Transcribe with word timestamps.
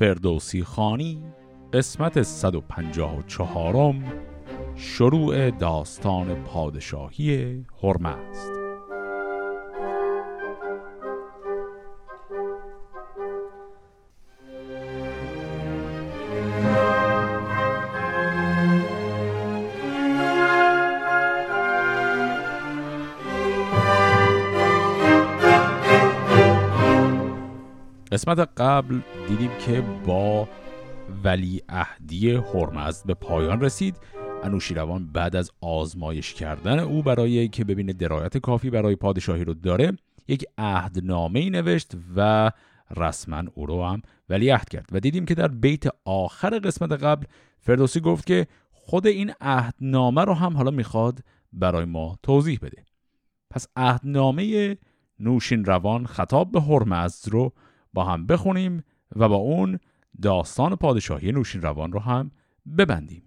فردوسی 0.00 0.64
خانی 0.64 1.22
قسمت 1.72 2.22
154 2.22 3.94
شروع 4.76 5.50
داستان 5.50 6.34
پادشاهی 6.34 7.64
هرمزد 7.82 8.59
قسمت 28.20 28.48
قبل 28.56 29.00
دیدیم 29.28 29.50
که 29.58 29.80
با 30.06 30.48
ولی 31.24 31.62
اهدی 31.68 32.30
هرمزد 32.30 33.06
به 33.06 33.14
پایان 33.14 33.60
رسید. 33.60 33.96
انوشیروان 34.42 35.06
بعد 35.12 35.36
از 35.36 35.50
آزمایش 35.60 36.34
کردن 36.34 36.78
او 36.78 37.02
برای 37.02 37.48
که 37.48 37.64
ببینه 37.64 37.92
درایت 37.92 38.38
کافی 38.38 38.70
برای 38.70 38.96
پادشاهی 38.96 39.44
رو 39.44 39.54
داره 39.54 39.92
یک 40.28 40.44
عهدنامه 40.58 41.40
ای 41.40 41.50
نوشت 41.50 41.92
و 42.16 42.50
رسما 42.96 43.42
او 43.54 43.66
رو 43.66 43.84
هم 43.84 44.02
ولی 44.28 44.50
عهد 44.50 44.68
کرد. 44.68 44.88
و 44.92 45.00
دیدیم 45.00 45.24
که 45.24 45.34
در 45.34 45.48
بیت 45.48 45.84
آخر 46.04 46.58
قسمت 46.58 46.92
قبل 46.92 47.26
فردوسی 47.58 48.00
گفت 48.00 48.26
که 48.26 48.46
خود 48.70 49.06
این 49.06 49.32
عهدنامه 49.40 50.24
رو 50.24 50.34
هم 50.34 50.56
حالا 50.56 50.70
می‌خواد 50.70 51.18
برای 51.52 51.84
ما 51.84 52.18
توضیح 52.22 52.58
بده. 52.62 52.84
پس 53.50 53.66
عهدنامه 53.76 54.76
نوشین 55.20 55.64
روان 55.64 56.06
خطاب 56.06 56.52
به 56.52 56.60
هرمزد 56.60 57.28
رو 57.28 57.52
با 57.92 58.04
هم 58.04 58.26
بخونیم 58.26 58.84
و 59.16 59.28
با 59.28 59.36
اون 59.36 59.78
داستان 60.22 60.76
پادشاهی 60.76 61.32
نوشین 61.32 61.62
روان 61.62 61.92
رو 61.92 62.00
هم 62.00 62.30
ببندیم. 62.78 63.22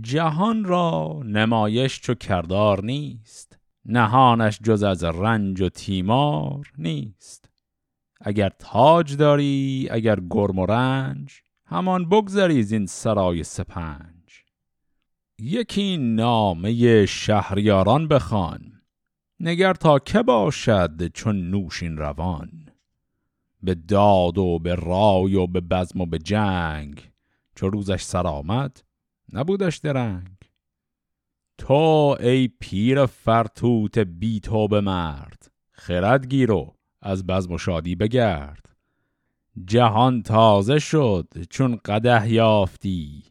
جهان 0.00 0.64
را 0.64 1.20
نمایش 1.24 2.00
چو 2.00 2.14
کردار 2.14 2.84
نیست 2.84 3.58
نهانش 3.84 4.58
جز 4.62 4.82
از 4.82 5.04
رنج 5.04 5.60
و 5.60 5.68
تیمار 5.68 6.72
نیست. 6.78 7.50
اگر 8.20 8.48
تاج 8.48 9.16
داری 9.16 9.88
اگر 9.90 10.20
گرم 10.30 10.58
و 10.58 10.66
رنج 10.66 11.40
همان 11.66 12.08
بگذری 12.08 12.66
این 12.70 12.86
سرای 12.86 13.44
سپنج. 13.44 14.44
یکی 15.38 15.96
نامه 15.96 17.06
شهریاران 17.06 18.08
بخوان 18.08 18.71
نگر 19.44 19.74
تا 19.74 19.98
که 19.98 20.22
باشد 20.22 21.06
چون 21.06 21.50
نوشین 21.50 21.96
روان؟ 21.96 22.50
به 23.62 23.74
داد 23.74 24.38
و 24.38 24.58
به 24.58 24.74
رای 24.74 25.34
و 25.34 25.46
به 25.46 25.60
بزم 25.60 26.00
و 26.00 26.06
به 26.06 26.18
جنگ 26.18 27.10
چو 27.54 27.68
روزش 27.68 28.02
سر 28.02 28.26
آمد 28.26 28.82
نبودش 29.32 29.76
درنگ. 29.76 30.36
تو 31.58 32.16
ای 32.20 32.48
پیر 32.48 33.06
فرتوت 33.06 33.98
بی 33.98 34.40
تو 34.40 34.68
به 34.68 34.80
مرد 34.80 35.50
خرد 35.70 36.26
گیرو 36.26 36.74
از 37.00 37.26
بزم 37.26 37.52
و 37.52 37.58
شادی 37.58 37.94
بگرد. 37.94 38.76
جهان 39.64 40.22
تازه 40.22 40.78
شد 40.78 41.28
چون 41.50 41.80
قده 41.84 42.30
یافتی 42.30 43.24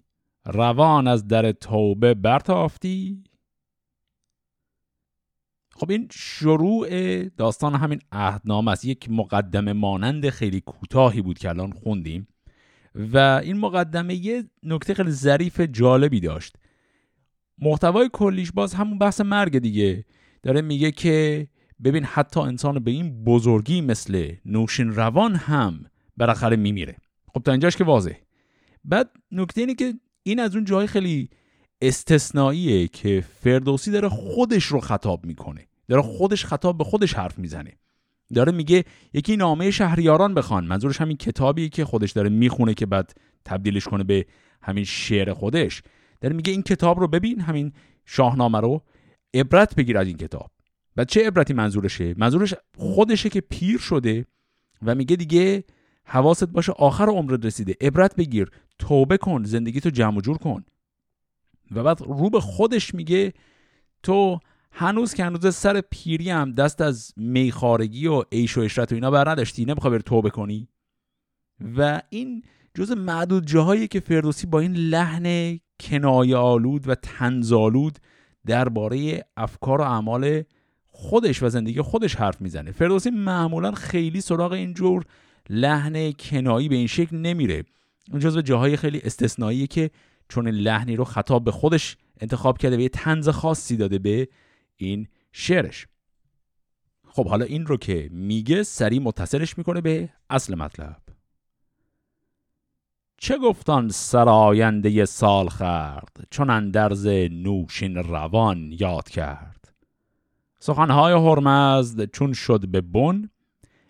روان 0.46 1.08
از 1.08 1.28
در 1.28 1.52
توبه 1.52 2.14
برتافتی. 2.14 3.24
خب 5.82 5.92
این 5.92 6.08
شروع 6.12 7.24
داستان 7.24 7.76
همین 7.76 8.00
عهدنامه 8.12 8.72
است. 8.72 8.86
یک 8.86 9.12
مقدمه 9.12 9.74
مانند 9.74 10.30
خیلی 10.30 10.62
کوتاهی 10.62 11.22
بود 11.22 11.40
که 11.40 11.50
الان 11.50 11.72
خوندیم. 11.72 12.28
و 12.96 13.18
این 13.18 13.58
مقدمه 13.58 14.16
یه 14.16 14.44
نکته 14.64 14.94
خیلی 14.94 15.12
ظریف 15.12 15.62
جالبی 15.62 16.20
داشت. 16.20 16.56
محتوای 17.58 18.10
کلیش 18.14 18.52
باز 18.52 18.74
همون 18.74 18.98
بحث 18.98 19.22
مرگ 19.22 19.60
دیگه. 19.60 20.06
داره 20.44 20.62
میگه 20.62 20.92
که 20.92 21.48
ببین 21.84 22.04
حتی 22.04 22.40
انسان 22.40 22.80
به 22.80 22.92
این 22.92 23.24
بزرگی 23.24 23.82
مثل 23.82 24.32
نوشین 24.46 24.96
روان 24.96 25.36
هم 25.36 25.86
بالاخره 26.18 26.56
میمیره. 26.56 26.98
خب 27.34 27.42
تا 27.46 27.52
اینجاش 27.52 27.78
که 27.78 27.84
واضح 27.84 28.14
بعد 28.86 29.10
نکته 29.32 29.62
اینه 29.62 29.76
که 29.76 29.94
این 30.24 30.40
از 30.40 30.56
اون 30.56 30.66
جای 30.66 30.88
خیلی 30.88 31.30
استثنائیه 31.82 32.88
که 32.88 33.24
فردوسی 33.40 33.92
داره 33.92 34.10
خودش 34.10 34.66
رو 34.66 34.80
خطاب 34.80 35.26
می‌کنه. 35.26 35.68
داره 35.92 36.02
خودش 36.02 36.46
خطاب 36.46 36.78
به 36.78 36.84
خودش 36.84 37.14
حرف 37.14 37.40
می‌زنه. 37.40 37.78
داره 38.34 38.52
میگه 38.52 38.84
یکی 39.14 39.38
نامه 39.38 39.72
شهریاران 39.72 40.34
بخوان. 40.34 40.66
منظورش 40.66 41.02
همین 41.02 41.18
کتابیه 41.18 41.70
که 41.70 41.86
خودش 41.86 42.12
داره 42.12 42.30
می‌خونه 42.30 42.74
که 42.74 42.86
بعد 42.86 43.14
تبدیلش 43.46 43.84
کنه 43.84 44.04
به 44.04 44.26
همین 44.62 44.84
شعر 44.84 45.34
خودش. 45.34 45.82
داره 46.22 46.36
میگه 46.36 46.52
این 46.52 46.62
کتاب 46.62 47.00
رو 47.00 47.08
ببین 47.08 47.42
همین 47.42 47.74
شاهنامه 48.06 48.60
رو 48.60 48.82
عبرت 49.34 49.76
بگیر 49.76 49.98
از 49.98 50.08
این 50.08 50.18
کتاب. 50.18 50.52
و 50.98 51.06
چه 51.06 51.28
عبرتی 51.28 51.54
منظورشه؟ 51.54 52.14
منظورش 52.18 52.54
خودشه 52.78 53.30
که 53.30 53.42
پیر 53.42 53.80
شده 53.80 54.26
و 54.82 54.96
میگه 54.96 55.16
دیگه 55.16 55.64
حواست 56.06 56.44
باشه 56.44 56.72
آخر 56.72 57.06
عمرت 57.10 57.46
رسیده. 57.46 57.76
عبرت 57.82 58.16
بگیر 58.16 58.52
توبه 58.80 59.18
کن 59.18 59.44
زندگی 59.44 59.80
تو 59.80 59.90
جمع 59.90 60.22
جور 60.22 60.38
کن. 60.38 60.64
و 61.72 61.84
بعد 61.84 62.02
رو 62.02 62.30
به 62.30 62.40
خودش 62.40 62.96
میگه 62.96 63.34
تو 64.04 64.40
هنوز 64.72 65.14
که 65.14 65.24
هنوز 65.26 65.56
سر 65.56 65.82
پیری 65.82 66.30
هم 66.30 66.52
دست 66.52 66.82
از 66.82 67.14
میخارگی 67.18 68.08
و 68.08 68.24
عیش 68.32 68.58
و 68.58 68.62
اشرت 68.62 68.92
و 68.92 68.96
اینا 68.96 69.12
بر 69.12 69.30
نداشتی 69.30 69.66
نمی‌خوای 69.66 69.92
بری 69.92 70.04
توبه 70.04 70.30
کنی؟ 70.30 70.68
و 71.78 72.02
این 72.10 72.44
جز 72.74 72.92
معدود 72.92 73.48
جاهایی 73.48 73.88
که 73.88 74.00
فردوسی 74.00 74.48
با 74.48 74.60
این 74.60 74.76
لحن 74.76 75.60
کنایه 75.80 76.36
آلود 76.36 76.90
و 76.90 76.96
تنزالود 76.96 78.00
درباره 78.46 79.26
افکار 79.38 79.82
و 79.82 79.84
اعمال 79.84 80.44
خودش 80.88 81.44
و 81.44 81.50
زندگی 81.50 81.82
خودش 81.82 82.16
حرف 82.16 82.42
می‌زنه. 82.42 82.72
فردوسی 82.72 83.10
معمولا 83.10 83.72
خیلی 83.72 84.22
سراغ 84.22 84.52
اینجور 84.52 85.06
لحن 85.50 86.12
کنایی 86.12 86.70
به 86.70 86.76
این 86.76 86.88
شکل 86.88 87.18
نمیره. 87.18 87.64
اون 88.12 88.20
جزو 88.20 88.42
جاهای 88.42 88.78
خیلی 88.78 89.02
استثنایی 89.04 89.68
که 89.68 89.92
چون 90.30 90.48
لحنی 90.48 90.96
رو 90.96 91.04
خطاب 91.04 91.44
به 91.44 91.52
خودش 91.52 91.98
انتخاب 92.22 92.58
کرده 92.58 92.78
و 92.78 92.80
یه 92.80 92.90
تنز 92.90 93.30
خاصی 93.30 93.78
داده 93.78 94.00
به 94.00 94.28
این 94.86 95.08
شعرش. 95.32 95.88
خب 97.08 97.28
حالا 97.28 97.46
این 97.46 97.66
رو 97.66 97.78
که 97.78 98.10
میگه 98.12 98.64
سریع 98.64 99.02
متصلش 99.02 99.58
می‌کنه 99.58 99.82
به 99.82 100.10
اصل 100.30 100.56
مطلب. 100.56 101.02
چه 103.18 103.38
گفتان 103.38 103.90
سراینده 103.90 105.06
سال 105.06 105.50
خرد 105.50 106.28
چون 106.30 106.50
اندرز 106.50 107.08
نوشین 107.32 107.96
روان 107.96 108.72
یاد 108.80 109.10
کرد؟ 109.10 109.74
سخنهای 110.60 111.14
هرمزد 111.14 112.06
چون 112.06 112.34
شد 112.34 112.68
به 112.68 112.82
بن 112.82 113.30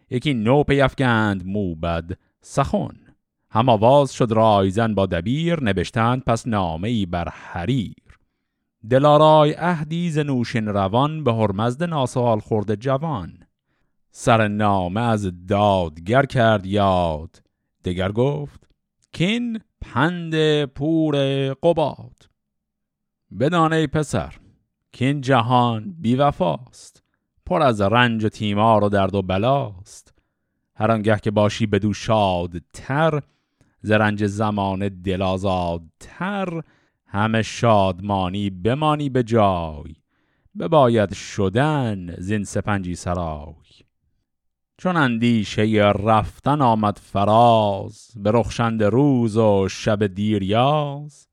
یکی 0.09 0.33
نو 0.33 0.63
پیفگند 0.63 1.45
موبد 1.45 2.11
سخن. 2.41 2.95
هم 3.49 3.69
آواز 3.69 4.13
شد 4.13 4.31
رایزن 4.31 4.95
با 4.95 5.05
دبیر 5.05 5.63
نبشتند 5.63 6.23
پس 6.23 6.47
نامه 6.47 7.05
بر 7.05 7.29
حریر. 7.29 8.10
دلارای 8.89 9.55
اهدی 9.57 10.11
ز 10.11 10.17
نوشین 10.17 10.67
روان 10.67 11.23
به 11.23 11.33
هرمزد 11.33 11.83
ناسال 11.83 12.39
خورده 12.39 12.75
جوان. 12.75 13.43
سر 14.11 14.47
نامه 14.47 15.01
از 15.01 15.47
دادگر 15.47 16.25
کرد 16.25 16.65
یاد. 16.65 17.41
دگر 17.85 18.11
گفت 18.11 18.69
کین 19.13 19.59
پند 19.81 20.65
پور 20.65 21.15
قباد. 21.53 22.29
بدانه 23.39 23.87
پسر 23.87 24.33
کین 24.91 25.21
جهان 25.21 25.95
بیوفاست 25.99 27.03
پر 27.45 27.61
از 27.61 27.81
رنج 27.81 28.25
و 28.25 28.29
تیمار 28.29 28.83
و 28.83 28.89
درد 28.89 29.15
و 29.15 29.21
بلاست. 29.21 30.13
هر 30.75 30.91
آنگه 30.91 31.19
که 31.19 31.31
باشی 31.31 31.65
بدو 31.65 31.93
شاد 31.93 32.51
تر 32.73 33.21
ز 33.81 33.91
رنج 33.91 34.25
زمان 34.25 34.89
دلازاد 34.89 35.81
تر 35.99 36.61
همه 37.13 37.41
شادمانی 37.41 38.49
بمانی 38.49 39.09
به 39.09 39.23
جای 39.23 39.95
بباید 40.59 41.13
شدن 41.13 42.15
زین 42.17 42.43
سپنجی 42.43 42.95
سرای. 42.95 43.53
چون 44.77 44.97
اندیشه 44.97 45.61
رفتن 45.81 46.61
آمد 46.61 46.97
فراز 46.97 48.11
به 48.15 48.31
رخشند 48.31 48.83
روز 48.83 49.37
و 49.37 49.67
شب 49.69 50.07
دیریاز 50.07 51.27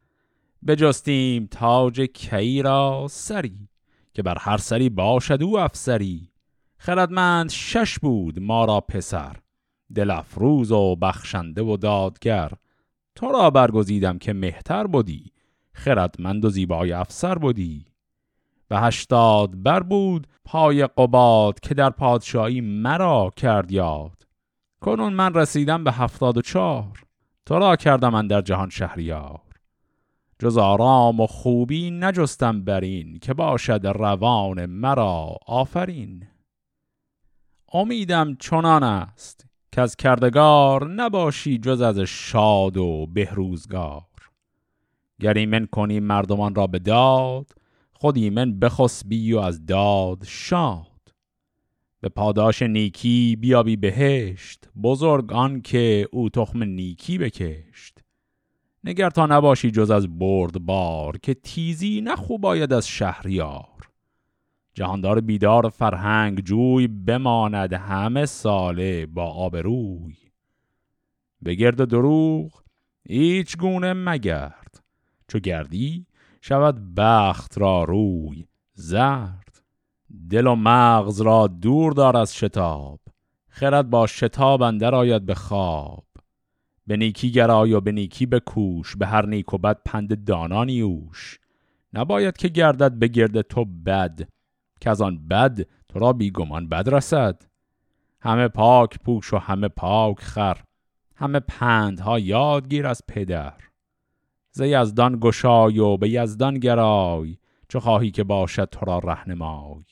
بجستیم 0.66 1.48
تاج 1.50 2.00
کی 2.00 2.62
را 2.62 3.06
سری 3.10 3.69
که 4.14 4.22
بر 4.22 4.38
هر 4.40 4.56
سری 4.56 4.88
باشد 4.88 5.42
او 5.42 5.58
افسری. 5.58 6.30
خردمند 6.78 7.50
شش 7.50 7.98
بود 7.98 8.40
ما 8.40 8.64
را 8.64 8.80
پسر 8.80 9.36
دل 9.94 10.10
افروز 10.10 10.72
و 10.72 10.96
بخشنده 10.96 11.62
و 11.62 11.76
دادگر. 11.76 12.52
تو 13.14 13.32
را 13.32 13.50
برگزیدم 13.50 14.19
که 14.19 14.32
مهتر 14.32 14.86
بودی 14.86 15.32
خردمند 15.78 16.44
و 16.44 16.50
زیبای 16.50 16.92
افسر 16.92 17.34
بودی 17.34 17.86
و 18.70 18.80
هشتاد 18.80 19.62
بر 19.62 19.80
بود 19.80 20.26
پای 20.44 20.86
قباد 20.86 21.60
که 21.60 21.75
در 21.75 21.90
پادشاهی 21.90 22.60
مرا 22.60 23.32
کرد 23.36 23.72
یاد. 23.72 24.26
کنون 24.80 25.12
من 25.12 25.34
رسیدم 25.34 25.84
به 25.84 25.92
هفتاد 25.92 26.36
و 26.36 26.42
چار 26.42 27.02
تو 27.46 27.58
را 27.58 27.76
کردم 27.76 28.08
من 28.08 28.26
در 28.26 28.40
جهان 28.40 28.69
شهریار. 28.69 29.40
جز 30.38 30.58
آرام 30.58 31.20
و 31.20 31.26
خوبی 31.26 31.90
نجستم 31.90 32.64
برین 32.64 33.19
که 33.19 33.34
باشد 33.34 33.86
روان 33.86 34.66
مرا 34.66 35.36
آفرین. 35.46 36.26
امیدم 37.72 38.34
چنان 38.34 38.82
است 38.82 39.46
که 39.72 39.80
از 39.80 39.96
کردگار 39.96 40.88
نباشی 40.88 41.58
جز 41.58 41.80
از 41.80 41.98
شاد 41.98 42.76
و 42.76 43.06
بهروزگار. 43.06 44.07
گر 45.20 45.35
ایمن 45.35 45.67
کنی 45.67 46.00
مردمان 46.00 46.55
را 46.55 46.67
به 46.67 46.79
داد 46.79 47.53
خود 47.93 48.17
ایمن 48.17 48.59
بخسبی 48.59 49.32
و 49.32 49.38
از 49.38 49.67
داد 49.67 50.25
شاد. 50.26 50.87
به 52.00 52.09
پاداش 52.09 52.62
نیکی 52.62 53.37
بیابی 53.37 53.76
بهشت 53.76 54.69
بزرگ 54.82 55.32
آن 55.32 55.61
که 55.61 56.09
او 56.12 56.29
تخم 56.29 56.62
نیکی 56.62 57.19
بکشت. 57.19 57.99
نگر 58.85 59.11
تا 59.11 59.26
نباشی 59.26 59.70
جز 59.70 59.91
از 59.91 60.19
برد 60.19 60.59
بار 60.59 61.19
که 61.19 61.35
تیزی 61.35 62.00
نخوب 62.00 62.41
باید 62.41 62.73
از 62.73 62.88
شهریار. 62.88 63.64
جهاندار 64.75 65.21
بیدار 65.21 65.69
فرهنگ 65.69 66.41
جوی 66.41 66.87
بماند 66.87 67.73
همه 67.73 68.26
ساله 68.26 69.06
با 69.06 69.25
آبروی. 69.25 70.17
به 71.43 71.55
گرد 71.55 71.88
دروغ 71.88 72.62
هیچ 73.09 73.56
گونه 73.56 73.93
مگرد 73.93 74.68
چو 75.28 75.38
گردی 75.38 76.06
شود 76.40 76.94
بخت 76.94 77.58
را 77.58 77.84
روی 77.84 78.46
زرد. 78.75 79.62
دل 80.30 80.46
و 80.46 80.54
مغز 80.54 81.20
را 81.20 81.46
دور 81.46 81.92
دار 81.92 82.16
از 82.16 82.36
شتاب 82.36 83.00
خرد 83.48 83.90
با 83.90 84.06
شتاب 84.06 84.62
اندر 84.62 84.94
آید 84.94 85.26
به 85.26 85.34
خواب. 85.34 86.04
به 86.86 86.96
نیکی 86.96 87.30
گرای 87.30 87.72
و 87.72 87.80
به 87.80 87.92
نیکی 87.92 88.26
بکوش 88.26 88.96
به 88.96 89.06
هر 89.06 89.26
نیک 89.26 89.54
و 89.54 89.58
بد 89.58 89.80
پند 89.84 90.25
دانانی 90.25 90.80
اوش. 90.80 91.38
نباید 91.92 92.36
که 92.36 92.48
گردد 92.48 92.92
به 92.92 93.08
گرد 93.08 93.40
تو 93.40 93.64
بد 93.64 94.28
که 94.80 94.90
از 94.90 95.00
آن 95.00 95.28
بد 95.28 95.60
تو 95.88 95.98
را 95.98 96.12
بیگمان 96.12 96.69
بد 96.69 96.88
رسد. 96.94 97.42
همه 98.20 98.48
پاک 98.48 98.98
پوش 98.98 99.32
و 99.32 99.38
همه 99.38 99.69
پاک 99.69 100.20
خر 100.20 100.60
همه 101.14 101.40
پندها 101.40 102.19
یادگیر 102.19 102.86
از 102.86 103.02
پدر. 103.08 103.68
ز 104.50 104.61
یزدان 104.61 105.19
گشای 105.21 105.79
و 105.79 105.97
به 105.97 106.09
یزدان 106.09 106.59
گرای 106.59 107.37
چه 107.69 107.81
خواهی 107.81 108.11
که 108.11 108.25
باشد 108.25 108.65
تو 108.65 108.87
را 108.87 108.99
رهنمای. 108.99 109.85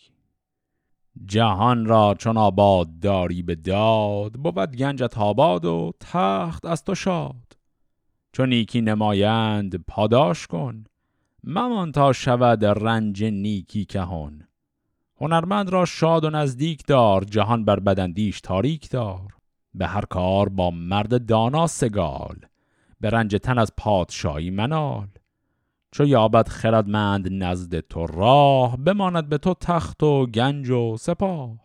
جهان 1.24 1.86
را 1.86 2.14
چون 2.18 2.36
آباد 2.36 2.98
داری 2.98 3.42
به 3.42 3.54
داد 3.54 4.32
بود 4.32 4.76
گنجت 4.76 5.18
آباد 5.18 5.64
و 5.64 5.92
تخت 6.00 6.66
از 6.66 6.84
تو 6.84 6.94
شاد. 6.94 7.56
چون 8.32 8.48
نیکی 8.48 8.80
نمایند 8.80 9.76
پاداش 9.76 10.46
کن. 10.46 10.84
ممان 11.44 11.92
تا 11.92 12.12
شود 12.12 12.64
رنج 12.64 13.24
نیکی 13.24 13.84
کهون 13.84 14.46
هنرمند 15.20 15.70
را 15.70 15.84
شاد 15.84 16.24
و 16.24 16.30
نزدیک 16.30 16.86
دار 16.86 17.24
جهان 17.24 17.64
بر 17.64 17.80
بدندیش 17.80 18.40
تاریک 18.40 18.90
دار. 18.90 19.36
به 19.74 19.86
هر 19.86 20.04
کار 20.04 20.48
با 20.48 20.70
مرد 20.70 21.26
دانا 21.26 21.66
سگال. 21.66 22.36
به 23.00 23.10
رنج 23.10 23.36
تن 23.36 23.58
از 23.58 23.72
پادشاهی 23.76 24.50
منال. 24.50 25.08
چو 25.92 26.04
یابد 26.04 26.48
خردمند 26.48 27.44
نزد 27.44 27.80
تو 27.80 28.06
راه 28.06 28.76
بماند 28.76 29.28
به 29.28 29.38
تو 29.38 29.54
تخت 29.54 30.02
و 30.02 30.26
گنج 30.26 30.70
و 30.70 30.96
سپاه. 30.96 31.56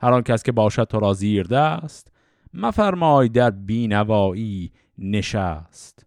هر 0.00 0.12
آن 0.12 0.22
کس 0.22 0.42
که 0.42 0.52
باشد 0.52 0.84
تو 0.84 1.00
را 1.00 1.12
زیر 1.12 1.46
دست 1.46 2.12
مفرمای 2.54 3.28
در 3.28 3.50
بینوایی 3.50 4.72
نشست. 4.98 6.06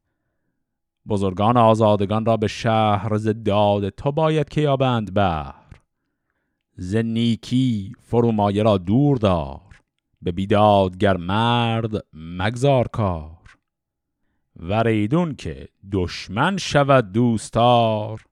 بزرگان 1.07 1.57
آزادگان 1.57 2.25
را 2.25 2.37
به 2.37 2.47
شهر 2.47 3.17
ز 3.17 3.27
داد 3.27 3.89
تو 3.89 4.11
باید 4.11 4.49
که 4.49 4.61
یابند 4.61 5.13
بهر. 5.13 5.81
ز 6.77 6.95
نیکی 6.95 7.93
فرومایه 8.01 8.63
را 8.63 8.77
دور 8.77 9.17
دار 9.17 9.81
به 10.21 10.31
بیدادگر 10.31 11.17
مرد 11.17 12.05
مگذار 12.13 12.87
کار. 12.87 13.36
وریدون 14.59 15.35
که 15.35 15.67
دشمن 15.91 16.57
شود 16.57 17.11
دوستار 17.11 18.25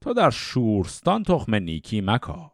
تو 0.00 0.14
در 0.14 0.30
شورستان 0.30 1.22
تخم 1.22 1.54
نیکی 1.54 2.00
مکار. 2.00 2.50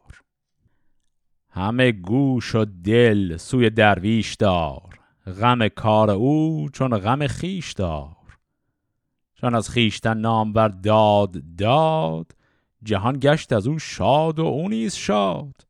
همه 1.49 1.91
گوش 1.91 2.55
و 2.55 2.65
دل 2.65 3.37
سوی 3.37 3.69
درویش 3.69 4.35
دار 4.35 4.99
غم 5.25 5.67
کار 5.67 6.11
او 6.11 6.69
چون 6.73 6.97
غم 6.97 7.27
خیش 7.27 7.73
دار. 7.73 8.37
چون 9.35 9.55
از 9.55 9.69
خیشتن 9.69 10.17
نام 10.17 10.53
بر 10.53 10.67
داد 10.67 11.55
داد 11.57 12.31
جهان 12.83 13.19
گشت 13.19 13.53
از 13.53 13.67
او 13.67 13.79
شاد 13.79 14.39
و 14.39 14.45
او 14.45 14.69
نیز 14.69 14.95
شاد. 14.95 15.67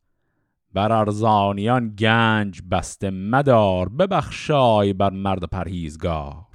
بر 0.74 0.92
ارزانیان 0.92 1.95
گنج 1.95 2.62
بسته 2.71 3.09
مدار 3.09 3.89
ببخشای 3.89 4.94
بر 4.94 5.09
مرد 5.09 5.44
پرهیزگار. 5.44 6.50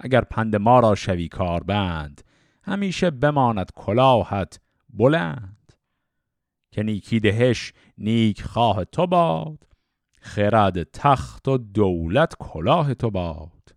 اگر 0.00 0.20
پند 0.20 0.56
ما 0.56 0.80
را 0.80 0.94
شوی 0.94 1.28
کار 1.28 1.62
بند 1.62 2.22
همیشه 2.62 3.10
بماند 3.10 3.70
کلاهت 3.74 4.60
بلند. 4.88 5.72
که 6.72 6.82
نیکی 6.82 7.20
دهش 7.20 7.72
نیک 7.98 8.42
خواه 8.42 8.84
تو 8.84 9.06
باد 9.06 9.66
خرد 10.20 10.82
تخت 10.82 11.48
و 11.48 11.58
دولت 11.58 12.34
کلاه 12.38 12.94
تو 12.94 13.10
باد. 13.10 13.76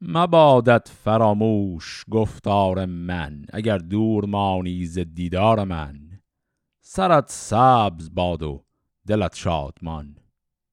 مبادت 0.00 0.88
فراموش 0.88 2.04
گفتار 2.10 2.84
من 2.84 3.44
اگر 3.52 3.78
دور 3.78 4.26
مانی 4.26 4.84
ز 4.84 4.98
دیدار 4.98 5.64
من. 5.64 6.20
سرت 6.80 7.30
سبز 7.30 8.14
باد 8.14 8.42
و 8.42 8.64
دلت 9.06 9.36
شادمان. 9.36 10.16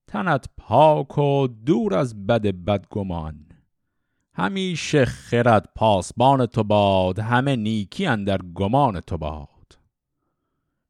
تنت 0.07 0.45
پاک 0.57 1.18
و 1.18 1.47
دور 1.47 1.95
از 1.95 2.27
بد 2.27 2.42
بدگمان. 2.42 3.48
همیشه 4.39 5.06
خرد 5.06 5.69
پاسبان 5.75 6.45
تو 6.45 6.63
باد 6.63 7.19
همه 7.19 7.56
نیکی 7.56 8.06
اندر 8.06 8.38
گمان 8.56 9.00
تو 9.00 9.18
باد. 9.18 9.77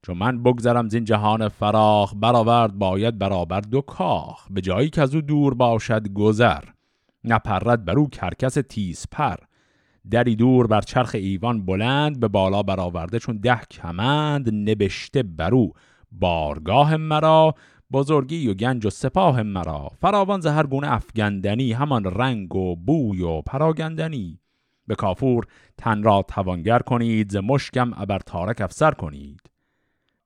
چون 0.03 0.17
من 0.17 0.43
بگذرم 0.43 0.89
زین 0.89 1.03
جهان 1.03 1.49
فراخ 1.49 2.13
برآورد 2.15 2.73
باید 2.73 3.17
برابر 3.17 3.61
دو 3.61 3.81
کاخ. 3.81 4.47
به 4.49 4.61
جایی 4.61 4.89
که 4.89 5.01
از 5.01 5.15
او 5.15 5.21
دور 5.21 5.53
باشد 5.53 6.07
گذر 6.07 6.63
نپرد 7.23 7.85
بر 7.85 7.99
او 7.99 8.09
کرکس 8.09 8.53
تیز 8.53 9.05
پر. 9.11 9.35
دری 10.11 10.35
دور 10.35 10.67
بر 10.67 10.81
چرخ 10.81 11.11
ایوان 11.15 11.65
بلند 11.65 12.19
به 12.19 12.27
بالا 12.27 12.63
برآورده 12.63 13.19
چون 13.19 13.37
ده 13.37 13.61
کمند. 13.71 14.69
نبشته 14.69 15.23
بر 15.23 15.53
او 15.53 15.73
بارگاه 16.11 16.97
مرا 16.97 17.55
بزرگی 17.91 18.47
و 18.47 18.53
گنج 18.53 18.85
و 18.85 18.89
سپاه 18.89 19.43
مرا. 19.43 19.89
فراوان 20.01 20.47
هر 20.47 20.67
گونه 20.67 20.93
افگندنی 20.93 21.73
همان 21.73 22.03
رنگ 22.03 22.55
و 22.55 22.75
بوی 22.75 23.21
و 23.21 23.41
پراگندنی. 23.41 24.39
به 24.87 24.95
کافور 24.95 25.45
تن 25.77 26.03
را 26.03 26.25
توانگر 26.27 26.79
کنید 26.79 27.31
ز 27.31 27.35
مشکم 27.35 27.93
ابر 27.97 28.19
تارک 28.19 28.61
افسر 28.61 28.91
کنید. 28.91 29.41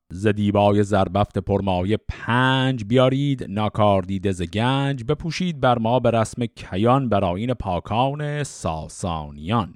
ز 0.10 0.27
دیبای 0.27 0.84
زربفت 0.84 1.38
پرمایه 1.38 1.98
پنج 2.10 2.84
بیارید 2.86 3.51
ناکار 3.51 4.01
دیده 4.01 4.32
ز 4.32 4.41
گنج 4.41 5.03
بپوشید 5.03 5.60
بر 5.60 5.79
ما 5.79 6.00
به 6.00 6.12
رسم 6.12 6.46
کیان 6.46 7.10
براین 7.10 7.53
پاکان 7.53 8.43
ساسانیان. 8.43 9.75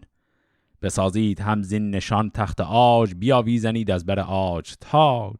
بسازید 0.81 1.39
همزین 1.39 1.89
نشان 1.89 2.29
تخت 2.29 2.61
آج 2.61 3.13
بیاویزنید 3.13 3.91
از 3.91 4.05
بر 4.05 4.19
آج 4.19 4.73
تاج. 4.81 5.37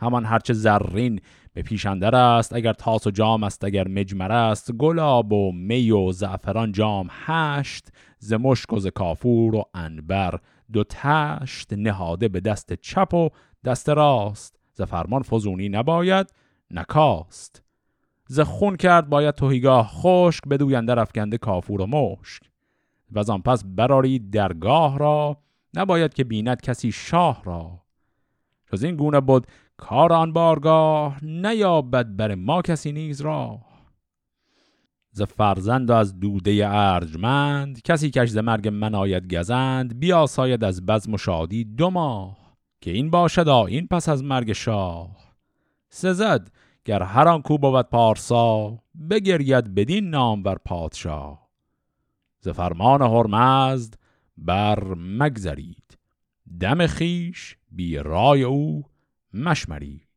همان 0.00 0.24
هرچه 0.24 0.52
زرین 0.52 1.20
پیشندر 1.62 2.14
است 2.14 2.52
اگر 2.52 2.72
تاس 2.72 3.06
و 3.06 3.10
جام 3.10 3.44
است 3.44 3.64
اگر 3.64 3.88
مجمر 3.88 4.32
است. 4.32 4.72
گلاب 4.72 5.32
و 5.32 5.52
می 5.52 5.90
و 5.90 6.12
زعفران 6.12 6.72
جام 6.72 7.08
هشت 7.10 7.88
ز 8.18 8.32
مشک 8.32 8.72
و 8.72 8.78
ز 8.78 8.86
کافور 8.86 9.54
و 9.54 9.64
انبر 9.74 10.40
دو 10.72 10.84
تشت. 10.84 11.72
نهاده 11.72 12.28
به 12.28 12.40
دست 12.40 12.72
چپ 12.72 13.14
و 13.14 13.28
دست 13.64 13.88
راست. 13.88 14.58
ز 14.72 14.82
فرمان 14.82 15.22
فزونی 15.22 15.68
نباید 15.68 16.32
نکاست. 16.70 17.62
ز 18.26 18.40
خون 18.40 18.76
کرد 18.76 19.08
باید 19.08 19.34
توهیگاه 19.34 19.88
خشک 19.88 20.48
بدویندر 20.48 20.98
افکنده 20.98 21.38
کافور 21.38 21.80
و 21.80 21.86
مشک. 21.86 22.42
و 23.12 23.32
آن 23.32 23.42
پس 23.42 23.64
براری 23.66 24.18
درگاه 24.18 24.98
را 24.98 25.42
نباید 25.74 26.14
که 26.14 26.24
بیند 26.24 26.60
کسی 26.60 26.92
شاه 26.92 27.42
را. 27.44 27.82
جز 28.72 28.82
این 28.82 28.96
گونه 28.96 29.20
بود 29.20 29.46
کار 29.78 30.12
آن 30.12 30.32
بارگاه 30.32 31.24
نیابد 31.24 32.16
بر 32.16 32.34
ما 32.34 32.62
کسی 32.62 32.92
نیز 32.92 33.20
را 33.20 33.60
ز 35.12 35.22
فرزند 35.22 35.90
و 35.90 35.92
از 35.92 36.20
دوده 36.20 36.68
ارجمند 36.68 37.82
کسی 37.82 38.10
کش 38.10 38.28
ز 38.28 38.36
مرگ 38.36 38.68
من 38.68 38.94
آید 38.94 39.34
گزند 39.34 40.00
بیاساید 40.00 40.64
از 40.64 40.86
بزم 40.86 41.14
و 41.14 41.18
شادی 41.18 41.64
دو 41.64 41.90
ماه. 41.90 42.38
که 42.80 42.90
این 42.90 43.10
باشد 43.10 43.48
این 43.48 43.86
پس 43.86 44.08
از 44.08 44.24
مرگ 44.24 44.52
شاه. 44.52 45.16
سزد 45.88 46.50
گر 46.84 47.02
هر 47.02 47.28
آن 47.28 47.42
کو 47.42 47.58
بود 47.58 47.88
پارسا 47.88 48.78
بگرید 49.10 49.74
بدین 49.74 50.10
نام 50.10 50.42
بر 50.42 50.56
پادشاه. 50.64 51.48
ز 52.40 52.48
فرمان 52.48 53.02
هرمزد 53.02 53.94
بر 54.36 54.94
مگذرید 54.94 55.98
دم 56.60 56.86
خیش 56.86 57.56
بی 57.70 57.96
رای 57.96 58.42
او 58.42 58.84
مشمرید. 59.34 60.08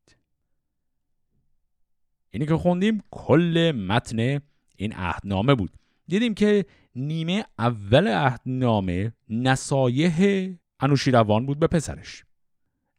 اینی 2.32 2.46
که 2.46 2.56
خوندیم 2.56 3.04
کل 3.12 3.74
متن 3.88 4.40
این 4.76 4.94
عهدنامه 4.94 5.56
بود. 5.56 5.72
دیدیم 6.08 6.34
که 6.34 6.66
نیمه 6.96 7.46
اول 7.60 8.08
عهدنامه 8.08 9.14
نصایح 9.30 10.50
انوشیروان 10.80 11.46
بود 11.46 11.60
به 11.60 11.68
پسرش. 11.68 12.24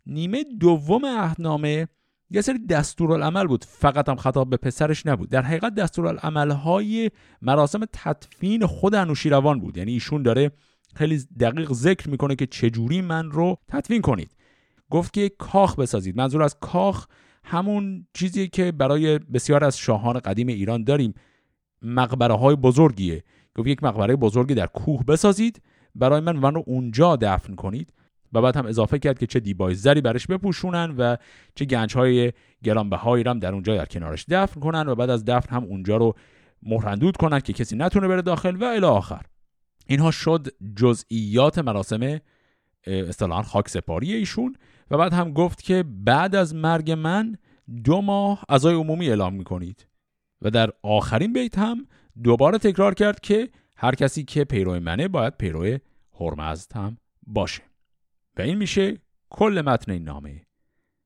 نیمه 0.07 0.45
دوم 0.61 1.07
عهدنامه 1.07 1.88
یه 2.31 2.40
سری 2.40 2.66
دستورالعمل 2.66 3.47
بود. 3.47 3.64
فقط 3.64 4.09
هم 4.09 4.16
خطاب 4.16 4.50
به 4.50 4.57
پسرش 4.57 5.07
نبود. 5.07 5.31
در 5.31 5.42
حقیقت 5.42 5.75
دستورالعمل 5.75 6.50
های 6.50 7.11
مراسم 7.42 7.85
تدفین 7.92 8.66
خود 8.66 8.95
انوشیروان 8.95 9.61
بود. 9.61 9.76
یعنی 9.76 9.92
ایشون 9.92 10.23
داره 10.23 10.50
خیلی 10.95 11.19
دقیق 11.40 11.73
ذکر 11.73 12.11
می‌کنه 12.11 12.37
که 12.37 12.47
چجوری 12.47 13.00
من 13.00 13.31
رو 13.31 13.59
تدفین 13.69 14.02
کنید. 14.02 14.35
گفت 14.92 15.12
که 15.12 15.28
کاخ 15.28 15.78
بسازید. 15.78 16.16
منظور 16.16 16.42
از 16.42 16.56
کاخ 16.61 17.06
همون 17.44 18.06
چیزی 18.14 18.49
که 18.49 18.72
برای 18.72 19.18
بسیار 19.18 19.64
از 19.64 19.78
شاهان 19.78 20.18
قدیم 20.18 20.46
ایران 20.46 20.84
داریم. 20.84 21.14
مقبره 21.82 22.34
های 22.34 22.56
بزرگیه. 22.56 23.25
گفت 23.54 23.68
یک 23.68 23.82
مقبره 23.82 24.16
بزرگی 24.16 24.54
در 24.54 24.66
کوه 24.66 25.04
بسازید. 25.04 25.62
برای 25.94 26.20
من 26.20 26.37
من 26.37 26.54
رو 26.54 26.64
اونجا 26.66 27.16
دفن 27.16 27.54
کنید. 27.54 27.92
و 28.32 28.42
بعد 28.42 28.56
هم 28.56 28.66
اضافه 28.66 28.99
کرد 28.99 29.18
که 29.18 29.26
چه 29.26 29.40
دیبای 29.40 29.75
زری 29.75 30.00
برش 30.00 30.26
بپوشونن 30.26 30.94
و 30.99 31.16
چه 31.54 31.64
گنج 31.64 31.94
های 31.96 32.32
گرانبهایی 32.64 33.25
هم 33.25 33.38
در 33.38 33.52
اونجا 33.52 33.76
در 33.76 33.84
کنارش 33.84 34.25
دفن 34.28 34.61
کنن 34.61 34.88
و 34.88 34.94
بعد 34.94 35.11
از 35.11 35.25
دفن 35.25 35.56
هم 35.56 35.64
اونجا 35.64 35.96
رو 35.96 36.14
مهرندود 36.62 37.16
کنن 37.16 37.40
که 37.40 37.52
کسی 37.52 37.76
نتونه 37.76 38.08
بره 38.08 38.22
داخل 38.22 38.56
و 38.56 38.64
الی 38.64 38.87
آخر. 38.87 39.22
اینها 39.87 40.11
شد 40.11 40.49
جزئیات 40.76 41.58
مراسم 41.58 42.20
اصطلاحا 42.87 43.42
خاک 43.42 43.68
سپاری 43.68 44.12
ایشون. 44.12 44.56
و 44.92 44.99
بعد 44.99 45.12
هم 45.12 45.32
گفت 45.32 45.62
که 45.62 45.84
بعد 45.88 46.34
از 46.34 46.54
مرگ 46.54 46.90
من 46.90 47.37
دو 47.84 48.00
ماه 48.00 48.44
ازای 48.49 48.75
عمومی 48.75 49.08
اعلام 49.08 49.34
می‌کنید. 49.34 49.88
و 50.42 50.50
در 50.50 50.70
آخرین 50.82 51.32
بیت 51.32 51.58
هم 51.58 51.87
دوباره 52.22 52.58
تکرار 52.58 52.94
کرد 52.94 53.20
که 53.20 53.50
هر 53.76 53.94
کسی 53.94 54.25
که 54.25 54.44
پیرو 54.44 54.80
منه 54.80 55.08
باید 55.08 55.37
پیرو 55.37 55.78
هرمزد 56.20 56.72
هم 56.72 56.96
باشه. 57.26 57.62
و 58.37 58.42
این 58.42 58.58
میشه 58.58 58.99
کل 59.30 59.62
متن 59.66 59.92
این 59.92 60.04
نامه. 60.04 60.46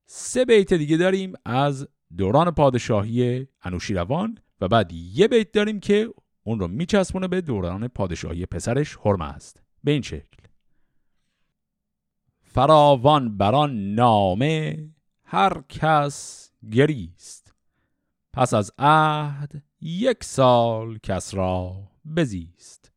سه 0.06 0.44
بیت 0.44 0.74
دیگه 0.74 0.96
داریم 0.96 1.32
از 1.44 1.88
دوران 2.16 2.50
پادشاهی 2.50 3.46
انوشیروان 3.62 4.38
و 4.60 4.68
بعد 4.68 4.92
یه 4.92 5.28
بیت 5.28 5.52
داریم 5.52 5.80
که 5.80 6.08
اون 6.42 6.60
رو 6.60 6.68
میچسبونه 6.68 7.28
به 7.28 7.40
دوران 7.40 7.88
پادشاهی 7.88 8.46
پسرش 8.46 8.98
هرمزد 9.04 9.60
به 9.84 9.92
این 9.92 10.02
شکل. 10.02 10.45
فراوان 12.56 13.36
بران 13.36 13.94
نامه 13.94 14.88
هر 15.24 15.62
کس 15.68 16.50
گریست. 16.72 17.54
پس 18.32 18.54
از 18.54 18.72
عهد 18.78 19.62
یک 19.80 20.24
سال 20.24 20.98
کس 20.98 21.34
را 21.34 21.76
بزیست. 22.16 22.92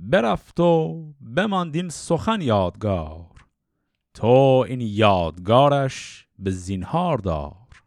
برفت 0.00 0.60
و 0.60 1.04
بماندین 1.36 1.88
سخن 1.88 2.40
یادگار. 2.40 3.26
تو 4.14 4.64
این 4.68 4.80
یادگارش 4.80 6.26
به 6.38 6.50
زینهار 6.50 7.18
دار. 7.18 7.82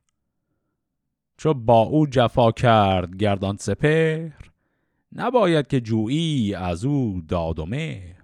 چو 1.38 1.53
با 1.53 1.81
او 1.81 2.07
جفا 2.07 2.51
کرد 2.51 3.15
گردان 3.15 3.57
سپر 3.57 4.29
نباید 5.12 5.67
که 5.67 5.81
جویی 5.81 6.55
از 6.55 6.86
او 6.86 7.22
داد 7.27 7.60
و 7.60 7.65
مهر. 7.65 8.14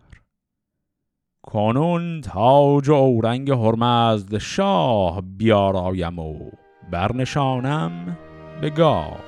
کنون 1.43 2.21
تاج 2.21 2.89
و 2.89 2.93
اورنگ 2.93 3.51
هرمزد 3.51 4.37
شاه 4.37 5.21
بیارایم 5.21 6.19
و 6.19 6.51
برنشانم 6.91 8.17
به 8.61 8.69
گاه. 8.69 9.19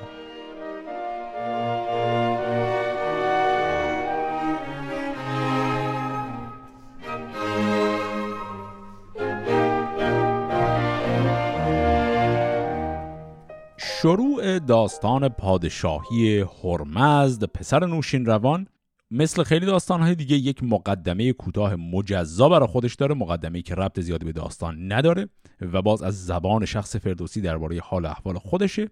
شروع 13.78 14.60
داستان 14.60 15.30
پادشاهی 15.30 16.46
هرمزد 16.64 17.44
پسر 17.44 17.86
نوشین 17.86 18.26
روان 18.26 18.68
مثل 19.16 19.44
خیلی 19.44 19.66
داستانهای 19.66 20.16
دیگه 20.16 20.36
یک 20.36 20.64
مقدمه 20.64 21.34
کوتاه 21.34 21.76
مجزا 21.76 22.50
برای 22.50 22.68
خودش 22.68 22.96
داره 22.96 23.16
مقدمه 23.16 23.62
که 23.62 23.76
ربط 23.76 24.00
زیادی 24.00 24.26
به 24.26 24.32
داستان 24.32 24.92
نداره 24.92 25.30
و 25.62 25.82
باز 25.82 26.04
از 26.04 26.26
زبان 26.26 26.66
شخص 26.66 26.96
فردوسی 26.96 27.42
درباره 27.42 27.80
حال 27.80 28.06
احوال 28.06 28.38
خودشه. 28.38 28.90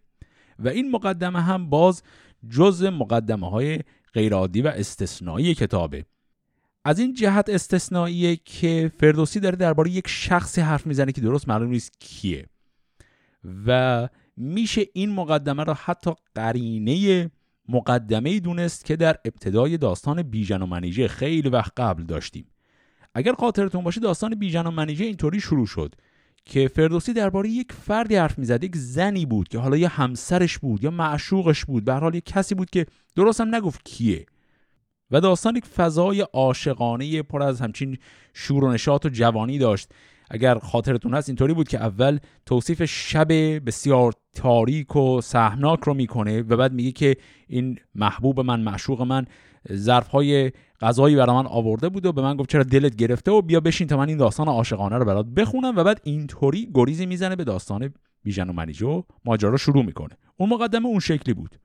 و 0.59 0.67
این 0.67 0.91
مقدمه 0.91 1.41
هم 1.41 1.69
باز 1.69 2.03
جز 2.49 2.83
مقدمه 2.83 3.49
های 3.49 3.79
غیرعادی 4.13 4.61
و 4.61 4.67
استثنایی 4.67 5.55
کتابه. 5.55 6.05
از 6.85 6.99
این 6.99 7.13
جهت 7.13 7.49
استثنائیه 7.49 8.35
که 8.35 8.91
فردوسی 8.99 9.39
داره 9.39 9.55
درباره 9.55 9.91
یک 9.91 10.07
شخصی 10.07 10.61
حرف 10.61 10.87
می‌زنه 10.87 11.11
که 11.11 11.21
درست 11.21 11.47
معلوم 11.47 11.69
نیست 11.69 11.99
کیه. 11.99 12.45
و 13.65 14.09
میشه 14.37 14.85
این 14.93 15.09
مقدمه 15.09 15.63
را 15.63 15.73
حتی 15.73 16.11
قرینه 16.35 17.31
مقدمه 17.73 18.39
دونست 18.39 18.85
که 18.85 18.95
در 18.95 19.17
ابتدای 19.25 19.77
داستان 19.77 20.23
بیژن 20.23 20.61
و 20.61 20.65
منیژه 20.65 21.07
خیلی 21.07 21.49
وقت 21.49 21.71
قبل 21.77 22.03
داشتیم. 22.03 22.45
اگر 23.13 23.33
خاطرتون 23.33 23.83
باشه 23.83 24.01
داستان 24.01 24.35
بیژن 24.35 24.67
و 24.67 24.71
منیژه 24.71 25.05
اینطوری 25.05 25.39
شروع 25.39 25.65
شد 25.65 25.95
که 26.45 26.67
فردوسی 26.67 27.13
درباره 27.13 27.49
یک 27.49 27.71
فردی 27.71 28.15
حرف 28.15 28.37
می‌زد 28.37 28.63
یک 28.63 28.75
زنی 28.75 29.25
بود 29.25 29.47
که 29.47 29.59
حالا 29.59 29.77
یا 29.77 29.87
همسرش 29.87 30.57
بود 30.57 30.83
یا 30.83 30.91
معشوقش 30.91 31.65
بود 31.65 31.85
به 31.85 31.93
حال 31.93 32.15
یک 32.15 32.25
کسی 32.25 32.55
بود 32.55 32.69
که 32.69 32.85
درست 33.15 33.41
هم 33.41 33.55
نگفت 33.55 33.81
کیه. 33.85 34.25
و 35.11 35.21
داستان 35.21 35.55
یک 35.55 35.65
فضای 35.65 36.21
عاشقانه 36.21 37.21
پر 37.21 37.43
از 37.43 37.61
همچین 37.61 37.97
شور 38.33 38.63
و 38.63 38.71
نشاط 38.71 39.05
و 39.05 39.09
جوانی 39.09 39.57
داشت. 39.57 39.89
اگر 40.33 40.59
خاطرتون 40.59 41.13
هست 41.13 41.29
اینطوری 41.29 41.53
بود 41.53 41.67
که 41.67 41.77
اول 41.77 42.19
توصیف 42.45 42.85
شب 42.85 43.27
بسیار 43.65 44.13
تاریک 44.35 44.95
و 44.95 45.21
سهمناک 45.21 45.79
رو 45.79 45.93
می‌کنه 45.93 46.41
و 46.41 46.57
بعد 46.57 46.73
میگه 46.73 46.91
که 46.91 47.15
این 47.47 47.79
محبوب 47.95 48.39
من 48.39 48.59
معشوق 48.59 49.01
من 49.01 49.25
ظرف 49.73 50.07
های 50.07 50.51
غذایی 50.81 51.15
برای 51.15 51.35
من 51.35 51.47
آورده 51.47 51.89
بود 51.89 52.05
و 52.05 52.11
به 52.11 52.21
من 52.21 52.37
گفت 52.37 52.49
چرا 52.49 52.63
دلت 52.63 52.95
گرفته 52.95 53.31
و 53.31 53.41
بیا 53.41 53.59
بشین 53.59 53.87
تا 53.87 53.97
من 53.97 54.09
این 54.09 54.17
داستان 54.17 54.47
عاشقانه 54.47 54.97
رو 54.97 55.05
برات 55.05 55.25
بخونم 55.25 55.75
و 55.75 55.83
بعد 55.83 56.01
اینطوری 56.03 56.69
گریزی 56.73 57.05
می‌زنه 57.05 57.35
به 57.35 57.43
داستان 57.43 57.93
بیژن 58.23 58.49
و 58.49 58.53
منیجو 58.53 59.03
ماجرا 59.25 59.57
شروع 59.57 59.85
می‌کنه. 59.85 60.17
اون 60.37 60.49
مقدمه 60.49 60.85
اون 60.85 60.99
شکلی 60.99 61.33
بود. 61.33 61.55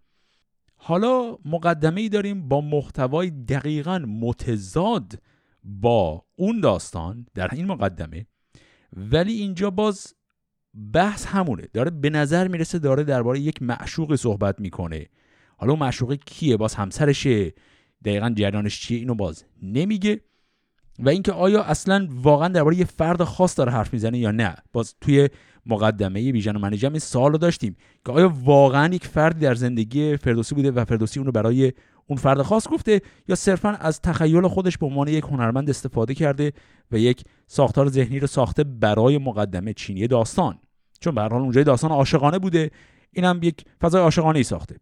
حالا 0.77 1.39
مقدمه 1.45 2.01
ای 2.01 2.09
داریم 2.09 2.49
با 2.49 2.61
محتوای 2.61 3.31
دقیقا 3.31 3.99
متضاد 3.99 5.13
با 5.65 6.25
اون 6.37 6.61
داستان 6.61 7.27
در 7.35 7.55
این 7.55 7.67
مقدمه. 7.67 8.27
ولی 8.97 9.33
اینجا 9.33 9.71
باز 9.71 10.15
بحث 10.93 11.27
همونه. 11.27 11.69
داره 11.73 11.91
به 11.91 12.11
نظر 12.11 12.49
می‌رسه 12.49 12.79
داره 12.79 13.05
درباره 13.05 13.41
یک 13.41 13.63
معشوق 13.63 14.15
صحبت 14.15 14.61
می‌کنه. 14.61 15.07
حالا 15.57 15.73
اون 15.73 15.81
معشوق 15.81 16.15
کیه؟ 16.15 16.57
باز 16.57 16.75
همسرشه. 16.75 17.55
دقیقا 18.05 18.31
جریانش 18.37 18.81
چیه؟ 18.81 18.99
اینو 18.99 19.15
باز 19.15 19.45
نمیگه. 19.63 20.21
و 20.99 21.09
اینکه 21.09 21.33
آیا 21.33 21.63
اصلا 21.63 22.09
واقعا 22.11 22.49
درباره 22.49 22.77
یه 22.77 22.85
فرد 22.85 23.25
خاص 23.25 23.59
داره 23.59 23.73
حرف 23.73 23.93
می‌زنه 23.93 24.19
یا 24.19 24.31
نه؟ 24.31 24.55
باز 24.73 24.95
توی 25.01 25.29
مقدمه 25.67 26.33
بیژن 26.33 26.57
و 26.57 26.59
منیجم 26.59 26.91
این 26.91 26.99
سوال 26.99 27.33
رو 27.33 27.39
داشتیم 27.39 27.77
که 28.07 28.13
آیا 28.13 28.33
واقعا 28.45 28.95
یک 28.95 29.07
فردی 29.07 29.41
در 29.41 29.55
زندگی 29.55 30.17
فردوسی 30.17 30.55
بوده 30.55 30.71
و 30.71 30.85
فردوسی 30.85 31.21
اونو 31.21 31.33
برای 31.33 31.73
اون 32.07 32.19
فرد 32.19 32.43
خاص 32.43 32.69
گفته 32.69 33.01
یا 33.29 33.35
صرفا 33.35 33.69
از 33.69 34.01
تخیل 34.01 34.49
خودش 34.49 34.79
به 34.79 34.87
عنوان 34.87 35.09
یک 35.09 35.25
هنرمند 35.25 35.71
استفاده 35.71 36.15
کرده 36.15 36.53
و 36.93 36.99
یک 36.99 37.25
ساختار 37.47 37.89
ذهنی 37.89 38.21
رو 38.21 38.27
ساخته 38.27 38.65
برای 38.65 39.19
مقدمه 39.19 39.73
چینی 39.73 40.07
داستان. 40.07 40.59
چون 41.01 41.15
به 41.15 41.21
هر 41.21 41.29
حال 41.29 41.41
اونجای 41.41 41.65
داستان 41.65 41.91
عاشقانه 41.91 42.39
بوده 42.39 42.71
اینم 43.13 43.41
یک 43.43 43.65
فضای 43.81 44.03
عاشقانه 44.03 44.39
ای 44.39 44.45
ساخته. 44.45 44.77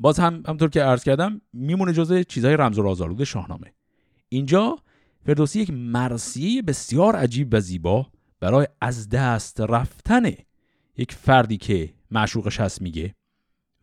باز 0.00 0.18
هم 0.18 0.42
همطور 0.48 0.68
که 0.68 0.82
عرض 0.82 1.04
کردم 1.04 1.40
میمونه 1.52 1.92
جزء 1.92 2.22
چیزهای 2.22 2.56
رمز 2.56 2.78
و 2.78 2.82
رازآلود 2.82 3.24
شاهنامه. 3.24 3.74
اینجا 4.28 4.78
فردوسی 5.26 5.60
یک 5.60 5.70
مرسیه 5.70 6.62
بسیار 6.62 7.16
عجیب 7.16 7.48
و 7.52 7.60
زیبا 7.60 8.06
برای 8.40 8.66
از 8.80 9.08
دست 9.08 9.60
رفتن 9.60 10.22
یک 10.96 11.12
فردی 11.12 11.56
که 11.56 11.94
معشوقش 12.10 12.60
هست 12.60 12.82
میگه. 12.82 13.14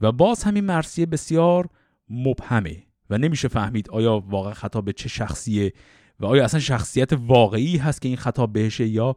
و 0.01 0.11
باز 0.11 0.43
همین 0.43 0.63
مرسیه 0.63 1.05
بسیار 1.05 1.69
مبهمه 2.11 2.83
و 3.09 3.17
نمیشه 3.17 3.47
فهمید 3.47 3.89
آیا 3.89 4.19
واقع 4.19 4.53
خطاب 4.53 4.85
به 4.85 4.93
چه 4.93 5.09
شخصیه 5.09 5.73
و 6.19 6.25
آیا 6.25 6.43
اصلا 6.43 6.59
شخصیت 6.59 7.13
واقعی 7.13 7.77
هست 7.77 8.01
که 8.01 8.07
این 8.07 8.17
خطاب 8.17 8.53
بهشه 8.53 8.87
یا 8.87 9.15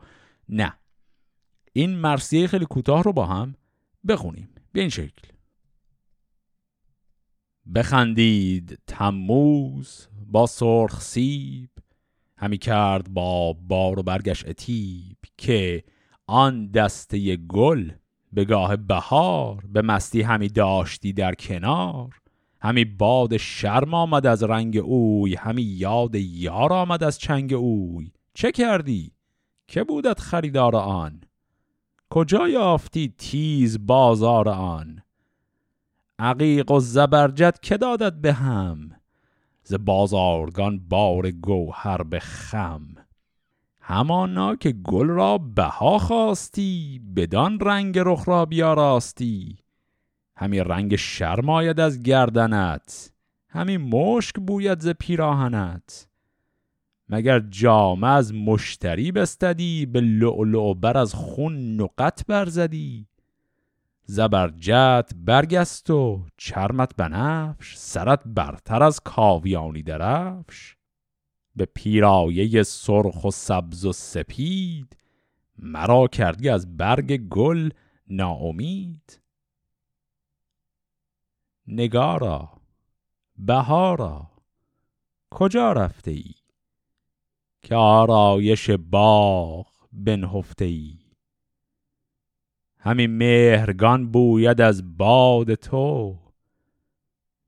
نه. 0.48 0.72
این 1.72 1.96
مرسیه 1.96 2.46
خیلی 2.46 2.64
کوتاه 2.64 3.02
رو 3.02 3.12
با 3.12 3.26
هم 3.26 3.54
بخونیم. 4.08 4.48
به 4.72 4.80
این 4.80 4.88
شکل. 4.88 5.28
بخندید 7.74 8.78
تموز 8.86 10.08
با 10.26 10.46
سرخ 10.46 11.00
سیب 11.00 11.70
همی 12.36 12.58
کرد 12.58 13.14
با 13.14 13.52
بار 13.52 13.98
و 13.98 14.02
برگش 14.02 14.44
اتیب 14.46 15.16
که 15.36 15.84
آن 16.26 16.70
دسته 16.70 17.36
گل 17.36 17.90
به 18.32 18.44
گاه 18.44 18.76
بهار 18.76 19.64
به 19.68 19.82
مستی 19.82 20.22
همی 20.22 20.48
داشتی 20.48 21.12
در 21.12 21.34
کنار. 21.34 22.20
همی 22.64 22.84
باد 22.84 23.36
شرم 23.36 23.94
آمد 23.94 24.26
از 24.26 24.42
رنگ 24.42 24.76
اوی 24.76 25.34
همی 25.34 25.62
یاد 25.62 26.14
یار 26.14 26.72
آمد 26.72 27.04
از 27.04 27.18
چنگ 27.18 27.52
اوی 27.52 28.12
چه 28.34 28.52
کردی؟ 28.52 29.12
که 29.68 29.84
بودت 29.84 30.20
خریدار 30.20 30.76
آن؟ 30.76 31.20
کجا 32.10 32.48
یافتی 32.48 33.14
تیز 33.18 33.86
بازار 33.86 34.48
آن؟ 34.48 35.02
عقیق 36.18 36.70
و 36.70 36.80
زبرجد 36.80 37.58
که 37.62 37.76
دادت 37.76 38.12
به 38.12 38.32
هم 38.32 38.90
ز 39.64 39.74
بازارگان 39.74 40.78
بار 40.88 41.30
گوهر 41.30 42.02
به 42.02 42.20
خم 42.20 42.94
همانا 43.80 44.56
که 44.56 44.72
گل 44.72 45.06
را 45.06 45.38
بها 45.38 45.98
خواستی 45.98 47.00
بدان 47.16 47.60
رنگ 47.60 47.98
رخ 47.98 48.28
را 48.28 48.46
بیاراستی 48.46 49.63
همی 50.36 50.60
رنگ 50.60 50.96
شرم 50.96 51.48
آید 51.48 51.80
از 51.80 52.02
گردنت. 52.02 53.12
همی 53.48 53.76
مشک 53.76 54.34
بوید 54.34 54.80
ز 54.80 54.88
پیراهنت. 54.88 56.08
مگر 57.08 57.40
جامه 57.40 58.06
از 58.06 58.34
مشتری 58.34 59.12
بستدی 59.12 59.86
به 59.86 60.00
لعلع 60.00 60.74
بر 60.74 60.96
از 60.96 61.14
خون 61.14 61.80
نقط 61.80 62.26
برزدی؟ 62.26 63.06
زبرجت 64.04 65.10
برگست 65.16 65.90
و 65.90 66.26
چرمت 66.36 66.96
بنفش 66.96 67.76
سرت 67.76 68.20
برتر 68.26 68.82
از 68.82 69.00
کاویانی 69.00 69.82
درفش. 69.82 70.76
به 71.56 71.64
پیرایه 71.64 72.62
سرخ 72.62 73.24
و 73.24 73.30
سبز 73.30 73.84
و 73.84 73.92
سپید 73.92 74.96
مرا 75.58 76.06
کردی 76.06 76.48
از 76.48 76.76
برگ 76.76 77.16
گل 77.16 77.70
ناامید. 78.08 79.20
نگارا 81.66 82.50
بهارا 83.36 84.30
کجا 85.30 85.72
رفته 85.72 86.10
ای 86.10 86.34
که 87.62 87.74
آرایش 87.74 88.70
باغ 88.70 89.66
بنهفته 89.92 90.64
ای 90.64 90.98
همین 92.78 93.16
مهرگان 93.16 94.10
بوید 94.10 94.60
از 94.60 94.96
باد 94.96 95.54
تو. 95.54 96.18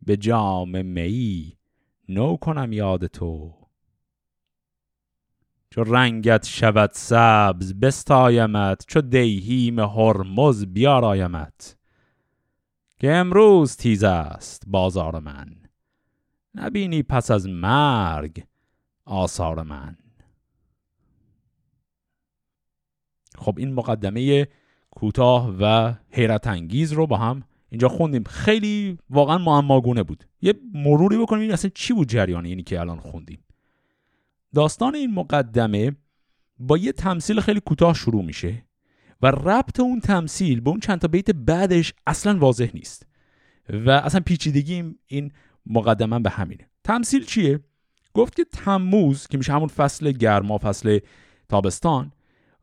به 0.03 0.17
جام 0.17 0.87
می 0.87 1.57
نو 2.09 2.37
کنم 2.37 2.73
یاد 2.73 3.07
تو. 3.07 3.55
چو 5.71 5.85
رنگت 5.85 6.47
شود 6.47 6.91
سبز 6.93 7.75
بستایمت 7.75 8.85
چو 8.89 9.01
دیهیم 9.01 9.81
هرمز 9.81 10.67
بیارایمت. 10.67 11.76
که 12.99 13.13
امروز 13.13 13.77
تیز 13.77 14.05
است 14.05 14.63
بازار 14.67 15.21
من. 15.21 15.57
نبینی 16.55 17.03
پس 17.03 17.31
از 17.31 17.49
مرگ 17.49 18.45
آثار 19.05 19.63
من. 19.63 19.97
خب 23.39 23.55
این 23.59 23.75
مقدمه 23.75 24.49
کوتاه 24.91 25.57
و 25.61 25.95
حیرت 26.11 26.47
انگیز 26.47 26.93
رو 26.93 27.07
با 27.07 27.17
هم 27.17 27.43
اینجا 27.69 27.89
خوندیم. 27.89 28.25
خیلی 28.25 28.99
واقعا 29.11 29.39
معماگونه 29.39 30.03
بود. 30.03 30.25
یه 30.43 30.55
مروری 30.75 31.19
بکنیم 31.19 31.43
این 31.43 31.53
اصلا 31.53 31.71
چی 31.75 31.95
بود 31.95 32.09
جریان 32.09 32.45
اینی 32.47 32.63
که 32.63 32.81
الان 32.81 33.01
خوندیم. 33.01 33.45
داستان 34.55 34.95
این 34.95 35.15
مقدمه 35.15 35.97
با 36.59 36.79
یه 36.79 36.93
تمثیل 36.93 37.41
خیلی 37.41 37.61
کوتاه 37.61 37.95
شروع 37.95 38.25
میشه. 38.25 38.66
و 39.23 39.27
ربط 39.27 39.81
اون 39.81 40.01
تمثیل 40.01 40.61
به 40.61 40.71
اون 40.71 40.81
چند 40.81 40.99
تا 40.99 41.09
بیت 41.09 41.31
بعدش 41.31 41.95
اصلا 42.07 42.39
واضح 42.39 42.71
نیست. 42.75 43.07
و 43.69 43.91
اصلا 43.91 44.21
پیچیدگی 44.21 44.95
این 45.07 45.33
مقدمه 45.67 46.19
به 46.19 46.31
همینه. 46.31 46.71
تمثیل 46.85 47.25
چیه؟ 47.25 47.61
گفت 48.15 48.37
که 48.37 48.45
تموز 48.45 49.27
که 49.27 49.39
میشه 49.39 49.53
همون 49.53 49.69
فصل 49.69 50.13
گرما 50.13 50.59
فصل 50.59 50.99
تابستان 51.49 52.13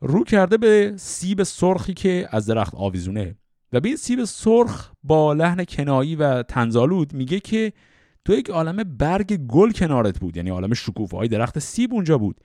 رو 0.02 0.24
کرده 0.24 0.58
به 0.58 0.94
سیب 0.96 1.44
سرخی 1.44 1.94
که 1.94 2.28
از 2.32 2.46
درخت 2.46 2.76
آویزونه. 2.76 3.36
و 3.74 3.80
به 3.80 3.90
این 3.90 3.98
سیب 3.98 4.24
سرخ 4.24 4.92
با 5.04 5.34
لحن 5.34 5.66
کنایی 5.66 6.16
و 6.16 6.44
تنزالود 6.44 7.14
میگه 7.14 7.40
که 7.40 7.74
تو 8.26 8.34
یک 8.34 8.50
عالم 8.50 8.84
برگ 8.98 9.38
گل 9.38 9.72
کنارت 9.72 10.20
بود. 10.20 10.38
یعنی 10.38 10.50
عالم 10.50 10.74
شکوفه 10.74 11.18
های 11.18 11.28
درخت 11.28 11.60
سیب 11.60 11.94
اونجا 11.94 12.18
بود. 12.18 12.40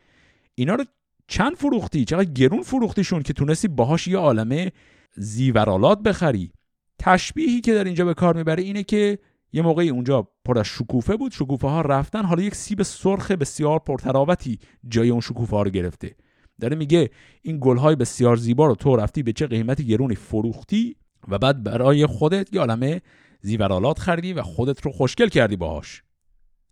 اینا 0.55 0.75
رو 0.75 0.85
چند 1.29 1.57
فروختی؟ 1.57 2.05
چقدر 2.05 2.33
گرون 2.33 2.63
فروختیشون 2.63 3.23
که 3.23 3.33
تونستی 3.33 3.69
باهاش 3.69 4.09
یه 4.09 4.19
عالمه 4.19 4.73
زیورالات 5.17 6.03
بخری. 6.03 6.53
تشبیهی 6.99 7.61
که 7.61 7.75
در 7.75 7.85
اینجا 7.85 8.05
به 8.05 8.15
کار 8.15 8.37
می‌بره 8.37 8.63
اینه 8.63 8.83
که 8.83 9.19
یه 9.53 9.63
موقعی 9.63 9.89
اونجا 9.89 10.29
پر 10.45 10.59
از 10.59 10.67
شکوفه 10.67 11.17
بود. 11.17 11.33
شکوفه 11.33 11.69
ها 11.69 11.81
رفتن 11.81 12.25
حالا 12.25 12.43
یک 12.43 12.55
سیب 12.55 12.83
سرخ 12.83 13.31
بسیار 13.31 13.79
پرتراوتی 13.79 14.59
جای 14.89 15.11
اون 15.11 15.21
شکوفه 15.21 15.57
ها 15.57 15.63
رو 15.63 15.71
گرفته. 15.71 16.17
داره 16.61 16.77
میگه 16.77 17.11
این 17.43 17.59
گلهای 17.61 17.97
بسیار 17.97 18.37
زیبا 18.37 18.67
رو 18.67 18.75
تو 18.75 18.97
رفتی 18.97 19.23
به 19.23 19.33
چه 19.33 19.47
قیمتی 19.47 19.87
گرونی 19.87 20.15
فروختی 20.15 20.97
و 21.29 21.39
بعد 21.39 21.63
برای 21.63 22.07
خودت 22.07 22.55
یه 22.55 22.61
عالمه 22.61 23.03
زیورالات 23.41 23.99
خریدی 23.99 24.33
و 24.33 24.43
خودت 24.43 24.81
رو 24.81 24.93
خوشگل 24.93 25.29
کردی 25.29 25.57
باهاش. 25.57 26.03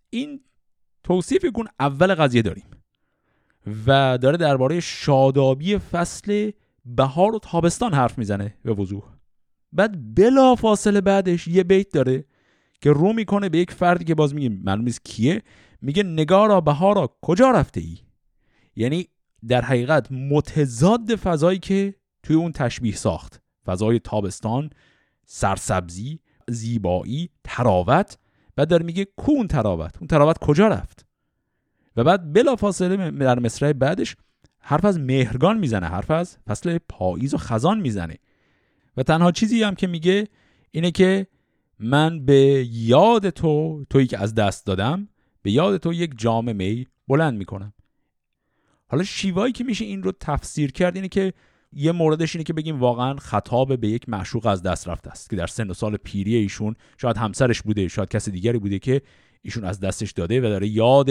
این 0.09 0.39
توصیف 1.03 1.45
کن 1.53 1.65
اول 1.79 2.15
قضیه 2.15 2.41
داریم. 2.41 2.65
و 3.87 4.17
داره 4.17 4.37
درباره 4.37 4.79
شادابی 4.79 5.77
فصل 5.77 6.51
بهار 6.85 7.35
و 7.35 7.39
تابستان 7.39 7.93
حرف 7.93 8.17
می‌زنه 8.17 8.55
به 8.63 8.73
وضوح. 8.73 9.03
بعد 9.73 10.15
بلا 10.15 10.55
فاصله 10.55 11.01
بعدش 11.01 11.47
یه 11.47 11.63
بیت 11.63 11.91
داره 11.93 12.25
که 12.81 12.91
رو 12.91 13.13
می‌کنه 13.13 13.49
به 13.49 13.57
یک 13.57 13.71
فردی 13.71 14.05
که 14.05 14.15
باز 14.15 14.35
میگه 14.35 14.49
معلوم 14.49 14.85
کیه 15.03 15.41
میگه 15.81 16.03
نگارا 16.03 16.61
بهارا 16.61 17.17
کجا 17.21 17.51
رفته 17.51 17.81
ای؟ 17.81 17.97
یعنی 18.75 19.07
در 19.47 19.61
حقیقت 19.61 20.11
متضاد 20.11 21.15
فضایی 21.15 21.59
که 21.59 21.95
توی 22.23 22.35
اون 22.35 22.51
تشبیه 22.51 22.95
ساخت. 22.95 23.41
فضای 23.65 23.99
تابستان 23.99 24.69
سرسبزی 25.25 26.19
زیبایی 26.49 27.29
تراوت 27.43 28.17
بعد 28.55 28.67
داره 28.67 28.85
میگه 28.85 29.05
کو 29.05 29.31
اون 29.31 29.47
تراوت؟ 29.47 29.97
اون 29.97 30.07
تراوت 30.07 30.37
کجا 30.37 30.67
رفت؟ 30.67 31.06
و 31.97 32.03
بعد 32.03 32.33
بلا 32.33 32.55
فاصله 32.55 33.11
در 33.11 33.39
مصرع 33.39 33.73
بعدش 33.73 34.15
حرف 34.59 34.85
از 34.85 34.99
مهرگان 34.99 35.57
می‌زنه 35.59 35.87
حرف 35.87 36.11
از 36.11 36.37
فصل 36.47 36.77
پاییز 36.89 37.33
و 37.33 37.37
خزان 37.37 37.79
می‌زنه. 37.79 38.17
و 38.97 39.03
تنها 39.03 39.31
چیزی 39.31 39.63
هم 39.63 39.75
که 39.75 39.87
میگه 39.87 40.27
اینه 40.71 40.91
که 40.91 41.27
من 41.79 42.25
به 42.25 42.67
یاد 42.71 43.29
تو 43.29 43.85
تویی 43.89 44.07
که 44.07 44.19
از 44.19 44.35
دست 44.35 44.65
دادم 44.65 45.07
به 45.41 45.51
یاد 45.51 45.77
تو 45.77 45.93
یک 45.93 46.11
جام 46.17 46.55
می 46.55 46.87
بلند 47.07 47.37
می‌کنم. 47.37 47.73
حالا 48.87 49.03
شیوایی 49.03 49.53
که 49.53 49.63
میشه 49.63 49.85
این 49.85 50.03
رو 50.03 50.11
تفسیر 50.19 50.71
کرد 50.71 50.95
اینه 50.95 51.07
که 51.07 51.33
یه 51.73 51.91
موردش 51.91 52.35
اینه 52.35 52.43
که 52.43 52.53
بگیم 52.53 52.79
واقعا 52.79 53.15
خطاب 53.15 53.79
به 53.79 53.87
یک 53.87 54.09
معشوق 54.09 54.45
از 54.45 54.63
دست 54.63 54.87
رفته 54.87 55.09
است 55.09 55.29
که 55.29 55.35
در 55.35 55.47
سن 55.47 55.69
و 55.69 55.73
سال 55.73 55.97
پیری 55.97 56.35
ایشون 56.35 56.75
شاید 56.97 57.17
همسرش 57.17 57.61
بوده 57.61 57.87
شاید 57.87 58.09
کس 58.09 58.29
دیگری 58.29 58.59
بوده 58.59 58.79
که 58.79 59.01
ایشون 59.41 59.63
از 59.63 59.79
دستش 59.79 60.11
داده 60.11 60.39
و 60.39 60.43
داره 60.43 60.67
یاد 60.67 61.09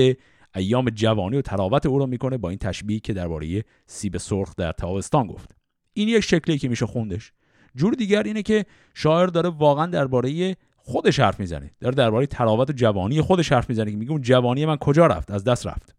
ایام 0.57 0.91
جوانی 0.91 1.37
و 1.37 1.43
تراوت 1.43 1.87
او 1.87 1.99
رو 1.99 2.07
می‌کنه 2.07 2.39
با 2.39 2.49
این 2.49 2.59
تشبیهی 2.59 3.01
که 3.01 3.13
درباره 3.13 3.65
سیب 3.87 4.17
سرخ 4.17 4.55
در 4.57 4.73
تابستان 4.73 5.27
گفت. 5.27 5.57
این 5.93 6.09
یک 6.09 6.21
شکلی 6.21 6.59
که 6.59 6.69
میشه 6.69 6.87
خوندش. 6.87 7.33
جور 7.75 7.95
دیگر 7.95 8.23
اینه 8.23 8.43
که 8.43 8.67
شاعر 8.95 9.27
داره 9.27 9.49
واقعا 9.49 9.87
درباره 9.87 10.57
خودش 10.77 11.21
حرف 11.21 11.41
می‌زنه. 11.41 11.71
داره 11.81 11.95
درباره 11.95 12.27
تراوت 12.27 12.71
و 12.71 12.73
جوانی 12.73 13.21
خودش 13.21 13.53
حرف 13.53 13.69
می‌زنه 13.69 13.91
که 13.91 13.97
میگه 13.97 14.19
جوانی 14.19 14.67
من 14.67 14.77
کجا 14.77 15.07
رفت؟ 15.07 15.31
از 15.31 15.45
دست 15.45 15.67
رفت. 15.67 15.95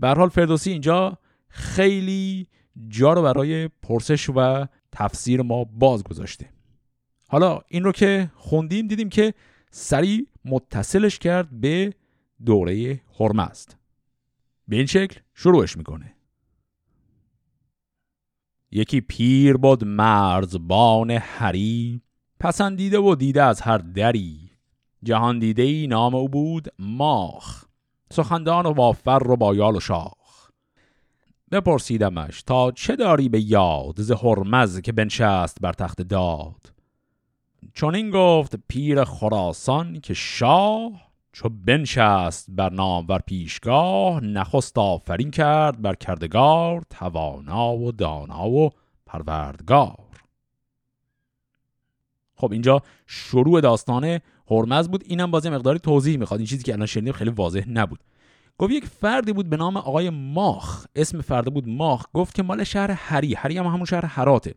به 0.00 0.08
حال 0.08 0.28
فردوسی 0.28 0.70
اینجا 0.70 1.18
خیلی 1.48 2.46
جا 2.88 3.12
رو 3.12 3.22
برای 3.22 3.68
پرسش 3.68 4.30
و 4.30 4.66
تفسیر 4.92 5.42
ما 5.42 5.64
باز 5.64 6.04
گذاشته 6.04 6.48
حالا 7.28 7.60
این 7.68 7.84
رو 7.84 7.92
که 7.92 8.30
خوندیم 8.34 8.86
دیدیم 8.86 9.08
که 9.08 9.34
سریع 9.70 10.26
متصلش 10.44 11.18
کرد 11.18 11.60
به 11.60 11.92
دوره 12.46 13.00
است. 13.38 13.76
به 14.68 14.76
این 14.76 14.86
شکل 14.86 15.20
شروعش 15.34 15.76
می‌کنه. 15.76 16.14
یکی 18.70 19.00
پیر 19.00 19.56
بود 19.56 19.84
مرزبان 19.84 21.10
هری 21.10 22.02
پسندیده 22.40 22.98
و 22.98 23.14
دیده 23.14 23.42
از 23.42 23.60
هر 23.60 23.78
دری. 23.78 24.50
جهان 25.02 25.38
دیده 25.38 25.62
ای 25.62 25.86
نام 25.86 26.14
او 26.14 26.28
بود 26.28 26.68
ماخ 26.78 27.64
سخندان 28.12 28.66
و 28.66 28.72
وافر 28.72 29.22
و 29.28 29.36
بایال 29.36 29.76
و 29.76 29.80
شاخ. 29.80 30.50
بپرسیدمش 31.52 32.42
تا 32.42 32.70
چه 32.70 32.96
داری 32.96 33.28
به 33.28 33.40
یاد 33.40 34.00
ز 34.00 34.10
هرمز 34.10 34.80
که 34.80 34.92
بنشست 34.92 35.60
بر 35.60 35.72
تخت 35.72 36.02
داد؟ 36.02 36.72
چون 37.72 37.94
این 37.94 38.10
گفت 38.10 38.56
پیر 38.68 39.04
خراسان 39.04 40.00
که 40.00 40.14
شاه 40.14 41.03
چو 41.34 41.48
بنشست 41.48 42.46
بر 42.48 42.72
نامور 42.72 43.18
پیشگاه 43.18 44.20
نخست 44.20 44.78
آفرین 44.78 45.30
کرد 45.30 45.82
بر 45.82 45.94
کردگار 45.94 46.82
توانا 46.90 47.72
و 47.76 47.92
دانا 47.92 48.48
و 48.48 48.70
پروردگار. 49.06 49.98
خب 52.34 52.52
اینجا 52.52 52.82
شروع 53.06 53.60
داستان 53.60 54.20
هرمز 54.50 54.88
بود. 54.88 55.04
اینم 55.06 55.30
بازی 55.30 55.50
مقداری 55.50 55.78
توضیح 55.78 56.18
می‌خواد. 56.18 56.40
این 56.40 56.46
چیزی 56.46 56.62
که 56.62 56.72
الان 56.72 56.86
شنیدیم 56.86 57.12
خیلی 57.12 57.30
واضح 57.30 57.64
نبود. 57.68 58.04
گفت 58.58 58.72
یک 58.72 58.86
فردی 58.86 59.32
بود 59.32 59.50
به 59.50 59.56
نام 59.56 59.76
آقای 59.76 60.10
ماخ. 60.10 60.86
اسم 60.96 61.20
فرد 61.20 61.54
بود 61.54 61.68
ماخ. 61.68 62.06
گفت 62.12 62.34
که 62.34 62.42
مال 62.42 62.64
شهر 62.64 62.90
هری. 62.90 63.34
هری 63.34 63.58
هم 63.58 63.66
همون 63.66 63.84
شهر 63.84 64.06
هراته 64.06 64.54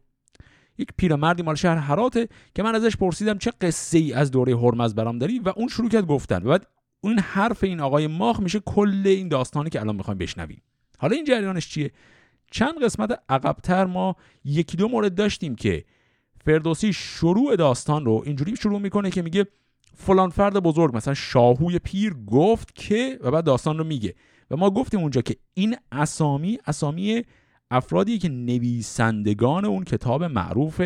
یک 0.78 0.88
پیرمردی 0.98 1.44
مال 1.44 1.56
شهر 1.56 1.78
هراته 1.78 2.28
که 2.56 2.64
من 2.64 2.76
ازش 2.76 2.98
پرسیدم 2.98 3.38
چه 3.38 3.52
قصه 3.62 3.98
ای 3.98 4.14
از 4.14 4.32
دوره 4.32 4.58
هرمز 4.58 4.96
برام 4.96 5.18
داری 5.18 5.40
و 5.40 5.54
اون 5.56 5.68
شروع 5.68 5.90
کرد 5.90 6.06
گفتن. 6.06 6.44
و 6.44 6.50
بعد 6.50 6.68
اون 7.02 7.20
حرف 7.20 7.64
این 7.64 7.80
آقای 7.80 8.08
ماخ 8.08 8.40
میشه 8.40 8.60
کل 8.60 9.02
این 9.06 9.28
داستانی 9.28 9.70
که 9.70 9.82
الان 9.82 9.96
می‌خوایم 9.96 10.18
بشنویم. 10.18 10.62
حالا 10.98 11.16
این 11.16 11.26
جریانش 11.26 11.70
چیه؟ 11.70 11.92
چند 12.52 12.84
قسمت 12.84 13.20
عقبتر 13.30 13.86
ما 13.86 14.16
یکی 14.44 14.78
دو 14.78 14.88
مورد 14.88 15.16
داشتیم 15.16 15.56
که 15.56 15.84
فردوسی 16.46 16.94
شروع 16.94 17.56
داستان 17.56 18.06
رو 18.06 18.24
اینجوری 18.26 18.56
شروع 18.56 18.80
می‌کنه 18.80 19.12
که 19.12 19.22
میگه 19.22 19.48
فلان 19.96 20.30
فرد 20.30 20.54
بزرگ 20.54 20.98
مثلا 20.98 21.14
شاهوی 21.14 21.80
پیر 21.80 22.14
گفت 22.14 22.76
که 22.76 23.20
و 23.22 23.32
بعد 23.32 23.44
داستان 23.44 23.78
رو 23.78 23.84
میگه. 23.84 24.16
و 24.52 24.58
ما 24.58 24.70
گفتیم 24.70 25.00
اونجا 25.00 25.22
که 25.22 25.36
این 25.54 25.76
اسامی 25.92 26.60
اسامی 26.66 27.24
افرادی 27.72 28.18
که 28.18 28.30
نویسندگان 28.30 29.66
اون 29.66 29.84
کتاب 29.84 30.24
معروف 30.24 30.82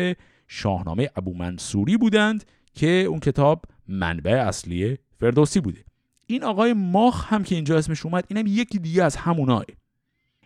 شاهنامه 0.48 1.10
ابو 1.16 1.34
منصوری 1.34 1.96
بودند 1.96 2.44
که 2.74 2.86
اون 2.88 3.20
کتاب 3.20 3.64
منبع 3.88 4.44
اصلی 4.48 4.98
فردوسی 5.20 5.60
بوده. 5.60 5.84
این 6.26 6.44
آقای 6.44 6.72
ماخ 6.72 7.32
هم 7.32 7.44
که 7.44 7.54
اینجا 7.54 7.78
اسمش 7.78 8.06
اومد 8.06 8.24
اینم 8.28 8.44
یکی 8.46 8.78
دیگه 8.78 9.04
از 9.04 9.16
هموناه 9.16 9.64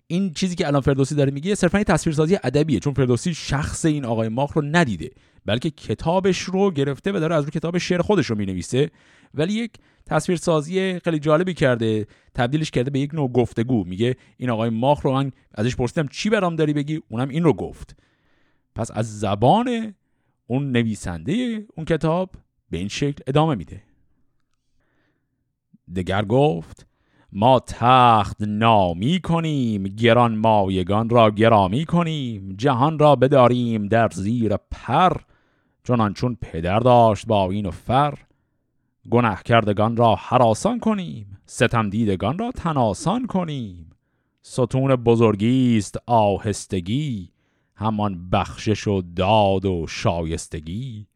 این 0.07 0.33
چیزی 0.33 0.55
که 0.55 0.67
الان 0.67 0.81
فردوسی 0.81 1.15
داره 1.15 1.31
میگه 1.31 1.55
صرفا 1.55 1.83
تصویرسازی 1.83 2.39
ادبیه 2.45 2.81
چون 2.81 2.95
فردوسی 2.95 3.35
شخص 3.35 3.85
این 3.85 4.05
آقای 4.05 4.29
ماخ 4.29 4.53
رو 4.53 4.63
ندیده 4.63 5.11
بلکه 5.47 5.71
کتابش 5.71 6.41
رو 6.41 6.71
گرفته 6.71 7.13
و 7.13 7.21
داره 7.21 7.35
از 7.35 7.45
رو 7.45 7.51
کتاب 7.51 7.79
شعر 7.79 8.03
خودش 8.03 8.27
رو 8.27 8.37
می‌نویسه. 8.37 8.91
ولی 9.35 9.53
یک 9.53 9.73
تصویرسازی 10.07 11.01
خیلی 11.01 11.19
جالبی 11.19 11.55
کرده 11.55 12.07
تبدیلش 12.35 12.71
کرده 12.71 12.91
به 12.91 12.99
یک 12.99 13.15
نوع 13.15 13.33
گفتگو. 13.33 13.85
میگه 13.85 14.17
این 14.37 14.51
آقای 14.51 14.71
ماخ 14.71 15.01
رو 15.01 15.13
من 15.13 15.33
ازش 15.55 15.77
پرسیدم 15.77 16.09
چی 16.09 16.31
برام 16.31 16.57
داری 16.57 16.73
بگی؟ 16.73 17.03
اونم 17.09 17.29
این 17.29 17.45
رو 17.45 17.53
گفت. 17.53 17.97
پس 18.75 18.91
از 18.95 19.21
زبان 19.21 19.95
اون 20.47 20.73
نویسنده 20.73 21.67
اون 21.77 21.87
کتاب 21.87 22.31
به 22.71 22.79
این 22.79 22.89
شکل 22.89 23.23
ادامه 23.27 23.55
میده. 23.55 23.83
دگر 25.97 26.25
گفت 26.25 26.87
ما 27.33 27.61
تخت 27.61 28.37
نامی 28.41 29.21
کنیم 29.21 29.83
گران 29.83 30.37
مایگان 30.37 31.09
را 31.09 31.31
گرامی 31.31 31.85
کنیم 31.85 32.55
جهان 32.59 32.99
را 32.99 33.17
بداریم 33.17 33.89
در 33.89 34.09
زیر 34.13 34.57
پر 34.57 35.13
چنان 35.85 36.15
چون 36.15 36.37
پدر 36.41 36.79
داشت 36.79 37.27
با 37.27 37.51
این 37.51 37.67
و 37.67 37.71
فر. 37.71 38.15
گناه 39.11 39.43
کردگان 39.43 39.97
را 39.97 40.15
حراسان 40.15 40.79
کنیم 40.79 41.39
ستم 41.47 41.91
دیدگان 41.91 42.39
را 42.39 42.53
تناسان 42.53 43.27
کنیم. 43.27 43.91
ستون 44.43 44.97
بزرگی 44.97 45.79
است 45.79 45.97
آهستگی 46.07 47.33
همان 47.75 48.31
بخشش 48.31 48.89
و 48.89 49.03
داد 49.17 49.65
و 49.65 49.87
شایستگی. 49.89 51.07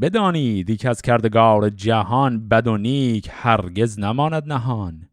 بدانید 0.00 0.70
یک 0.70 0.86
از 0.86 1.02
کردگار 1.02 1.70
جهان 1.70 2.48
بد 2.48 2.66
و 2.66 2.76
نیک 2.76 3.28
هرگز 3.32 3.98
نماند 3.98 4.52
نهان. 4.52 5.08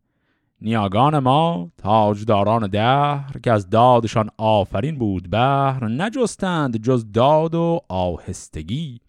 نیاگان 0.62 1.20
ما 1.20 1.72
تاجداران 1.78 2.68
دهر 2.68 3.40
که 3.44 3.52
از 3.52 3.70
دادشان 3.70 4.30
آفرین 4.38 4.98
بود 4.98 5.30
بهر 5.30 5.88
نجستند 5.88 6.78
جز 6.78 7.12
داد 7.12 7.56
و 7.56 7.82
آهستگی. 7.90 9.00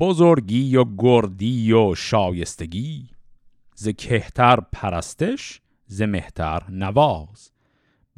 بزرگی 0.00 0.76
و 0.76 0.84
گردی 0.98 1.72
و 1.72 1.94
شایستگی 1.94 3.08
ز 3.74 3.88
کهتر 3.88 4.60
پرستش 4.72 5.60
ز 5.86 6.02
مهتر 6.02 6.62
نواز. 6.70 7.50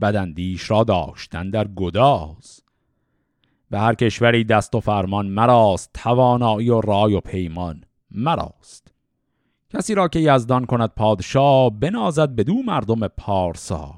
بدندیش 0.01 0.71
را 0.71 0.85
داشتن 0.85 1.51
در 1.51 1.69
گداز. 1.69 2.64
به 3.75 3.81
هر 3.81 3.95
کشوری 3.95 4.45
دست 4.45 4.75
و 4.75 4.81
فرمان 4.81 5.27
مراست 5.27 5.91
توانایی 5.95 6.71
و 6.71 6.81
رای 6.81 7.15
و 7.15 7.21
پیمان 7.21 7.85
مراست. 8.11 8.95
کسی 9.71 9.95
را 9.95 10.09
که 10.09 10.19
یزدان 10.19 10.67
کند 10.67 10.91
پادشاه 10.97 11.71
بنازد 11.71 12.35
بدو 12.35 12.55
مردم 12.55 13.09
پارسا. 13.09 13.95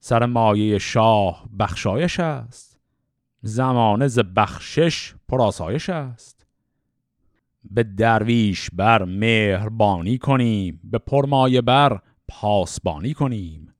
سر 0.00 0.26
مایه 0.26 0.78
شاه 0.78 1.44
بخشایش 1.58 2.20
است. 2.20 2.80
زمانه 3.42 4.08
ز 4.08 4.18
بخشش 4.36 5.14
پراسایش 5.28 5.90
است. 5.90 6.46
به 7.70 7.82
درویش 7.82 8.70
بر 8.72 9.04
مهربانی 9.04 10.18
کنیم 10.18 10.80
به 10.84 10.98
پرمایه 10.98 11.60
بر 11.60 12.00
پاسبانی 12.28 13.14
کنیم. 13.14 13.73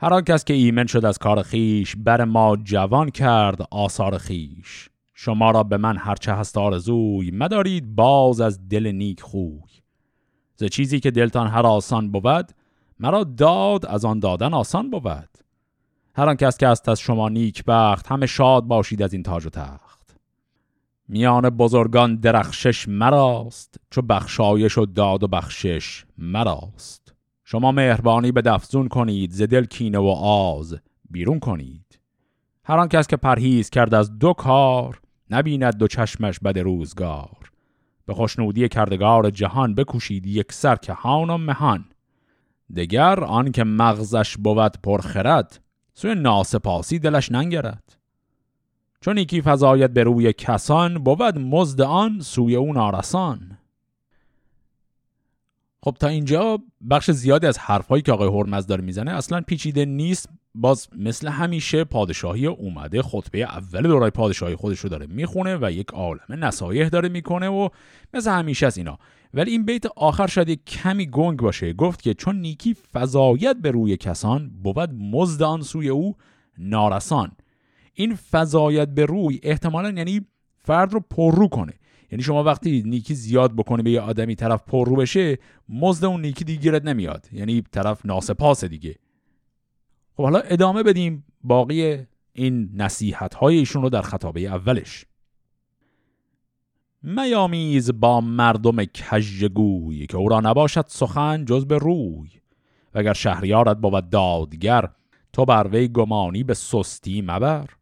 هر 0.00 0.14
آن 0.14 0.22
کس 0.22 0.44
که 0.44 0.54
ایمن 0.54 0.86
شد 0.86 1.04
از 1.04 1.18
کار 1.18 1.42
خیش 1.42 1.96
بر 1.96 2.24
ما 2.24 2.56
جوان 2.56 3.10
کرد 3.10 3.68
آثار 3.70 4.18
خیش 4.18 4.90
شما 5.14 5.50
را 5.50 5.62
به 5.62 5.76
من 5.76 5.96
هرچه 5.96 6.32
هست 6.32 6.58
آرزوی 6.58 7.30
مدارید 7.30 7.94
باز 7.94 8.40
از 8.40 8.68
دل 8.68 8.86
نیک 8.86 9.20
خوی. 9.20 9.60
ز 10.56 10.64
چیزی 10.64 11.00
که 11.00 11.10
دلتان 11.10 11.46
هر 11.46 11.66
آسان 11.66 12.10
بود 12.10 12.52
مرا 13.00 13.24
داد 13.24 13.86
از 13.86 14.04
آن 14.04 14.20
دادن 14.20 14.54
آسان 14.54 14.90
بود. 14.90 15.28
هر 16.14 16.28
آن 16.28 16.34
کس 16.34 16.58
که 16.58 16.68
است 16.68 16.88
از 16.88 17.00
شما 17.00 17.28
نیک 17.28 17.64
بخت 17.66 18.06
همه 18.06 18.26
شاد 18.26 18.64
باشید 18.64 19.02
از 19.02 19.12
این 19.12 19.22
تاج 19.22 19.46
و 19.46 19.50
تخت. 19.50 20.16
میان 21.08 21.50
بزرگان 21.50 22.16
درخشش 22.16 22.88
مراست 22.88 23.80
چو 23.90 24.02
بخشایش 24.02 24.78
و 24.78 24.86
داد 24.86 25.22
و 25.22 25.28
بخشش 25.28 26.04
مراست. 26.18 27.07
شما 27.50 27.72
مهربانی 27.72 28.32
به 28.32 28.42
دفزون 28.42 28.88
کنید 28.88 29.30
ز 29.30 29.42
دل 29.42 29.64
کینه 29.64 29.98
و 29.98 30.06
آز 30.22 30.78
بیرون 31.10 31.38
کنید. 31.40 31.98
هر 32.64 32.78
آن 32.78 32.88
کس 32.88 33.06
که 33.06 33.16
پرهیز 33.16 33.70
کرد 33.70 33.94
از 33.94 34.18
دو 34.18 34.32
کار 34.32 35.00
نبیند 35.30 35.76
دو 35.76 35.86
چشمش 35.86 36.38
بد 36.38 36.58
روزگار. 36.58 37.50
به 38.06 38.14
خوشنودی 38.14 38.68
کردگار 38.68 39.30
جهان 39.30 39.74
بکوشید 39.74 40.26
یک 40.26 40.52
سر 40.52 40.76
که 40.76 40.92
هان 40.92 41.30
و 41.30 41.38
مهان. 41.38 41.84
دگر 42.76 43.24
آن 43.24 43.52
که 43.52 43.64
مغزش 43.64 44.36
بود 44.36 44.72
پرخرد 44.82 45.60
سوی 45.94 46.14
ناسپاسی 46.14 46.98
دلش 46.98 47.32
ننگرد. 47.32 47.96
چون 49.00 49.18
یکی 49.18 49.42
فضایت 49.42 49.90
به 49.90 50.02
روی 50.02 50.32
کسان 50.32 50.98
بود 50.98 51.38
مزد 51.38 51.80
آن 51.80 52.20
سوی 52.20 52.56
اون 52.56 52.76
آرسان 52.76 53.57
خب 55.82 55.96
تا 56.00 56.08
اینجا 56.08 56.58
بخش 56.90 57.10
زیادی 57.10 57.46
از 57.46 57.58
حرفهایی 57.58 58.02
که 58.02 58.12
آقای 58.12 58.28
هرمز 58.28 58.66
داره 58.66 58.84
می‌زنه 58.84 59.10
اصلا 59.10 59.40
پیچیده 59.40 59.84
نیست. 59.84 60.28
باز 60.54 60.88
مثل 60.96 61.28
همیشه 61.28 61.84
پادشاهی 61.84 62.46
اومده 62.46 63.02
خطبه 63.02 63.38
اول 63.38 63.82
دورای 63.82 64.10
پادشاهی 64.10 64.56
خودش 64.56 64.78
رو 64.78 64.88
داره 64.88 65.06
می‌خونه 65.06 65.56
و 65.56 65.70
یک 65.70 65.88
عالم 65.88 66.20
نصایح 66.28 66.88
داره 66.88 67.08
می‌کنه 67.08 67.48
و 67.48 67.68
مثل 68.14 68.30
همیشه 68.30 68.66
از 68.66 68.78
اینا. 68.78 68.98
ولی 69.34 69.50
این 69.50 69.64
بیت 69.64 69.86
آخر 69.86 70.26
شاید 70.26 70.64
کمی 70.64 71.06
گنگ 71.06 71.38
باشه. 71.38 71.72
گفت 71.72 72.02
که 72.02 72.14
چون 72.14 72.40
نیکی 72.40 72.74
فضایت 72.74 73.56
به 73.62 73.70
روی 73.70 73.96
کسان 73.96 74.50
بود 74.62 74.94
مزد 74.94 75.42
آن 75.42 75.62
سوی 75.62 75.88
او 75.88 76.16
نارسان. 76.58 77.32
این 77.94 78.14
فضایت 78.14 78.88
به 78.88 79.06
روی 79.06 79.40
احتمالا 79.42 79.90
یعنی 79.90 80.26
فرد 80.56 80.92
رو 80.92 81.00
پررو 81.10 81.48
کنه. 81.48 81.72
یعنی 82.10 82.22
شما 82.22 82.44
وقتی 82.44 82.82
نیکی 82.86 83.14
زیاد 83.14 83.56
بکنه 83.56 83.82
به 83.82 83.90
یه 83.90 84.00
آدمی 84.00 84.34
طرف 84.34 84.62
پررو 84.66 84.96
بشه 84.96 85.38
مزد 85.68 86.04
اون 86.04 86.20
نیکی 86.20 86.44
دیگه 86.44 86.60
گیرت 86.60 86.84
نمیاد. 86.84 87.28
یعنی 87.32 87.62
طرف 87.72 88.06
ناسپاس 88.06 88.64
دیگه. 88.64 88.98
خب 90.16 90.22
حالا 90.22 90.38
ادامه 90.38 90.82
بدیم 90.82 91.24
باقی 91.44 91.98
این 92.32 92.70
نصیحت 92.74 93.34
های 93.34 93.56
ایشون 93.56 93.82
رو 93.82 93.90
در 93.90 94.02
خطابه 94.02 94.40
اولش. 94.40 95.04
میامیز 97.02 97.90
با 98.00 98.20
مردم 98.20 98.84
کژگوی 98.84 100.06
که 100.06 100.16
او 100.16 100.28
را 100.28 100.40
نباشد 100.40 100.84
سخن 100.88 101.44
جز 101.44 101.66
به 101.66 101.78
روی. 101.78 102.28
و 102.94 102.98
اگر 102.98 103.12
شهریارت 103.12 103.76
بود 103.76 104.10
دادگر 104.10 104.88
تو 105.32 105.44
بر 105.44 105.68
وی 105.68 105.88
گمانی 105.88 106.42
به 106.44 106.54
سستی 106.54 107.22
مبر. 107.22 107.77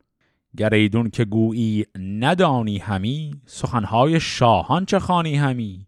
گر 0.56 0.74
ایدون 0.74 1.10
که 1.10 1.24
گویی 1.24 1.86
ندانی 1.98 2.78
همی 2.78 3.40
سخنهای 3.46 4.20
شاهان 4.20 4.84
چه 4.84 4.98
خانی 4.98 5.36
همی؟ 5.36 5.86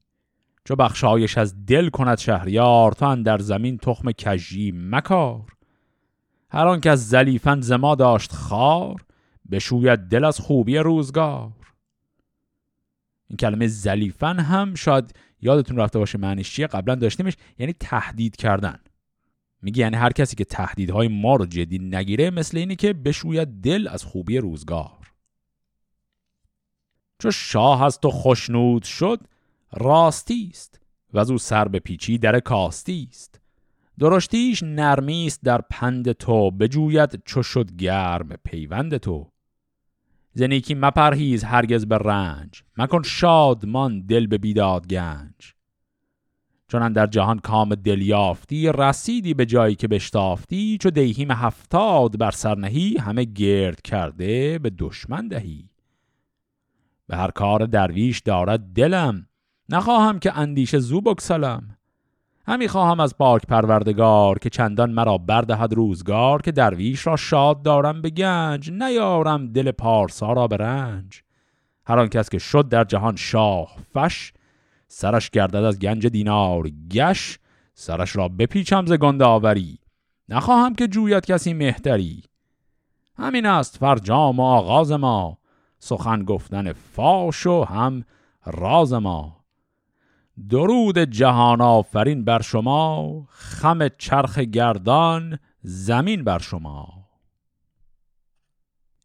چو 0.65 0.77
بخشایش 0.77 1.39
از 1.39 1.67
دل 1.67 1.89
کند 1.89 2.19
شهریار 2.19 2.93
تو 2.93 3.23
در 3.23 3.39
زمین 3.39 3.79
تخم 3.79 4.13
کژی 4.13 4.73
مکار. 4.75 5.47
هر 6.51 6.67
آن 6.67 6.81
که 6.81 6.91
از 6.91 7.09
زلیفن 7.09 7.61
زما 7.61 7.95
داشت 7.95 8.33
خار 8.33 9.05
بشوید 9.51 10.01
دل 10.01 10.25
از 10.25 10.41
خوبی 10.41 10.79
روزگار. 10.79 11.53
این 13.29 13.37
کلمه 13.37 13.67
زلیفن 13.67 14.41
هم 14.41 14.75
شاید 14.75 15.15
یادتون 15.41 15.77
رفته 15.77 15.99
باشه 15.99 16.19
معنیش 16.19 16.55
چیه؟ 16.55 16.67
قبلا 16.67 16.95
داشتیمش 16.95 17.37
یعنی 17.59 17.73
تهدید 17.73 18.37
کردن. 18.37 18.79
میگه 19.63 19.81
یعنی 19.81 19.97
هر 19.97 20.13
کسی 20.13 20.37
که 20.37 20.45
تهدیدهای 20.45 21.09
ما 21.09 21.37
رو 21.37 21.47
جدی 21.47 21.79
نگیره 21.79 22.31
مثل 22.31 22.59
اینی 22.59 22.77
که 22.77 22.93
بشوید 22.93 23.49
دل 23.49 23.89
از 23.89 24.05
خوبی 24.05 24.39
روزگار. 24.39 25.13
چو 27.19 27.31
شاه 27.31 27.81
هست 27.81 28.05
و 28.05 28.11
خوشنود 28.11 28.83
شد 28.83 29.21
راستی 29.73 30.49
است 30.53 30.81
و 31.13 31.19
از 31.19 31.31
او 31.31 31.39
سر 31.39 31.69
به 31.69 31.79
پیچی 31.79 32.19
در 32.19 32.41
کاستی 32.41 33.09
است. 33.11 33.41
درشتیش 33.99 34.63
نرمی 34.63 35.27
است 35.27 35.41
در 35.43 35.61
پند 35.71 36.13
تو 36.13 36.51
بجوید 36.51 37.23
چو 37.25 37.43
شد 37.43 37.77
گرم 37.77 38.29
پیوند 38.45 38.97
تو. 38.97 39.31
زنیکی 40.33 40.75
مپرهیز 40.75 41.45
هرگز 41.45 41.87
به 41.87 41.99
رنج 41.99 42.63
مکن 42.77 43.03
شادمان 43.03 44.01
دل 44.01 44.27
به 44.27 44.39
بیداد 44.39 44.87
گنج. 44.87 45.58
چون 46.69 46.93
در 46.93 47.07
جهان 47.07 47.39
کام 47.39 47.75
دل 47.75 48.03
یافتی 48.03 48.73
رسیدی 48.73 49.35
به 49.35 49.47
جایی 49.47 49.75
که 49.75 49.89
بشتافتی 49.89 50.79
چو 50.81 50.91
دیهیم 50.91 51.31
هفتاد 51.31 52.19
بر 52.19 52.31
سرنهی 52.31 52.97
همه 52.97 53.25
گرد 53.25 53.83
کرده 53.83 54.59
به 54.59 54.71
دشمن 54.79 55.29
دهی. 55.29 55.69
به 57.07 57.17
هر 57.17 57.31
کار 57.31 57.67
درویش 57.67 58.21
دارد 58.21 58.61
دلم 58.61 59.27
نخواهم 59.69 60.19
که 60.19 60.39
اندیشه 60.39 60.79
زو 60.79 61.01
بکسلم 61.01 61.77
همی 62.47 62.69
خواهم 62.69 63.01
از 63.01 63.19
پاک 63.19 63.47
پروردگار 63.47 64.39
که 64.39 64.51
چندان 64.51 64.91
مرا 64.91 65.19
بردهد 65.19 65.75
روزگار 65.75 66.43
که 66.43 66.53
درویش 66.53 67.07
را 67.07 67.17
شاد 67.17 67.63
دارم 67.63 68.03
به 68.03 68.11
گنج 68.11 68.71
نیارم 68.71 69.53
دل 69.53 69.71
پارسا 69.71 70.33
را 70.33 70.47
به 70.47 70.57
رنج. 70.57 71.23
هر 71.87 72.07
کس 72.07 72.29
که 72.29 72.39
شد 72.39 72.69
در 72.69 72.85
جهان 72.85 73.17
شاه 73.17 73.77
فش 73.95 74.33
سرش 74.89 75.31
گردد 75.31 75.57
از 75.57 75.79
گنج 75.79 76.07
دینار. 76.07 76.69
گش 76.69 77.39
سرش 77.75 78.17
را 78.17 78.29
بپیچم 78.29 78.87
ز 78.87 78.93
گنده 78.93 79.25
آوری. 79.25 79.79
نخواهم 80.29 80.75
که 80.75 80.89
جوید 80.89 81.27
کسی 81.27 81.53
مهتری. 81.53 82.23
همین 83.17 83.47
است 83.47 83.77
فرجام 83.77 84.41
و 84.41 84.43
آغاز 84.43 84.93
ما. 84.93 85.39
سخن 85.79 86.23
گفتن 86.23 86.73
فاش 86.73 87.47
و 87.47 87.65
هم 87.65 88.05
راز 88.47 88.93
ما. 88.93 89.45
درود 90.49 90.99
جهان 90.99 91.61
آفرین 91.61 92.25
بر 92.25 92.43
شما. 92.43 93.23
خم 93.29 93.89
چرخ 93.89 94.39
گردان 94.39 95.39
زمین 95.63 96.25
بر 96.25 96.39
شما. 96.39 96.89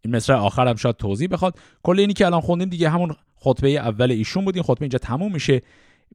این 0.01 0.15
مصرع 0.15 0.49
هم 0.57 0.75
شاید 0.75 0.95
توضیح 0.95 1.27
بخواد. 1.31 1.59
کل 1.83 1.99
اینی 1.99 2.13
که 2.13 2.25
الان 2.25 2.41
خوندیم 2.41 2.69
دیگه 2.69 2.89
همون 2.89 3.15
خطبه 3.43 3.69
اول 3.69 4.11
ایشون 4.11 4.45
بود 4.45 4.55
این 4.55 4.63
خطبه 4.63 4.81
اینجا 4.81 4.99
تموم 4.99 5.33
میشه. 5.33 5.61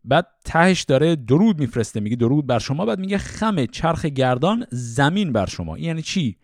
بعد 0.04 0.26
تهش 0.44 0.82
داره 0.82 1.16
درود 1.16 1.60
میفرسته 1.60 2.00
میگه 2.00 2.16
درود 2.16 2.46
بر 2.46 2.58
شما. 2.58 2.86
بعد 2.86 2.98
میگه 2.98 3.18
خم 3.18 3.66
چرخ 3.66 4.04
گردان 4.04 4.66
زمین 4.70 5.32
بر 5.32 5.46
شما. 5.46 5.78
یعنی 5.78 6.02
چی؟ 6.02 6.36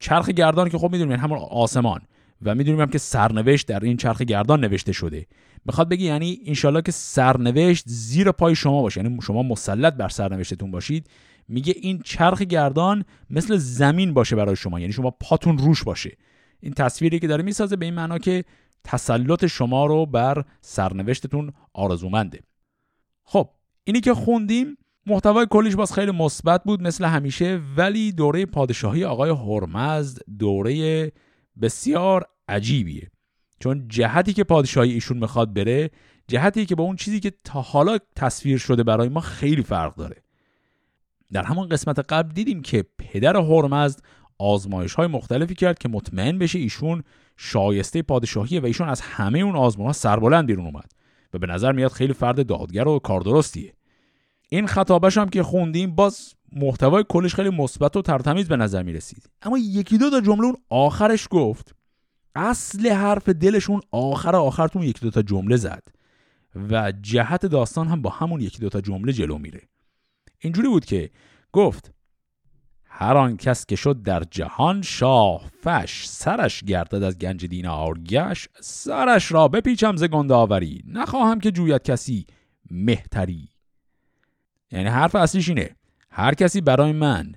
چرخ 0.00 0.28
گردان 0.28 0.68
که 0.68 0.78
خب 0.78 0.90
می‌دونیم 0.92 1.10
یعنی 1.10 1.22
همون 1.22 1.38
آسمان. 1.38 2.00
و 2.42 2.54
می‌دونیم 2.54 2.80
هم 2.80 2.90
که 2.90 2.98
سرنوشت 2.98 3.66
در 3.66 3.84
این 3.84 3.96
چرخ 3.96 4.22
گردان 4.22 4.60
نوشته 4.60 4.92
شده. 4.92 5.26
می‌خواد 5.64 5.88
بگی 5.88 6.04
یعنی 6.04 6.40
انشالله 6.46 6.82
که 6.82 6.92
سرنوشت 6.92 7.84
زیر 7.86 8.32
پای 8.32 8.54
شما 8.54 8.82
باشه. 8.82 9.02
یعنی 9.02 9.18
شما 9.22 9.42
مسلط 9.42 9.94
بر 9.94 10.08
سرنوشتتون 10.08 10.70
باشید. 10.70 11.10
میگه 11.48 11.74
این 11.76 12.00
چرخ 12.04 12.42
گردان 12.42 13.04
مثل 13.30 13.56
زمین 13.56 14.14
باشه 14.14 14.36
برای 14.36 14.56
شما. 14.56 14.80
یعنی 14.80 14.92
شما 14.92 15.10
پاتون 15.10 15.58
روش 15.58 15.82
باشه. 15.82 16.16
این 16.60 16.72
تصویری 16.74 17.18
که 17.18 17.26
داره 17.26 17.42
می‌سازه 17.42 17.76
به 17.76 17.84
این 17.84 17.94
معنا 17.94 18.18
که 18.18 18.44
تسلط 18.88 19.46
شما 19.46 19.86
رو 19.86 20.06
بر 20.06 20.44
سرنوشتتون 20.60 21.52
آرزومنده. 21.72 22.40
خب 23.24 23.50
اینی 23.84 24.00
که 24.00 24.14
خوندیم 24.14 24.76
محتوای 25.06 25.46
کلیش 25.50 25.74
باز 25.74 25.92
خیلی 25.92 26.10
مثبت 26.10 26.64
بود 26.64 26.82
مثل 26.82 27.04
همیشه 27.04 27.60
ولی 27.76 28.12
دوره 28.12 28.46
پادشاهی 28.46 29.04
آقای 29.04 29.30
هرمزد 29.30 30.18
دوره 30.38 31.12
بسیار 31.62 32.26
عجیبیه. 32.48 33.10
چون 33.60 33.88
جهتی 33.88 34.32
که 34.32 34.44
پادشاهی 34.44 34.92
ایشون 34.92 35.18
می‌خواد 35.18 35.54
بره 35.54 35.90
جهتی 36.28 36.66
که 36.66 36.74
با 36.74 36.84
اون 36.84 36.96
چیزی 36.96 37.20
که 37.20 37.32
تا 37.44 37.60
حالا 37.60 37.98
تصویر 38.16 38.58
شده 38.58 38.82
برای 38.82 39.08
ما 39.08 39.20
خیلی 39.20 39.62
فرق 39.62 39.94
داره. 39.94 40.22
در 41.32 41.42
همون 41.42 41.68
قسمت 41.68 41.98
قبل 41.98 42.32
دیدیم 42.32 42.62
که 42.62 42.84
پدر 42.98 43.36
هرمزد 43.36 44.00
آزمایش 44.38 44.94
های 44.94 45.06
مختلفی 45.06 45.54
کرد 45.54 45.78
که 45.78 45.88
مطمئن 45.88 46.38
بشه 46.38 46.58
ایشون 46.58 47.02
شایسته 47.36 48.02
پادشاهیه 48.02 48.60
و 48.60 48.66
ایشون 48.66 48.88
از 48.88 49.00
همه 49.00 49.38
اون 49.38 49.56
آزمون 49.56 49.86
ها 49.86 49.92
سربلند 49.92 50.46
بیرون 50.46 50.66
اومد 50.66 50.92
و 51.34 51.38
به 51.38 51.46
نظر 51.46 51.72
میاد 51.72 51.92
خیلی 51.92 52.12
فرد 52.12 52.46
دادگر 52.46 52.88
و 52.88 52.98
کاردرستیه. 52.98 53.72
این 54.48 54.66
خطابش 54.66 55.18
هم 55.18 55.28
که 55.28 55.42
خوندیم 55.42 55.94
باز 55.94 56.34
محتوای 56.52 57.04
کلش 57.08 57.34
خیلی 57.34 57.50
مثبت 57.50 57.96
و 57.96 58.02
ترتمیز 58.02 58.48
به 58.48 58.56
نظر 58.56 58.82
می 58.82 58.92
رسید 58.92 59.30
اما 59.42 59.58
یکی 59.58 59.98
دو 59.98 60.10
تا 60.10 60.20
جمله 60.20 60.44
اون 60.44 60.56
آخرش 60.70 61.28
گفت. 61.30 61.74
اصل 62.34 62.88
حرف 62.88 63.28
دلشون 63.28 63.80
آخر 63.90 64.36
آخرتون 64.36 64.82
یکی 64.82 65.00
دو 65.00 65.10
تا 65.10 65.22
جمله 65.22 65.56
زد 65.56 65.82
و 66.70 66.92
جهت 67.02 67.46
داستان 67.46 67.88
هم 67.88 68.02
با 68.02 68.10
همون 68.10 68.40
یکی 68.40 68.58
دو 68.58 68.68
تا 68.68 68.80
جمله 68.80 69.12
جلو 69.12 69.38
میره. 69.38 69.60
اینجوری 70.38 70.68
بود 70.68 70.84
که 70.84 71.10
گفت 71.52 71.92
هر 73.00 73.16
آن 73.16 73.36
کس 73.36 73.66
که 73.66 73.76
شد 73.76 74.02
در 74.02 74.22
جهان 74.30 74.82
شاه 74.82 75.50
فش 75.62 76.04
سرش 76.06 76.64
گردد 76.64 77.02
از 77.02 77.18
گنج 77.18 77.46
دینار 77.46 77.98
گش 77.98 78.48
سرش 78.60 79.32
را 79.32 79.48
بپیچم 79.48 79.96
ز 79.96 80.04
گنداوری. 80.04 80.82
نخواهم 80.86 81.40
که 81.40 81.50
جوید 81.50 81.82
کسی 81.82 82.26
مهتری. 82.70 83.48
یعنی 84.72 84.88
حرف 84.88 85.14
اصلیش 85.14 85.48
اینه. 85.48 85.76
هر 86.10 86.34
کسی 86.34 86.60
برای 86.60 86.92
من 86.92 87.32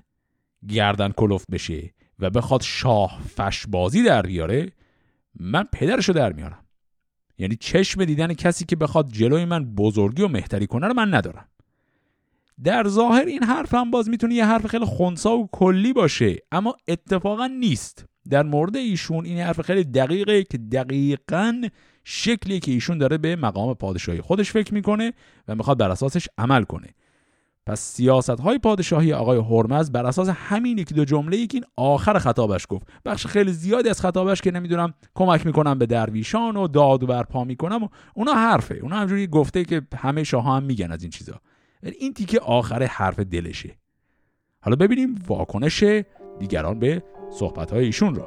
گردن 0.68 1.08
کلفت 1.08 1.50
بشه 1.50 1.94
و 2.18 2.30
بخواد 2.30 2.62
شاه 2.62 3.20
فش 3.36 3.66
بازی 3.66 4.02
در 4.02 4.22
بیاره 4.22 4.72
من 5.40 5.64
پدرشو 5.72 6.12
در 6.12 6.32
میارم. 6.32 6.66
یعنی 7.38 7.56
چشم 7.56 8.04
دیدن 8.04 8.34
کسی 8.34 8.64
که 8.64 8.76
بخواد 8.76 9.12
جلوی 9.12 9.44
من 9.44 9.74
بزرگی 9.74 10.22
و 10.22 10.28
مهتری 10.28 10.66
کنه 10.66 10.86
رو 10.86 10.94
من 10.94 11.14
ندارم. 11.14 11.48
در 12.64 12.88
ظاهر 12.88 13.24
این 13.24 13.42
حرف 13.42 13.74
هم 13.74 13.90
باز 13.90 14.08
می‌تونه 14.08 14.34
یه 14.34 14.46
حرف 14.46 14.66
خیلی 14.66 14.84
خونسا 14.84 15.38
و 15.38 15.48
کلی 15.52 15.92
باشه 15.92 16.36
اما 16.52 16.74
اتفاقا 16.88 17.46
نیست. 17.46 18.04
در 18.30 18.42
مورد 18.42 18.76
ایشون 18.76 19.24
این 19.24 19.38
حرف 19.38 19.60
خیلی 19.60 19.84
دقیقه 19.84 20.44
که 20.44 20.58
دقیقا 20.58 21.62
شکلی 22.04 22.60
که 22.60 22.72
ایشون 22.72 22.98
داره 22.98 23.18
به 23.18 23.36
مقام 23.36 23.74
پادشاهی 23.74 24.20
خودش 24.20 24.52
فکر 24.52 24.74
می‌کنه 24.74 25.12
و 25.48 25.54
می‌خواد 25.54 25.78
بر 25.78 25.90
اساسش 25.90 26.28
عمل 26.38 26.62
کنه. 26.62 26.88
پس 27.66 27.80
سیاست 27.80 28.30
های 28.30 28.58
پادشاهی 28.58 29.12
آقای 29.12 29.38
هرمز 29.38 29.92
بر 29.92 30.06
اساس 30.06 30.28
همین 30.28 30.78
یکی 30.78 30.94
دو 30.94 31.04
جمله 31.04 31.46
که 31.46 31.56
این 31.56 31.64
آخر 31.76 32.18
خطابش 32.18 32.66
گفت. 32.68 32.86
بخش 33.04 33.26
خیلی 33.26 33.52
زیادی 33.52 33.88
از 33.88 34.00
خطابش 34.00 34.40
که 34.40 34.50
نمی‌دونم 34.50 34.94
کمک 35.14 35.46
می‌کنم 35.46 35.78
به 35.78 35.86
درویشان 35.86 36.56
و 36.56 36.68
داد 36.68 37.02
و 37.02 37.06
برپا 37.06 37.44
می‌کنم 37.44 37.84
و 37.84 37.88
اونا 38.14 38.32
حرفه. 38.32 38.74
اونا 38.74 38.96
همجوری 38.96 39.26
گفته 39.26 39.64
که 39.64 39.82
همه 39.96 40.24
شاه 40.24 40.44
هم 40.44 40.62
میگن 40.62 40.92
از 40.92 41.02
این 41.02 41.10
چیزا. 41.10 41.40
ولی 41.82 41.94
این 41.98 42.14
تیکه 42.14 42.40
آخر 42.40 42.82
حرف 42.82 43.18
دلشه. 43.18 43.76
حالا 44.60 44.76
ببینیم 44.76 45.14
واکنش 45.26 45.84
دیگران 46.38 46.78
به 46.78 47.02
صحبت 47.30 47.72
ایشون 47.72 48.14
رو. 48.14 48.26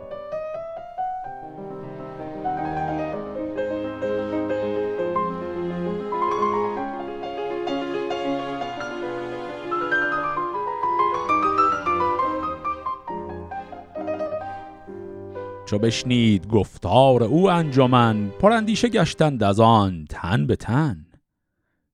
چو 15.65 15.79
بشنید 15.79 16.47
گفتار 16.47 17.23
او 17.23 17.49
انجمن 17.49 18.29
پراندیشه 18.29 18.89
گشتند 18.89 19.43
از 19.43 19.59
آن 19.59 20.05
تن 20.09 20.47
به 20.47 20.55
تن. 20.55 21.04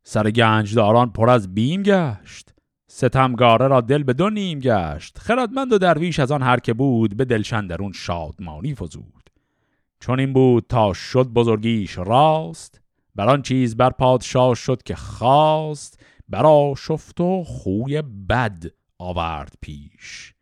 سر 0.03 0.31
گنجداران 0.31 1.09
پر 1.09 1.29
از 1.29 1.53
بیم 1.53 1.83
گشت. 1.83 2.53
ستمگاره 2.87 3.67
را 3.67 3.81
دل 3.81 4.03
به 4.03 4.13
دو 4.13 4.29
نیم 4.29 4.59
گشت. 4.59 5.17
خردمند 5.17 5.73
و 5.73 5.77
درویش 5.77 6.19
از 6.19 6.31
آن 6.31 6.41
هر 6.41 6.59
که 6.59 6.73
بود 6.73 7.17
به 7.17 7.25
دلشن 7.25 7.67
درون 7.67 7.91
شادمانی 7.91 8.75
فزود. 8.75 9.29
چون 9.99 10.19
این 10.19 10.33
بود 10.33 10.65
تا 10.69 10.93
شد 10.93 11.27
بزرگیش 11.27 11.97
راست. 11.97 12.81
بر 13.15 13.29
آن 13.29 13.41
چیز 13.41 13.77
بر 13.77 13.89
پادشاه 13.89 14.55
شد 14.55 14.83
که 14.83 14.95
خواست. 14.95 15.99
برا 16.29 16.73
شفت 16.77 17.21
و 17.21 17.43
خوی 17.43 18.01
بد 18.01 18.63
آورد 18.99 19.53
پیش. 19.61 20.33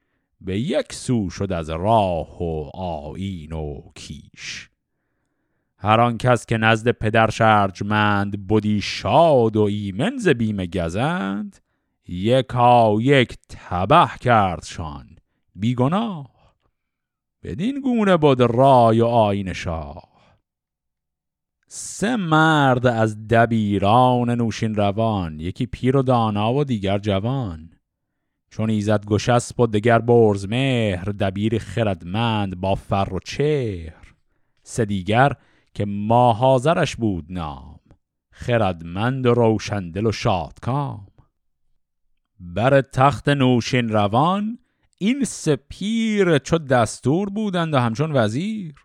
به 0.42 0.60
یک 0.60 0.94
سو 0.94 1.30
شد 1.30 1.52
از 1.52 1.70
راه 1.70 2.44
و 2.44 2.70
آین 2.74 3.54
و 3.54 3.82
کیش. 3.96 4.70
هر 5.82 6.02
آن 6.02 6.18
کس 6.18 6.46
که 6.46 6.58
نزد 6.58 6.92
پدر 6.92 7.30
شرجمند 7.30 8.48
بودی 8.48 8.82
شاد 8.82 9.58
و 9.58 9.62
ایمن 9.62 10.18
ز 10.18 10.28
بیم 10.28 10.66
گزند 10.66 11.60
یکا 12.08 12.98
یک 13.02 13.38
تبه 13.50 14.10
کردشان 14.22 15.06
بیگناه 15.56 16.56
بدین 17.44 17.82
گونه 17.82 18.18
بود 18.18 18.42
رای 18.42 19.02
و 19.02 19.06
آین 19.06 19.54
شاه. 19.54 20.10
سه 21.68 22.16
مرد 22.16 22.88
از 22.88 23.28
دبیران 23.28 24.30
نوشین 24.30 24.76
روان 24.76 25.40
یکی 25.40 25.66
پیر 25.66 25.98
و 25.98 26.02
دانا 26.02 26.54
و 26.54 26.64
دیگر 26.64 26.98
جوان. 26.98 27.70
چون 28.50 28.70
ایزد 28.70 29.06
گشسب 29.06 29.60
و 29.60 29.68
دگر 29.68 30.00
برز 30.00 30.48
مهر 30.48 31.06
دبیر 31.06 31.60
خردمند 31.60 32.62
با 32.62 32.76
فر 32.76 33.14
و 33.14 33.20
چهر. 33.20 34.14
سه 34.64 34.86
دیگر 34.86 35.34
که 35.74 35.86
ماهازرش 35.86 36.96
بود 36.96 37.26
نام 37.30 37.80
خردمند 38.32 39.26
و 39.26 39.34
روشندل 39.34 40.06
و 40.06 40.12
شادکام. 40.12 41.08
بر 42.40 42.82
تخت 42.82 43.30
نوشین 43.30 43.90
روان 43.90 44.60
این 44.98 45.24
سپیر 45.24 46.38
چو 46.38 46.58
دستور 46.58 47.30
بودند 47.30 47.74
و 47.74 47.80
همچون 47.80 48.12
وزیر. 48.12 48.76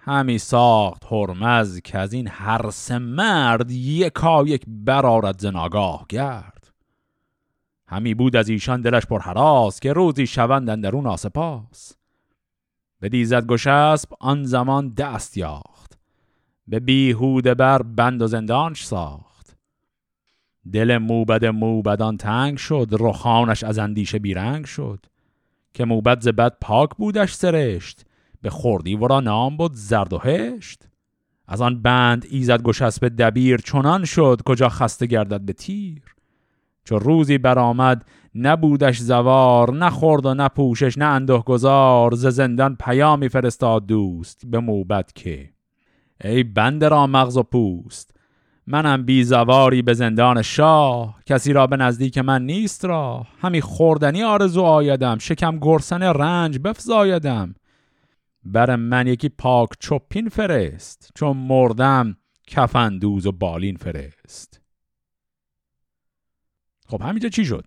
همی 0.00 0.38
ساخت 0.38 1.04
هرمز 1.10 1.80
که 1.80 1.98
از 1.98 2.12
این 2.12 2.28
هر 2.28 2.70
سه 2.70 2.98
مرد 2.98 3.70
یکا 3.70 4.44
یک 4.44 4.64
برارد 4.66 5.40
زناگاه 5.40 6.06
گرد. 6.08 6.72
همی 7.86 8.14
بود 8.14 8.36
از 8.36 8.48
ایشان 8.48 8.80
دلش 8.80 9.06
پر 9.06 9.18
حراس 9.18 9.80
که 9.80 9.92
روزی 9.92 10.26
شوند 10.26 10.82
در 10.82 10.96
اون 10.96 11.06
آسپاس. 11.06 11.92
به 13.00 13.08
دیزد 13.08 13.46
گشسب 13.46 14.08
آن 14.20 14.44
زمان 14.44 14.88
دست 14.88 15.36
یاخت 15.36 15.77
به 16.68 16.80
بیهوده 16.80 17.54
بر 17.54 17.82
بند 17.82 18.22
و 18.22 18.26
زندانش 18.26 18.84
ساخت. 18.84 19.56
دل 20.72 20.98
موبد 20.98 21.44
موبدان 21.44 22.16
تنگ 22.16 22.56
شد 22.56 22.88
رخانش 23.00 23.64
از 23.64 23.78
اندیشه 23.78 24.18
بیرنگ 24.18 24.64
شد. 24.64 25.06
که 25.74 25.84
موبد 25.84 26.20
زبد 26.20 26.56
پاک 26.60 26.90
بودش 26.96 27.32
سرشت 27.32 28.04
به 28.42 28.50
خوردی 28.50 28.94
ورا 28.94 29.20
نام 29.20 29.56
بود 29.56 29.72
زرد 29.74 30.12
و 30.12 30.18
هشت. 30.18 30.88
از 31.48 31.60
آن 31.60 31.82
بند 31.82 32.26
ایزد 32.30 32.62
گشسب 32.62 33.08
دبیر 33.18 33.60
چنان 33.60 34.04
شد 34.04 34.40
کجا 34.44 34.68
خسته 34.68 35.06
گردد 35.06 35.40
به 35.40 35.52
تیر. 35.52 36.02
چو 36.84 36.98
روزی 36.98 37.38
برآمد 37.38 38.04
نبودش 38.34 38.98
زوار 38.98 39.74
نخورد 39.74 40.26
و 40.26 40.34
نپوشش 40.34 40.98
نه 40.98 41.04
اندوه 41.04 41.44
گذار 41.44 42.14
ز 42.14 42.26
زندان 42.26 42.76
پیامی 42.76 43.28
فرستاد 43.28 43.86
دوست 43.86 44.42
به 44.46 44.58
موبت 44.58 45.12
که 45.14 45.50
ای 46.24 46.42
بنده 46.42 46.88
را 46.88 47.06
مغز 47.06 47.36
و 47.36 47.42
پوست. 47.42 48.14
منم 48.66 49.04
بی 49.04 49.24
زواری 49.24 49.82
به 49.82 49.94
زندان 49.94 50.42
شاه. 50.42 51.20
کسی 51.26 51.52
را 51.52 51.66
به 51.66 51.76
نزدیک 51.76 52.18
من 52.18 52.46
نیست 52.46 52.84
را 52.84 53.26
همی 53.40 53.60
خوردنی 53.60 54.22
آرزو 54.22 54.62
آیدم. 54.62 55.18
شکم 55.18 55.58
گرسن 55.58 56.02
رنج 56.02 56.58
بفزایدم. 56.58 57.54
بر 58.44 58.76
من 58.76 59.06
یکی 59.06 59.28
پاک 59.28 59.68
چپین 59.80 60.28
فرست. 60.28 61.10
چون 61.14 61.36
مردم 61.36 62.16
کفن 62.46 62.98
دوز 62.98 63.26
و 63.26 63.32
بالین 63.32 63.76
فرست. 63.76 64.60
خب 66.86 67.02
همینجا 67.02 67.28
چی 67.28 67.44
شد؟ 67.44 67.64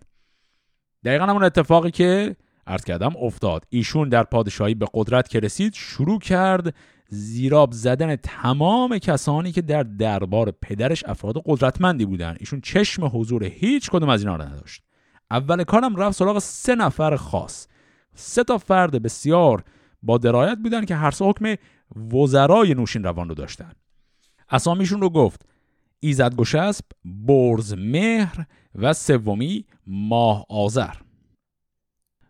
دقیقا 1.04 1.26
همون 1.26 1.44
اتفاقی 1.44 1.90
که 1.90 2.36
عرض 2.66 2.84
کردم 2.84 3.12
افتاد. 3.16 3.66
ایشون 3.68 4.08
در 4.08 4.22
پادشاهی 4.22 4.74
به 4.74 4.86
قدرت 4.94 5.28
که 5.28 5.40
رسید 5.40 5.74
شروع 5.74 6.18
کرد 6.18 6.74
زیراب 7.14 7.72
زدن 7.72 8.16
تمام 8.16 8.98
کسانی 8.98 9.52
که 9.52 9.62
در 9.62 9.82
دربار 9.82 10.50
پدرش 10.50 11.04
افراد 11.04 11.42
قدرتمندی 11.46 12.04
بودن. 12.04 12.36
ایشون 12.40 12.60
چشم 12.60 13.10
حضور 13.14 13.44
هیچ 13.44 13.90
کدوم 13.90 14.08
از 14.08 14.22
اینا 14.22 14.36
رو 14.36 14.42
نداشت. 14.42 14.82
اول 15.30 15.64
کارم 15.64 15.96
رفت 15.96 16.18
سراغ 16.18 16.38
سه 16.38 16.74
نفر 16.74 17.16
خاص. 17.16 17.66
سه 18.14 18.44
تا 18.44 18.58
فرد 18.58 19.02
بسیار 19.02 19.64
با 20.02 20.18
درایت 20.18 20.58
بودن 20.58 20.84
که 20.84 20.94
هر 20.94 21.10
سه 21.10 21.24
حکم 21.24 21.54
وزرای 22.12 22.74
نوشین 22.74 23.02
روان 23.02 23.28
رو 23.28 23.34
داشتن. 23.34 23.72
اسامیشون 24.50 25.00
رو 25.00 25.10
گفت 25.10 25.46
ایزد 26.00 26.34
گشسب 26.34 26.84
برز 27.04 27.74
مهر 27.78 28.46
و 28.74 28.92
سومی 28.92 29.64
ماه 29.86 30.46
آذر. 30.48 30.94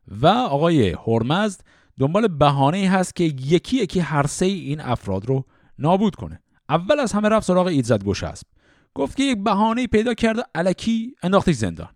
و 0.09 0.27
آقای 0.27 0.97
هرمزد 1.07 1.61
دنبال 1.99 2.29
بهانه 2.29 2.91
هست 2.91 3.17
که 3.17 3.25
یکی 3.25 3.77
یکی 3.77 4.01
هر 4.01 4.27
سه 4.27 4.47
این 4.47 4.81
افراد 4.81 5.27
رو 5.27 5.45
نابود 5.79 6.15
کنه. 6.15 6.43
اول 6.69 7.01
از 7.01 7.13
همه 7.13 7.29
رفت 7.29 7.47
سراغ 7.47 7.67
ایزد 7.67 8.05
گشسب. 8.05 8.47
گفت 8.95 9.17
که 9.17 9.23
یک 9.23 9.39
بهانه 9.45 9.87
پیدا 9.87 10.15
کرده 10.15 10.43
علکی 10.55 11.15
انداختش 11.23 11.55
زندان. 11.55 11.89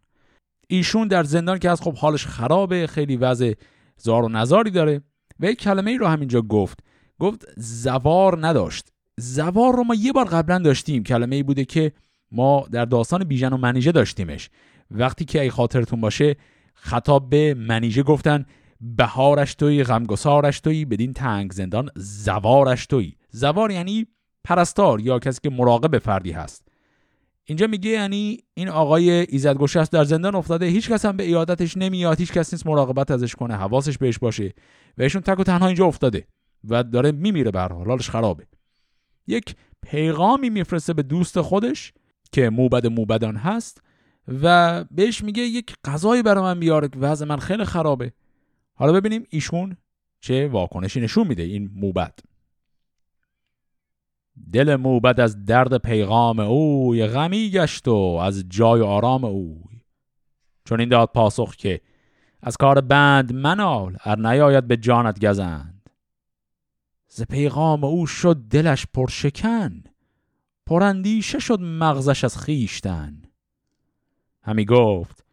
ایشون 0.68 1.08
در 1.08 1.24
زندان 1.24 1.58
که 1.58 1.70
از 1.70 1.80
خب 1.80 1.94
حالش 1.94 2.26
خرابه 2.26 2.86
خیلی 2.86 3.16
وضع 3.16 3.54
زار 3.96 4.24
و 4.24 4.28
نزاری 4.28 4.70
داره 4.70 5.00
و 5.40 5.46
یک 5.46 5.58
کلمه 5.58 5.90
ای 5.90 5.98
رو 5.98 6.06
همینجا 6.06 6.42
گفت. 6.42 6.78
گفت 7.18 7.46
زوار 7.56 8.46
نداشت. 8.46 8.88
زوار 9.16 9.76
رو 9.76 9.84
ما 9.84 9.94
یه 9.94 10.12
بار 10.12 10.24
قبلا 10.24 10.58
داشتیم. 10.58 11.02
کلمه 11.02 11.36
ای 11.36 11.42
بوده 11.42 11.64
که 11.64 11.92
ما 12.32 12.66
در 12.70 12.84
داستان 12.84 13.24
بیژن 13.24 13.52
و 13.52 13.56
منیژه 13.56 13.92
داشتیمش. 13.92 14.50
وقتی 14.90 15.24
که 15.24 15.40
ای 15.40 15.50
خاطرتون 15.50 16.00
باشه 16.00 16.36
خطاب 16.74 17.30
به 17.30 17.54
منیژه 17.54 18.02
گفتن 18.02 18.46
بهارش 18.80 19.54
توی 19.54 19.84
غمگسارش 19.84 20.60
توی 20.60 20.84
بدین 20.84 21.12
تنگ 21.12 21.52
زندان 21.52 21.90
زوارش 21.96 22.86
توی. 22.86 23.16
زوار 23.30 23.70
یعنی 23.70 24.06
پرستار 24.44 25.00
یا 25.00 25.18
کسی 25.18 25.40
که 25.42 25.50
مراقب 25.50 25.98
فردی 25.98 26.32
هست. 26.32 26.68
اینجا 27.44 27.66
میگه 27.66 27.90
یعنی 27.90 28.38
این 28.54 28.68
آقای 28.68 29.10
ایزد 29.10 29.56
گشست 29.56 29.92
در 29.92 30.04
زندان 30.04 30.34
افتاده 30.34 30.66
هیچ 30.66 30.90
کس 30.90 31.04
هم 31.04 31.16
به 31.16 31.24
ایادتش 31.24 31.76
نمیاد 31.76 32.20
هیچ 32.20 32.32
کس 32.32 32.52
نیست 32.52 32.66
مراقبت 32.66 33.10
ازش 33.10 33.34
کنه 33.34 33.54
حواسش 33.54 33.98
بهش 33.98 34.18
باشه. 34.18 34.52
و 34.98 35.02
ایشون 35.02 35.22
تک 35.22 35.40
و 35.40 35.44
تنها 35.44 35.66
اینجا 35.66 35.86
افتاده 35.86 36.26
و 36.64 36.82
داره 36.82 37.12
میمیره 37.12 37.50
به 37.50 37.60
حالش 37.60 38.10
خرابه. 38.10 38.46
یک 39.26 39.56
پیغامی 39.82 40.50
میفرسته 40.50 40.92
به 40.92 41.02
دوست 41.02 41.40
خودش 41.40 41.92
که 42.32 42.50
موبد 42.50 42.86
موبدان 42.86 43.36
هست 43.36 43.82
و 44.42 44.84
بهش 44.90 45.24
میگه 45.24 45.42
یک 45.42 45.74
غذایی 45.84 46.22
برای 46.22 46.44
من 46.44 46.60
بیاره 46.60 46.88
که 46.88 46.98
وضع 46.98 47.26
من 47.26 47.36
خیلی 47.36 47.64
خرابه. 47.64 48.12
حالا 48.76 48.92
ببینیم 48.92 49.26
ایشون 49.30 49.76
چه 50.20 50.48
واکنشی 50.48 51.00
نشون 51.00 51.26
میده 51.26 51.42
این 51.42 51.70
موبد. 51.74 52.18
دل 54.52 54.76
موبد 54.76 55.20
از 55.20 55.44
درد 55.44 55.76
پیغام 55.76 56.40
اوی 56.40 57.06
غمی 57.06 57.50
گشت 57.50 57.88
و 57.88 57.94
از 57.94 58.44
جای 58.48 58.80
آرام 58.80 59.24
اوی. 59.24 59.82
چون 60.64 60.80
این 60.80 60.88
داد 60.88 61.08
پاسخ 61.14 61.56
که 61.56 61.80
از 62.42 62.56
کار 62.56 62.80
بند 62.80 63.32
منال 63.32 63.96
ار 64.04 64.18
نیاید 64.28 64.68
به 64.68 64.76
جانت 64.76 65.26
گزند. 65.26 65.90
ز 67.08 67.22
پیغام 67.22 67.84
او 67.84 68.06
شد 68.06 68.36
دلش 68.36 68.86
پرشکن 68.94 69.84
پرندیشه 70.66 71.38
شد 71.38 71.60
مغزش 71.60 72.24
از 72.24 72.38
خیشتن 72.38 73.22
همی 74.42 74.64
گفت 74.64 75.25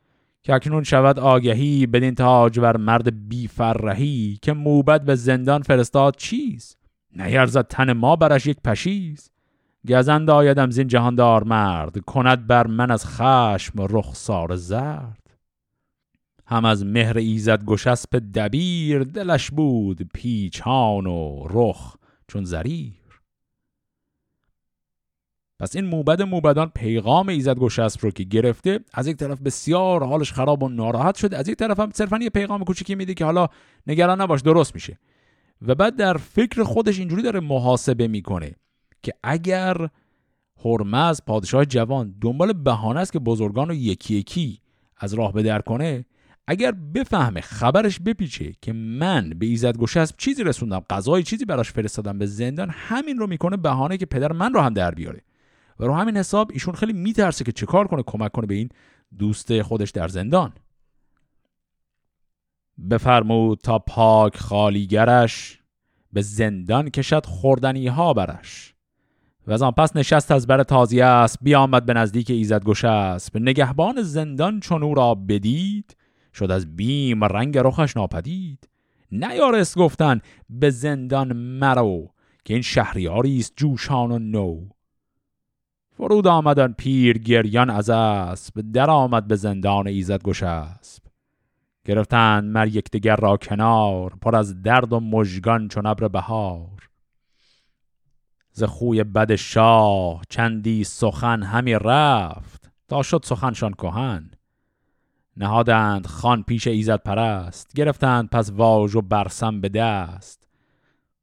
که 0.44 0.54
اکنون 0.54 0.84
شود 0.84 1.20
آگهی 1.20 1.86
بدین 1.86 2.16
تاج 2.16 2.60
بر 2.60 2.78
مرد 2.78 3.30
بی 3.30 3.48
فرهی 3.48 4.40
که 4.42 4.54
موبد 4.54 5.06
به 5.06 5.16
زندان 5.16 5.62
فرستاد 5.62 6.16
چیز؟ 6.16 6.76
نیرزد 7.16 7.68
تن 7.68 7.94
ما 7.94 8.16
برش 8.16 8.46
یک 8.46 8.58
پشیز. 8.66 9.30
گزند 9.90 10.30
آیدم 10.30 10.70
زین 10.70 10.88
جهاندار 10.88 11.44
مرد 11.44 12.00
کند 12.00 12.48
بر 12.48 12.68
من 12.68 12.92
از 12.92 13.06
خشم 13.06 13.74
رخسار 13.90 14.56
زرد. 14.56 15.24
هم 16.46 16.66
از 16.66 16.86
مهر 16.86 17.18
ایزد 17.18 17.64
گشسپ 17.66 18.16
دبیر 18.36 19.04
دلش 19.04 19.52
بود 19.52 20.10
پیچان 20.14 21.08
و 21.08 21.48
رخ 21.50 21.96
چون 22.28 22.44
زریر 22.44 23.03
پس 25.64 25.76
این 25.76 25.86
موبد 25.86 26.22
موبدان 26.22 26.72
پیغام 26.76 27.30
ایزد 27.30 27.58
گشسپ 27.58 28.06
رو 28.06 28.12
که 28.12 28.24
گرفته 28.24 28.80
از 28.94 29.08
یک 29.08 29.18
طرف 29.18 29.42
بسیار 29.42 30.04
حالش 30.04 30.34
خراب 30.34 30.64
و 30.64 30.70
ناراحت 30.70 31.16
شده 31.16 31.38
از 31.38 31.48
یک 31.48 31.58
طرف 31.58 31.80
هم 31.80 31.90
صرفا 31.94 32.18
یه 32.18 32.30
پیغام 32.30 32.64
کوچیکی 32.64 32.96
میده 32.96 33.14
که 33.14 33.26
حالا 33.26 33.48
نگران 33.88 34.22
نباش 34.22 34.42
درست 34.42 34.76
میشه. 34.76 35.00
و 35.62 35.76
بعد 35.76 35.96
در 35.96 36.18
فکر 36.18 36.64
خودش 36.64 37.00
اینجوری 37.00 37.22
داره 37.22 37.40
محاسبه 37.40 38.08
می‌کنه 38.08 38.56
که 39.04 39.14
اگر 39.24 39.90
هرمز 40.66 41.22
پادشاه 41.28 41.66
جوان 41.66 42.16
دنبال 42.22 42.54
بهانه 42.54 43.00
است 43.00 43.14
که 43.14 43.20
بزرگان 43.20 43.68
رو 43.68 43.74
یکی 43.74 44.16
یکی 44.16 44.60
از 44.98 45.14
راه 45.14 45.34
بدر 45.34 45.60
کنه 45.60 46.06
اگر 46.48 46.72
بفهمه 46.72 47.42
خبرش 47.42 48.00
بپیچه 48.00 48.54
که 48.62 48.74
من 48.74 49.30
به 49.30 49.46
ایزد 49.46 49.78
گشسب 49.78 50.16
چیزی 50.18 50.44
رسوندم 50.44 50.84
غذای 50.90 51.24
چیزی 51.24 51.46
براش 51.46 51.72
فرستادم 51.72 52.18
به 52.18 52.26
زندان 52.26 52.70
همین 52.70 53.18
رو 53.18 53.28
می‌کنه 53.28 53.58
بهانه 53.58 53.98
که 53.98 54.06
پدر 54.06 54.32
من 54.32 54.54
رو 54.54 54.62
هم 54.62 54.74
در 54.74 54.92
بیاره. 54.92 55.22
و 55.80 55.86
رو 55.86 55.94
همین 55.94 56.18
حساب 56.18 56.52
ایشون 56.54 56.74
خیلی 56.74 56.94
میترسه 56.94 57.44
که 57.44 57.52
چه 57.52 57.66
کار 57.66 57.88
کنه 57.88 58.04
کمک 58.08 58.32
کنه 58.32 58.48
به 58.48 58.56
این 58.56 58.70
دوست 59.18 59.62
خودش 59.62 59.92
در 59.92 60.08
زندان. 60.08 60.54
بفرمود 62.90 63.60
تا 63.60 63.80
پاک 63.80 64.38
خالیگرش 64.38 65.60
به 66.14 66.22
زندان 66.22 66.90
کشد 66.90 67.26
خوردنی 67.26 67.88
ها 67.88 68.14
برش. 68.14 68.74
و 69.48 69.54
از 69.54 69.62
آن 69.62 69.72
پس 69.72 69.96
نشست 69.96 70.32
از 70.32 70.48
بر 70.48 70.64
تازی 70.64 71.02
است 71.02 71.38
بیامد 71.42 71.86
به 71.86 71.94
نزدیک 71.94 72.30
ایزد 72.30 72.64
به 73.34 73.40
نگهبان 73.40 74.02
زندان 74.02 74.60
چون 74.60 74.84
او 74.84 74.96
را 74.96 75.16
بدید 75.16 75.98
شد 76.34 76.52
از 76.52 76.76
بیم 76.76 77.24
رنگ 77.24 77.58
رخش 77.58 77.98
ناپدید. 77.98 78.70
نیارست 79.12 79.78
گفتن 79.78 80.22
به 80.50 80.70
زندان 80.70 81.34
مرو 81.34 82.14
که 82.46 82.54
این 82.54 82.64
شهریاری 82.64 83.38
است 83.38 83.54
جوشان 83.56 84.12
و 84.12 84.20
نو. 84.20 84.68
فرود 85.98 86.28
آمدن 86.28 86.74
پیر 86.78 87.18
گریان 87.18 87.70
از 87.70 87.90
اسب 87.90 88.72
در 88.74 88.90
آمد 88.90 89.28
به 89.28 89.36
زندان 89.36 89.88
ایزد 89.88 90.24
گوش 90.24 90.44
اسب 90.44 91.04
گرفتند 91.86 92.44
مر 92.44 92.68
یکدیگر 92.68 93.16
را 93.16 93.38
کنار 93.38 94.14
پر 94.22 94.36
از 94.36 94.62
درد 94.62 94.94
و 94.94 95.00
مژگان 95.00 95.68
چون 95.68 95.86
ابر 95.86 96.08
بهار. 96.08 96.90
ز 98.52 98.64
خوی 98.64 99.04
بد 99.04 99.36
شاه 99.36 100.22
چندی 100.30 100.84
سخن 100.84 101.44
همی 101.44 101.74
رفت 101.74 102.72
تا 102.88 103.04
شد 103.04 103.22
سخنشان 103.24 103.74
کهن. 103.74 104.32
نهادند 105.38 106.08
خان 106.08 106.44
پیش 106.44 106.68
ایزد 106.68 107.04
پرست 107.04 107.74
گرفتند 107.74 108.30
پس 108.30 108.52
واژ 108.52 108.96
و 108.96 109.02
برسم 109.02 109.62
به 109.62 109.70
دست. 109.70 110.43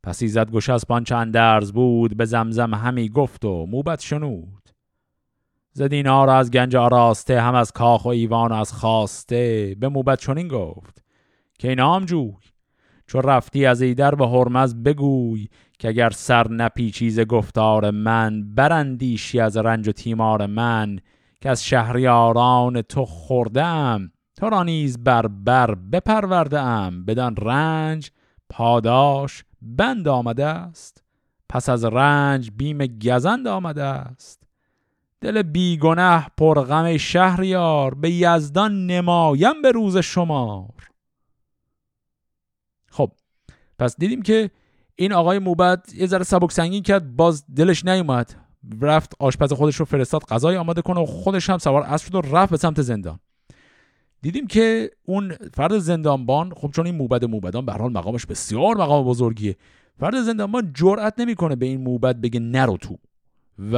پس 0.03 0.23
ایزد 0.23 0.51
گوش 0.51 0.69
از 0.69 0.85
پان 0.89 1.05
چند 1.05 1.35
درز 1.35 1.73
بود 1.73 2.17
به 2.17 2.25
زمزم 2.25 2.75
همی 2.75 3.09
گفت 3.09 3.45
و 3.45 3.67
موبت 3.67 4.01
شنود. 4.01 4.71
زدینا 5.73 6.25
را 6.25 6.37
از 6.37 6.51
گنج 6.51 6.77
آراسته 6.77 7.41
هم 7.41 7.55
از 7.55 7.73
کاخ 7.73 8.05
و 8.05 8.09
ایوان 8.09 8.53
و 8.53 8.55
از 8.55 8.73
خواسته 8.73 9.77
به 9.81 9.89
موبت 9.89 10.21
چنین 10.21 10.49
گفت 10.49 11.03
که 11.59 11.75
نام 11.75 12.05
جوی. 12.05 12.33
چو 13.07 13.21
رفتی 13.21 13.67
از 13.67 13.83
ایدر 13.83 14.23
و 14.23 14.27
هرمز 14.27 14.75
بگوی 14.75 15.49
که 15.79 15.89
اگر 15.89 16.11
سر 16.11 16.49
نپیچیز 16.49 17.21
گفتار 17.21 17.91
من 17.91 18.55
برندیشی 18.55 19.41
از 19.41 19.57
رنج 19.57 19.89
و 19.89 19.93
تیمار 19.93 20.47
من 20.47 20.99
که 21.41 21.51
از 21.51 21.65
شهریاران 21.65 22.83
تو 22.83 23.05
خوردم 23.05 24.13
تو 24.37 24.51
را 24.51 24.63
نیز 24.63 25.05
بر 25.05 25.27
بر 25.27 25.75
بپرورده 25.75 26.91
بدان 27.07 27.37
رنج 27.37 28.11
پاداش 28.51 29.45
بند 29.63 30.09
آمده 30.09 30.47
است. 30.47 31.05
پس 31.49 31.69
از 31.69 31.85
رنج 31.85 32.51
بیم 32.57 32.87
گزند 32.87 33.47
آمده 33.47 33.83
است. 33.83 34.43
دل 35.21 35.43
بیگنه 35.43 36.27
پرغم 36.37 36.97
شهریار 36.97 37.95
به 37.95 38.11
یزدان 38.11 38.87
نمایم 38.87 39.63
به 39.63 39.73
روز 39.73 39.97
شمار. 39.97 40.75
خب 42.91 43.13
پس 43.79 43.97
دیدیم 43.99 44.23
که 44.23 44.51
این 44.97 45.13
آقای 45.13 45.39
موبت 45.39 45.95
یه 45.95 46.07
ذره 46.07 46.25
سبک 46.25 46.53
سنگین 46.53 46.83
کرد 46.83 47.17
باز 47.17 47.45
دلش 47.57 47.85
نیومد. 47.85 48.35
رفت 48.81 49.13
آشپز 49.19 49.53
خودش 49.53 49.77
رو 49.77 49.85
فرستاد 49.85 50.25
غذای 50.25 50.57
آماده 50.57 50.83
کنه 50.83 51.01
و 51.01 51.07
خودش 51.07 51.51
هم 51.51 51.59
سوار 51.59 51.83
اسب 51.83 52.07
شد 52.07 52.15
و 52.15 52.21
رفت 52.21 52.51
به 52.51 52.57
سمت 52.57 52.83
زندان. 52.83 53.21
دیدیم 54.23 54.47
که 54.47 54.91
اون 55.03 55.33
فرد 55.55 55.79
زندانبان 55.79 56.53
خب 56.57 56.71
چون 56.71 56.87
این 56.87 56.95
موبد 56.95 57.25
موبدان 57.25 57.67
به 57.67 57.73
حال 57.73 57.93
مقامش 57.93 58.27
بسیار 58.27 58.77
مقام 58.77 59.05
بزرگیه 59.05 59.57
فرد 60.01 60.23
زندانبان 60.23 60.73
جرئت 60.75 61.21
نمی‌کنه 61.21 61.57
به 61.57 61.67
این 61.67 61.81
موبد 61.81 62.21
بگه 62.21 62.41
نرو 62.41 62.77
تو. 62.77 62.99
و 63.73 63.77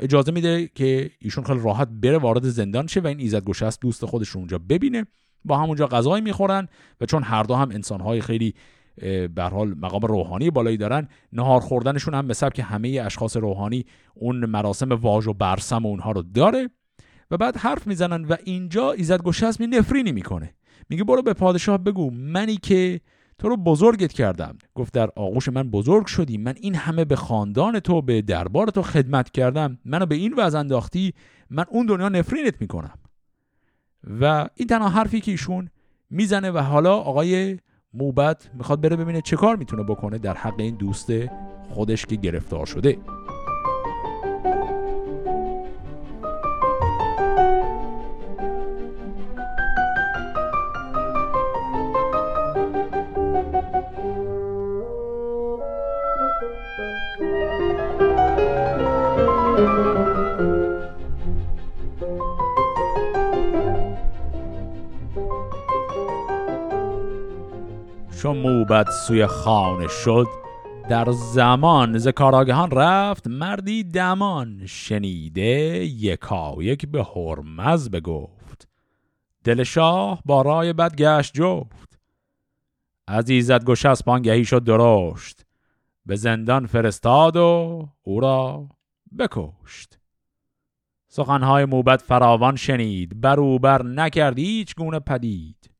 اجازه 0.00 0.32
میده 0.32 0.70
که 0.74 1.10
ایشون 1.18 1.44
خیلی 1.44 1.60
راحت 1.64 1.88
بره 1.88 2.18
وارد 2.18 2.44
زندان 2.44 2.86
شه 2.86 3.00
و 3.00 3.06
این 3.06 3.20
ایزد 3.20 3.44
گشست 3.44 3.80
دوست 3.80 4.04
خودش 4.04 4.36
اونجا 4.36 4.58
ببینه. 4.58 5.06
با 5.44 5.58
همونجا 5.58 5.86
غذای 5.86 6.20
می‌خورن 6.20 6.68
و 7.00 7.06
چون 7.06 7.22
هر 7.22 7.42
دو 7.42 7.54
هم 7.54 7.70
انسانهای 7.70 8.20
خیلی 8.20 8.54
به 9.34 9.42
حال 9.42 9.68
مقام 9.68 10.00
روحانی 10.00 10.50
بالایی 10.50 10.76
دارن 10.76 11.08
نهار 11.32 11.60
خوردنشون 11.60 12.14
هم 12.14 12.26
مثل 12.26 12.48
که 12.48 12.62
همه 12.62 13.02
اشخاص 13.04 13.36
روحانی 13.36 13.86
اون 14.14 14.46
مراسم 14.46 14.92
واژ 14.92 15.26
و 15.26 15.32
برسم 15.32 15.86
و 15.86 15.88
اونها 15.88 16.12
رو 16.12 16.22
داره. 16.22 16.70
و 17.34 17.36
بعد 17.36 17.56
حرف 17.56 17.86
می‌زنن 17.86 18.24
و 18.24 18.36
اینجا 18.44 18.92
ایزد 18.92 19.22
گشسمی 19.22 19.66
نفرینی 19.66 20.12
می‌کنه. 20.12 20.54
میگه 20.88 21.04
برو 21.04 21.22
به 21.22 21.32
پادشاه 21.32 21.78
بگو 21.78 22.10
منی 22.10 22.56
که 22.56 23.00
تو 23.38 23.48
رو 23.48 23.56
بزرگت 23.56 24.12
کردم. 24.12 24.58
گفت 24.74 24.94
در 24.94 25.08
آغوش 25.16 25.48
من 25.48 25.70
بزرگ 25.70 26.06
شدی 26.06 26.38
من 26.38 26.54
این 26.60 26.74
همه 26.74 27.04
به 27.04 27.16
خاندان 27.16 27.80
تو 27.80 28.02
به 28.02 28.22
دربار 28.22 28.66
تو 28.66 28.82
خدمت 28.82 29.30
کردم. 29.30 29.78
منو 29.84 30.06
به 30.06 30.14
این 30.14 30.34
وضع 30.38 30.58
انداختی 30.58 31.14
من 31.50 31.64
اون 31.68 31.86
دنیا 31.86 32.08
نفرینت 32.08 32.60
می‌کنم. 32.60 32.98
و 34.20 34.48
این 34.54 34.68
تنها 34.68 34.88
حرفی 34.88 35.20
که 35.20 35.30
ایشون 35.30 35.70
می‌زنه 36.10 36.50
و 36.50 36.58
حالا 36.58 36.96
آقای 36.96 37.58
موبت 37.94 38.50
می‌خواد 38.54 38.80
بره 38.80 38.96
ببینه 38.96 39.20
چه 39.20 39.36
کار 39.36 39.56
می‌تونه 39.56 39.82
بکنه 39.82 40.18
در 40.18 40.34
حق 40.34 40.60
این 40.60 40.74
دوست 40.74 41.10
خودش 41.68 42.06
که 42.06 42.16
گرفتار 42.16 42.66
شده. 42.66 42.98
چون 68.24 68.36
موبت 68.36 68.90
سوی 68.90 69.26
خانه 69.26 69.88
شد 69.88 70.26
در 70.88 71.12
زمان 71.12 71.98
ز 71.98 72.08
کاراگهان 72.08 72.70
رفت 72.70 73.26
مردی 73.26 73.84
دمان 73.84 74.66
شنیده 74.66 75.84
یکایک 75.84 76.86
به 76.86 77.04
هرمز 77.04 77.90
بگفت. 77.90 78.68
دل 79.44 79.62
شاه 79.62 80.22
با 80.24 80.42
رای 80.42 80.72
بد 80.72 80.96
گشت 80.96 81.34
جفت. 81.34 81.98
گوش 83.64 83.86
از 83.86 84.04
پانگهی 84.04 84.44
شد 84.44 84.64
درشت 84.64 85.46
به 86.06 86.16
زندان 86.16 86.66
فرستاد 86.66 87.36
و 87.36 87.88
او 88.02 88.20
را 88.20 88.68
بکشت. 89.18 89.98
سخنهای 91.08 91.64
موبت 91.64 92.02
فراوان 92.02 92.56
شنید 92.56 93.20
بروبر 93.20 93.82
نکرد 93.82 94.38
هیچ 94.38 94.74
گونه 94.76 95.00
پدید. 95.00 95.73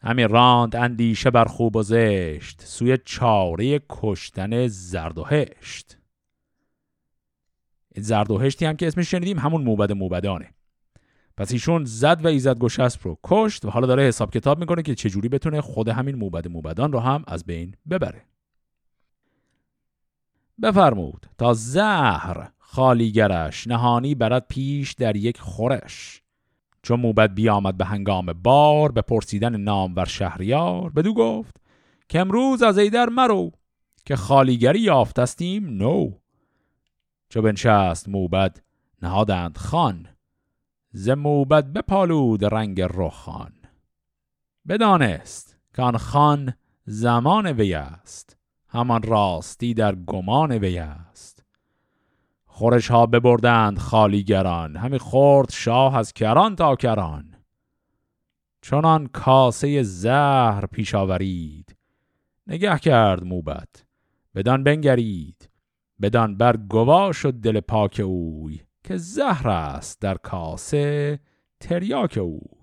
همی 0.00 0.24
راند 0.24 0.76
اندیشه 0.76 1.30
بر 1.30 1.44
خوب 1.44 1.76
و 1.76 1.82
زشت 1.82 2.62
سوی 2.62 2.98
چاره 3.04 3.80
کشتن 3.88 4.66
زردوهشت 4.66 5.98
زردوهشتی 8.00 8.66
هم 8.66 8.76
که 8.76 8.86
اسمش 8.86 9.10
شنیدیم 9.10 9.38
همون 9.38 9.62
موبد 9.62 9.92
موبدانه. 9.92 10.54
پس 11.36 11.52
ایشون 11.52 11.84
زد 11.84 12.24
و 12.24 12.28
ایزد 12.28 12.58
گشسب 12.58 13.00
رو 13.02 13.18
کشت 13.24 13.64
و 13.64 13.70
حالا 13.70 13.86
داره 13.86 14.02
حساب 14.02 14.30
کتاب 14.32 14.58
می‌کنه 14.58 14.82
که 14.82 14.94
چجوری 14.94 15.28
بتونه 15.28 15.60
خود 15.60 15.88
همین 15.88 16.14
موبد 16.14 16.48
موبدان 16.48 16.92
رو 16.92 17.00
هم 17.00 17.24
از 17.26 17.44
بین 17.44 17.74
ببره. 17.90 18.24
بفرمود 20.62 21.26
تا 21.38 21.54
زهر 21.54 22.50
خالیگرش 22.58 23.66
نهانی 23.66 24.14
برد 24.14 24.46
پیش 24.48 24.92
در 24.92 25.16
یک 25.16 25.40
خورش. 25.40 26.22
چون 26.88 27.00
موبد 27.00 27.34
بیامد 27.34 27.76
به 27.76 27.84
هنگام 27.84 28.32
بار 28.32 28.92
به 28.92 29.02
پرسیدن 29.02 29.56
نام 29.56 29.94
ور 29.96 30.04
شهریار 30.04 30.90
بدو 30.90 31.14
گفت 31.14 31.60
که 32.08 32.20
امروز 32.20 32.62
از 32.62 32.78
ایدر 32.78 33.08
مرو 33.08 33.50
که 34.04 34.16
خالیگری 34.16 34.80
یافتستیم 34.80 35.66
نو. 35.66 36.10
چو 37.28 37.42
بنشست 37.42 38.08
موبد 38.08 38.60
نهادند 39.02 39.56
خان 39.56 40.06
ز 40.92 41.08
موبد 41.08 41.72
بپالود 41.72 42.44
رنگ 42.44 42.80
رخان. 42.80 43.52
بدانست 44.68 45.56
که 45.74 45.82
آن 45.82 45.96
خان 45.96 46.54
زمان 46.86 47.46
وی 47.46 47.74
است 47.74 48.36
همان 48.68 49.02
راستی 49.02 49.74
در 49.74 49.94
گمان 49.94 50.52
وی 50.52 50.78
است. 50.78 51.37
خورش 52.58 52.90
ها 52.90 53.06
ببردند 53.06 53.78
خالیگران 53.78 54.76
همی 54.76 54.98
خورد 54.98 55.50
شاه 55.50 55.96
از 55.96 56.12
کران 56.12 56.56
تا 56.56 56.76
کران. 56.76 57.34
چنان 58.62 59.06
کاسه 59.06 59.82
زهر 59.82 60.66
پیش 60.66 60.94
آورید. 60.94 61.76
نگه 62.46 62.78
کرد 62.78 63.24
موبت. 63.24 63.84
بدان 64.34 64.64
بنگرید. 64.64 65.50
بدان 66.00 66.36
بر 66.36 66.56
گوا 66.56 67.12
شد 67.12 67.32
دل 67.32 67.60
پاک 67.60 68.00
اوی 68.04 68.60
که 68.84 68.96
زهر 68.96 69.48
است 69.48 70.00
در 70.00 70.14
کاسه 70.14 71.18
تریاک 71.60 72.18
اوی. 72.22 72.57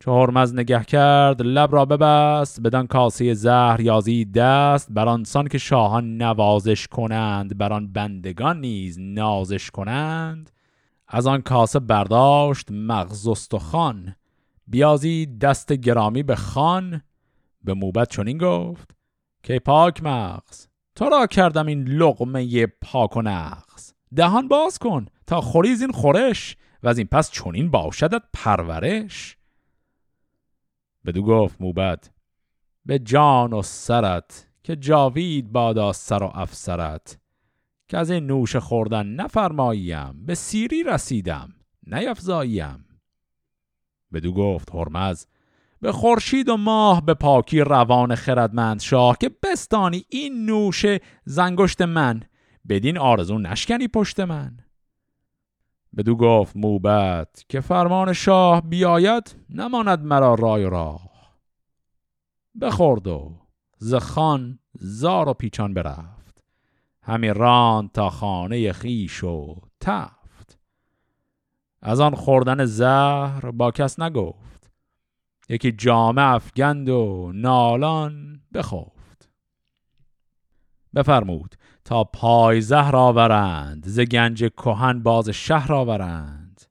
چهارمز 0.00 0.54
نگه 0.54 0.84
کرد 0.84 1.42
لب 1.42 1.74
را 1.74 1.84
ببست 1.84 2.60
بدان 2.60 2.86
کاسه 2.86 3.34
زهر 3.34 3.80
یازی 3.80 4.24
دست 4.24 4.88
بر 4.90 5.08
آنسان 5.08 5.48
که 5.48 5.58
شاهان 5.58 6.16
نوازش 6.16 6.86
کنند 6.86 7.58
بر 7.58 7.72
آن 7.72 7.92
بندگان 7.92 8.60
نیز 8.60 8.98
نازش 9.00 9.70
کنند. 9.70 10.50
از 11.08 11.26
آن 11.26 11.42
کاسه 11.42 11.78
برداشت 11.78 12.70
مغز 12.70 13.54
خان 13.54 14.14
بیازی 14.66 15.26
دست 15.26 15.72
گرامی 15.72 16.22
به 16.22 16.36
خان 16.36 17.02
به 17.64 17.74
موبت 17.74 18.10
چنین 18.10 18.38
گفت 18.38 18.90
که 19.42 19.58
پاک 19.58 20.02
مغز 20.02 20.66
تو 20.94 21.04
را 21.08 21.26
کردم 21.26 21.66
این 21.66 21.88
لغمه 21.88 22.66
پاک 22.66 23.16
و 23.16 23.22
نغز. 23.22 23.92
دهان 24.16 24.48
باز 24.48 24.78
کن 24.78 25.06
تا 25.26 25.40
خوریز 25.40 25.80
این 25.80 25.92
خورش 25.92 26.56
و 26.82 26.88
از 26.88 26.98
این 26.98 27.06
پس 27.06 27.30
چنین 27.30 27.70
باشدت 27.70 28.22
پرورش. 28.32 29.36
بدو 31.06 31.22
گفت 31.22 31.60
موبد 31.60 32.08
به 32.86 32.98
جان 32.98 33.52
و 33.52 33.62
سرت 33.62 34.48
که 34.64 34.76
جاوید 34.76 35.52
بادا 35.52 35.92
سر 35.92 36.22
و 36.22 36.30
افسرت. 36.34 37.18
که 37.88 37.98
از 37.98 38.10
این 38.10 38.26
نوش 38.26 38.56
خوردن 38.56 39.06
نفرماییم 39.06 40.26
به 40.26 40.34
سیری 40.34 40.82
رسیدم 40.82 41.54
نیفزاییم. 41.86 42.84
بدو 44.12 44.32
گفت 44.32 44.74
هرمز 44.74 45.26
به 45.80 45.92
خورشید 45.92 46.48
و 46.48 46.56
ماه 46.56 47.04
به 47.04 47.14
پاکی 47.14 47.60
روان 47.60 48.14
خردمند 48.14 48.80
شاه 48.80 49.16
که 49.20 49.30
بستانی 49.42 50.04
این 50.08 50.46
نوش 50.46 50.84
زنگشت 51.24 51.82
من 51.82 52.20
بدین 52.68 52.98
آرزو 52.98 53.38
نشکنی 53.38 53.88
پشت 53.88 54.20
من. 54.20 54.65
بدو 55.96 56.16
گفت 56.16 56.56
موبت 56.56 57.44
که 57.48 57.60
فرمان 57.60 58.12
شاه 58.12 58.60
بیاید 58.60 59.36
نماند 59.50 60.02
مرا 60.02 60.34
رای 60.34 60.64
و 60.64 60.70
راه. 60.70 61.10
بخورد 62.60 63.06
و 63.06 63.32
زخان 63.78 64.58
زار 64.74 65.28
و 65.28 65.34
پیچان 65.34 65.74
برفت. 65.74 66.44
همی 67.02 67.28
ران 67.28 67.88
تا 67.88 68.10
خانه 68.10 68.72
خیش 68.72 69.24
و 69.24 69.56
تفت. 69.80 70.58
از 71.82 72.00
آن 72.00 72.14
خوردن 72.14 72.64
زهر 72.64 73.50
با 73.50 73.70
کس 73.70 74.00
نگفت. 74.00 74.70
یکی 75.48 75.72
جامه 75.72 76.22
افگند 76.22 76.88
و 76.88 77.32
نالان 77.34 78.40
بخفت. 78.54 79.30
بفرمود 80.94 81.54
تا 81.86 82.04
پای 82.04 82.60
زهر 82.60 82.96
آورند. 82.96 83.84
ز 83.86 84.00
گنج 84.00 84.38
کهن 84.38 85.02
باز 85.02 85.28
شهر 85.28 85.72
آورند. 85.72 86.62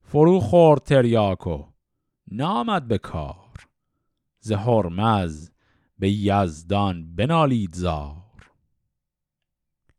فرو 0.00 0.40
خورد 0.40 0.82
تریاکو 0.82 1.64
نامد 2.30 2.88
به 2.88 2.98
کار. 2.98 3.68
ز 4.40 4.52
هرمز 4.52 5.50
به 5.98 6.10
یزدان 6.10 7.16
بنالید 7.16 7.74
زار. 7.74 8.50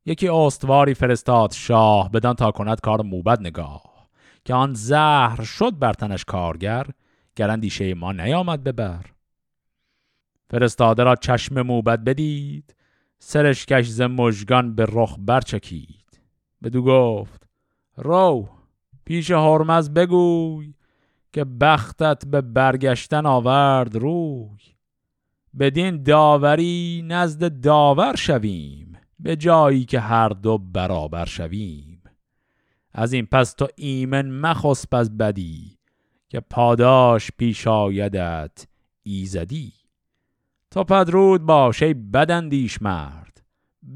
یکی 0.06 0.30
استواری 0.30 0.94
فرستاد 0.94 1.52
شاه 1.52 2.12
بدان 2.12 2.36
تا 2.36 2.52
کند 2.52 2.82
کار 2.82 3.02
موبد 3.02 3.40
نگاه. 3.40 4.10
که 4.46 4.54
آن 4.54 4.74
زهر 4.74 5.44
شد 5.44 5.80
بر 5.80 5.94
تنش 5.94 6.26
کارگر 6.26 6.88
گرندیشه 7.36 7.94
ما 7.94 8.12
نیامد 8.12 8.64
ببر 8.64 9.06
فرستاده 10.50 11.04
را 11.04 11.16
چشم 11.16 11.62
موبد 11.62 12.04
بدید. 12.04 12.76
سرش 13.24 13.66
کش 13.66 13.88
ز 13.88 14.02
مژگان 14.02 14.76
به 14.76 14.86
رخ 14.90 15.16
برچکید. 15.20 16.22
بدو 16.64 16.84
گفت 16.84 17.48
رو 17.98 18.50
پیش 19.06 19.32
هرمز 19.32 19.90
بگوی 19.90 20.74
که 21.34 21.44
بختت 21.44 22.26
به 22.26 22.42
برگشتن 22.42 23.26
آورد 23.26 23.96
روی. 23.96 24.60
بدین 25.60 26.04
داوری 26.04 27.04
نزد 27.08 27.62
داور 27.62 28.16
شویم 28.16 28.98
به 29.20 29.36
جایی 29.36 29.86
که 29.86 30.00
هر 30.00 30.30
دو 30.30 30.58
برابر 30.58 31.26
شویم. 31.26 32.04
از 32.94 33.14
این 33.14 33.26
پس 33.26 33.54
تو 33.54 33.68
ایمن 33.76 34.30
مخسب 34.30 34.96
از 34.96 35.18
بدی 35.18 35.78
که 36.30 36.40
پاداش 36.40 37.32
پیش 37.38 37.68
آیدت 37.68 38.68
ایزدی. 39.04 39.81
تا 40.72 40.84
پدرود 40.84 41.46
باش 41.46 41.84
ای 41.84 41.94
بدندیش 41.94 42.82
مرد. 42.82 43.42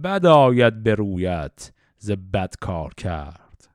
بد 0.03 0.25
آید 0.25 0.83
به 0.83 0.95
رویت 0.95 1.71
ز 1.97 2.11
بد 2.11 2.53
کار 2.61 2.93
کرد. 2.93 3.69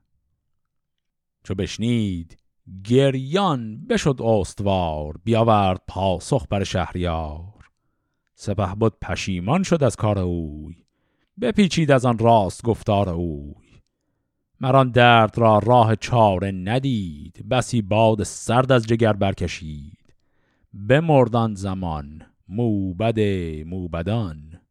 چو 1.43 1.55
بشنید 1.55 2.37
گریان 2.83 3.85
بشد 3.85 4.21
استوار 4.23 5.15
بیاورد 5.23 5.81
پاسخ 5.87 6.47
بر 6.49 6.63
شهریار. 6.63 7.69
سپه 8.35 8.75
بود 8.75 8.99
پشیمان 9.01 9.63
شد 9.63 9.83
از 9.83 9.95
کار 9.95 10.19
اوی 10.19 10.75
بپیچید 11.41 11.91
از 11.91 12.05
آن 12.05 12.17
راست 12.17 12.63
گفتار 12.63 13.09
اوی. 13.09 13.81
مران 14.59 14.91
درد 14.91 15.37
را 15.37 15.59
راه 15.59 15.95
چاره 15.95 16.51
ندید 16.51 17.49
بسی 17.49 17.81
باد 17.81 18.23
سرد 18.23 18.71
از 18.71 18.87
جگر 18.87 19.13
برکشید. 19.13 20.13
بمردان 20.73 21.55
زمان 21.55 22.30
موبد 22.51 23.19
موبدان 23.67 24.61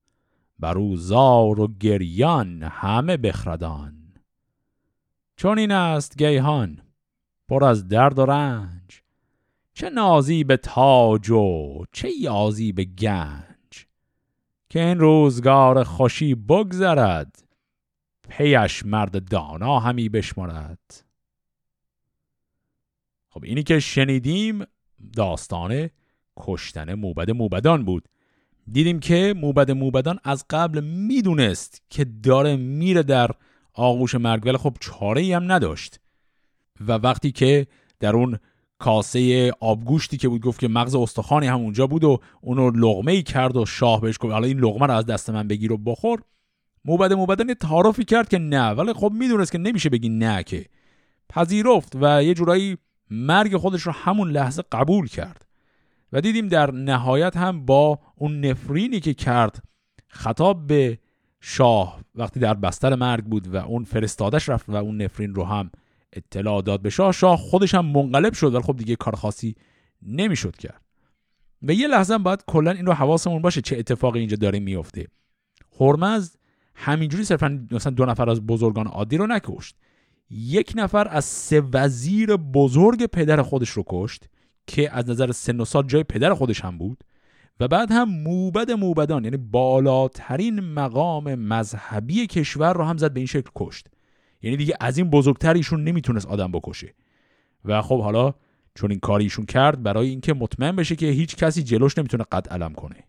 برو 0.58 0.96
زار 0.96 1.60
و 1.60 1.68
گریان 1.80 2.62
همه 2.62 3.16
بخردان. 3.16 4.14
چون 5.36 5.58
این 5.58 5.72
است 5.72 6.18
گیهان 6.18 6.82
پر 7.48 7.64
از 7.64 7.88
درد 7.88 8.18
و 8.18 8.26
رنج. 8.26 9.02
چه 9.74 9.90
نازی 9.90 10.44
به 10.44 10.56
تاج 10.56 11.30
و 11.30 11.84
چه 11.92 12.10
یازی 12.20 12.72
به 12.72 12.84
گنج. 12.84 13.86
که 14.70 14.80
این 14.80 14.98
روزگار 14.98 15.84
خوشی 15.84 16.34
بگذرد 16.34 17.44
پیش 18.28 18.86
مرد 18.86 19.28
دانا 19.28 19.78
همی 19.78 20.08
بشمارد 20.08 21.04
خب 23.28 23.44
اینی 23.44 23.62
که 23.62 23.80
شنیدیم 23.80 24.64
داستانه 25.16 25.90
کشتن 26.36 26.94
موبد 26.94 27.30
موبدان 27.30 27.84
بود. 27.84 28.08
دیدیم 28.72 29.00
که 29.00 29.34
موبد 29.36 29.70
موبدان 29.70 30.18
از 30.24 30.44
قبل 30.50 30.80
می‌دونست 30.84 31.82
که 31.90 32.04
داره 32.04 32.56
میره 32.56 33.02
در 33.02 33.30
آغوش 33.74 34.14
مرگ 34.14 34.46
ولی 34.46 34.56
خب 34.56 34.76
چاره 34.80 35.20
ای 35.20 35.32
هم 35.32 35.52
نداشت. 35.52 36.00
و 36.80 36.92
وقتی 36.92 37.32
که 37.32 37.66
در 38.00 38.16
اون 38.16 38.38
کاسه 38.78 39.52
آبگوشتی 39.60 40.16
که 40.16 40.28
بود 40.28 40.40
گفت 40.40 40.60
که 40.60 40.68
مغز 40.68 40.94
استخوانی 40.94 41.46
هم 41.46 41.60
اونجا 41.60 41.86
بود 41.86 42.04
و 42.04 42.20
اونو 42.40 42.70
لغمه 42.70 43.12
ای 43.12 43.22
کرد 43.22 43.56
و 43.56 43.66
شاه 43.66 44.00
بهش 44.00 44.16
گفت 44.20 44.32
حالا 44.32 44.46
این 44.46 44.58
لغمه 44.58 44.86
رو 44.86 44.94
از 44.94 45.06
دست 45.06 45.30
من 45.30 45.48
بگیر 45.48 45.72
و 45.72 45.76
بخور. 45.76 46.22
موبد 46.84 47.12
موبدان 47.12 47.48
یه 47.48 47.54
تعارفی 47.54 48.04
کرد 48.04 48.28
که 48.28 48.38
نه 48.38 48.70
ولی 48.70 48.92
خب 48.92 49.12
می‌دونست 49.14 49.52
که 49.52 49.58
نمیشه 49.58 49.88
بگی 49.88 50.08
نه 50.08 50.42
که. 50.42 50.66
پذیرفت 51.28 51.92
و 52.00 52.24
یه 52.24 52.34
جورایی 52.34 52.76
مرگ 53.10 53.56
خودش 53.56 53.82
رو 53.82 53.92
همون 53.92 54.30
لحظه 54.30 54.62
قبول 54.72 55.08
کرد. 55.08 55.46
و 56.12 56.20
دیدیم 56.20 56.48
در 56.48 56.70
نهایت 56.70 57.36
هم 57.36 57.66
با 57.66 57.98
اون 58.16 58.40
نفرینی 58.44 59.00
که 59.00 59.14
کرد 59.14 59.62
خطاب 60.08 60.66
به 60.66 60.98
شاه 61.40 62.00
وقتی 62.14 62.40
در 62.40 62.54
بستر 62.54 62.94
مرگ 62.94 63.24
بود 63.24 63.54
و 63.54 63.56
اون 63.56 63.84
فرستادش 63.84 64.48
رفت 64.48 64.68
و 64.68 64.76
اون 64.76 65.02
نفرین 65.02 65.34
رو 65.34 65.44
هم 65.44 65.70
اطلاع 66.12 66.62
داد 66.62 66.82
به 66.82 66.90
شاه 66.90 67.12
شاه 67.12 67.36
خودش 67.36 67.74
هم 67.74 67.86
منقلب 67.86 68.32
شد 68.32 68.54
ولی 68.54 68.62
خب 68.62 68.76
دیگه 68.76 68.96
کار 68.96 69.16
خاصی 69.16 69.54
نمی‌شد 70.02 70.56
کرد. 70.56 70.82
و 71.62 71.72
یه 71.72 71.88
لحظه 71.88 72.14
هم 72.14 72.22
باید 72.22 72.44
کلا 72.46 72.70
این 72.70 72.86
رو 72.86 72.92
حواسمون 72.92 73.42
باشه 73.42 73.60
چه 73.60 73.78
اتفاقی 73.78 74.18
اینجا 74.18 74.36
داره 74.36 74.60
میفته. 74.60 75.06
هرمز 75.80 76.36
همینجوری 76.74 77.24
صرفا 77.24 77.66
مثلا 77.70 77.92
دو 77.92 78.06
نفر 78.06 78.30
از 78.30 78.46
بزرگان 78.46 78.86
عادی 78.86 79.16
رو 79.16 79.26
نکشت. 79.26 79.76
یک 80.30 80.72
نفر 80.76 81.08
از 81.08 81.24
سه 81.24 81.62
وزیر 81.72 82.36
بزرگ 82.36 83.06
پدر 83.06 83.42
خودش 83.42 83.70
رو 83.70 83.84
کشت. 83.86 84.28
که 84.66 84.96
از 84.96 85.10
نظر 85.10 85.32
سن 85.32 85.60
و 85.60 85.64
سال 85.64 85.86
جای 85.86 86.02
پدر 86.02 86.34
خودش 86.34 86.60
هم 86.60 86.78
بود 86.78 87.04
و 87.60 87.68
بعد 87.68 87.92
هم 87.92 88.08
موبد 88.08 88.70
موبدان 88.70 89.24
یعنی 89.24 89.36
بالاترین 89.36 90.60
مقام 90.60 91.34
مذهبی 91.34 92.26
کشور 92.26 92.72
رو 92.72 92.84
هم 92.84 92.96
زد 92.96 93.12
به 93.12 93.20
این 93.20 93.26
شکل 93.26 93.50
کشت. 93.56 93.86
یعنی 94.42 94.56
دیگه 94.56 94.76
از 94.80 94.98
این 94.98 95.10
بزرگتر 95.10 95.54
ایشون 95.54 95.84
نمی‌تونست 95.84 96.26
آدم 96.26 96.52
بکشه. 96.52 96.94
و 97.64 97.82
خب 97.82 98.00
حالا 98.00 98.34
چون 98.74 98.90
این 98.90 99.00
کاری 99.00 99.24
ایشون 99.24 99.46
کرد 99.46 99.82
برای 99.82 100.08
اینکه 100.08 100.34
مطمئن 100.34 100.76
بشه 100.76 100.96
که 100.96 101.06
هیچ 101.06 101.36
کسی 101.36 101.62
جلوش 101.62 101.98
نمی‌تونه 101.98 102.24
قد 102.32 102.48
علم 102.48 102.74
کنه. 102.74 103.04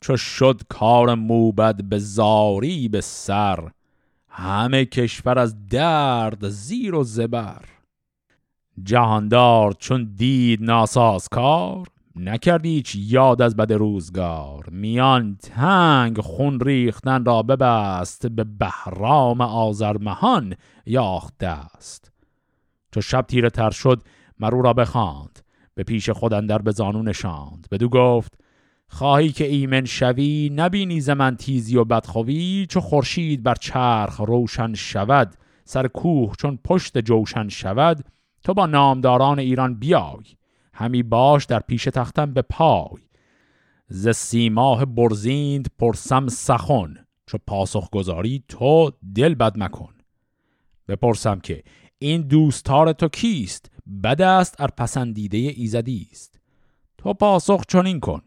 چو 0.00 0.16
شد 0.16 0.62
کار 0.68 1.14
موبد 1.14 1.84
به 1.84 1.98
زاری 1.98 2.88
به 2.88 3.00
سر 3.00 3.70
همه 4.28 4.84
کشور 4.84 5.38
از 5.38 5.66
درد 5.66 6.48
زیر 6.48 6.94
و 6.94 7.04
زبر. 7.04 7.64
جهاندار 8.84 9.72
چون 9.72 10.12
دید 10.16 10.62
ناساز 10.62 11.28
کار 11.28 11.86
نکردی 12.16 12.68
هیچ 12.68 12.96
یاد 12.98 13.42
از 13.42 13.56
بد 13.56 13.72
روزگار. 13.72 14.68
میان 14.70 15.36
تنگ 15.42 16.20
خون 16.20 16.60
ریختن 16.60 17.24
را 17.24 17.42
ببست 17.42 18.26
به 18.26 18.44
بهرام 18.44 19.40
آزرمهان 19.40 20.54
یاخت 20.86 21.38
دست 21.38 22.12
چو 22.94 23.00
شب 23.00 23.22
تیره 23.22 23.50
تر 23.50 23.70
شد 23.70 24.02
مرو 24.38 24.62
را 24.62 24.72
بخواند 24.72 25.38
به 25.74 25.82
پیش 25.82 26.10
خود 26.10 26.34
اندر 26.34 26.58
به 26.58 26.70
زانو 26.70 27.02
نشاند. 27.02 27.66
بدو 27.70 27.88
گفت 27.88 28.34
خواهی 28.88 29.28
که 29.28 29.44
ایمن 29.44 29.84
شوی 29.84 30.50
نبینی 30.54 31.00
ز 31.00 31.10
من 31.10 31.36
تیزی 31.36 31.76
و 31.76 31.84
بدخوی 31.84 32.66
چو 32.70 32.80
خورشید 32.80 33.42
بر 33.42 33.54
چرخ 33.54 34.20
روشن 34.20 34.74
شود 34.74 35.34
سر 35.64 35.88
کوه 35.88 36.32
چون 36.38 36.58
پشت 36.64 36.98
جوشن 36.98 37.48
شود. 37.48 38.04
تو 38.48 38.54
با 38.54 38.66
نامداران 38.66 39.38
ایران 39.38 39.74
بیای. 39.74 40.24
همی 40.74 41.02
باش 41.02 41.44
در 41.44 41.60
پیش 41.60 41.84
تختم 41.84 42.32
به 42.32 42.42
پای. 42.42 43.02
ز 43.88 44.08
سیماه 44.08 44.84
برزیند 44.84 45.70
پرسم 45.78 46.28
سخن 46.28 46.94
چو 47.26 47.38
پاسخ 47.46 47.90
گذاری 47.90 48.44
تو 48.48 48.90
دل 49.14 49.34
بد 49.34 49.58
مکن. 49.58 49.94
بپرسم 50.88 51.40
که 51.40 51.62
این 51.98 52.22
دوستار 52.22 52.92
تو 52.92 53.08
کیست؟ 53.08 53.70
بد 54.04 54.22
است 54.22 54.60
ار 54.60 54.70
پسندیده 54.76 55.38
ایزدی 55.38 56.08
است. 56.12 56.40
تو 56.98 57.14
پاسخ 57.14 57.64
چنین 57.68 58.00
کن 58.00 58.22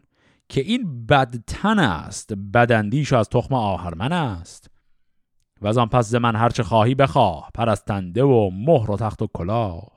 که 0.48 0.60
این 0.60 1.06
بدتن 1.06 1.78
است 1.78 2.32
بدندیش 2.54 3.12
از 3.12 3.28
تخم 3.28 3.54
آهرمن 3.54 4.12
است. 4.12 4.70
و 5.60 5.66
از 5.66 5.78
آن 5.78 5.88
پس 5.88 6.08
ز 6.08 6.14
من 6.14 6.36
هرچه 6.36 6.62
خواهی 6.62 6.94
بخواه 6.94 7.50
پرستنده 7.54 8.22
و 8.22 8.50
مهر 8.50 8.90
و 8.90 8.96
تخت 8.96 9.22
و 9.22 9.26
کلاه. 9.34 9.91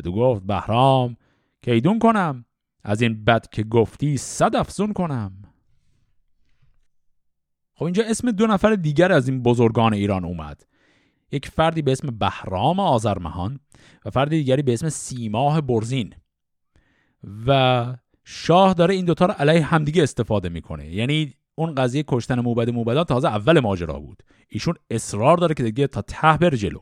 بدو 0.00 0.12
گفت 0.12 0.42
بهرام 0.42 1.16
که 1.62 1.72
ایدون 1.72 1.98
کنم؟ 1.98 2.44
از 2.84 3.02
این 3.02 3.24
بد 3.24 3.46
که 3.48 3.62
گفتی 3.62 4.16
صد 4.16 4.56
افزون 4.56 4.92
کنم. 4.92 5.32
خب 7.74 7.84
اینجا 7.84 8.04
اسم 8.06 8.30
دو 8.30 8.46
نفر 8.46 8.74
دیگر 8.74 9.12
از 9.12 9.28
این 9.28 9.42
بزرگان 9.42 9.94
ایران 9.94 10.24
اومد. 10.24 10.66
یک 11.32 11.48
فردی 11.48 11.82
به 11.82 11.92
اسم 11.92 12.18
بهرام 12.18 12.80
آذرمهان 12.80 13.60
و 14.04 14.10
فردی 14.10 14.38
دیگری 14.38 14.62
به 14.62 14.72
اسم 14.72 14.88
سیماه 14.88 15.60
برزین. 15.60 16.14
و 17.46 17.96
شاه 18.24 18.74
داره 18.74 18.94
این 18.94 19.04
دوتا 19.04 19.26
رو 19.26 19.32
علیه 19.32 19.64
همدیگه 19.64 20.02
استفاده 20.02 20.48
می‌کنه. 20.48 20.94
یعنی 20.94 21.34
اون 21.54 21.74
قضیه 21.74 22.04
کشتن 22.08 22.40
موبد 22.40 22.70
موبدان 22.70 23.04
تازه 23.04 23.28
اول 23.28 23.60
ماجرا 23.60 24.00
بود. 24.00 24.22
ایشون 24.48 24.74
اصرار 24.90 25.36
داره 25.36 25.54
که 25.54 25.62
دیگه 25.62 25.86
تا 25.86 26.02
ته 26.02 26.36
بر 26.36 26.50
جلو. 26.50 26.80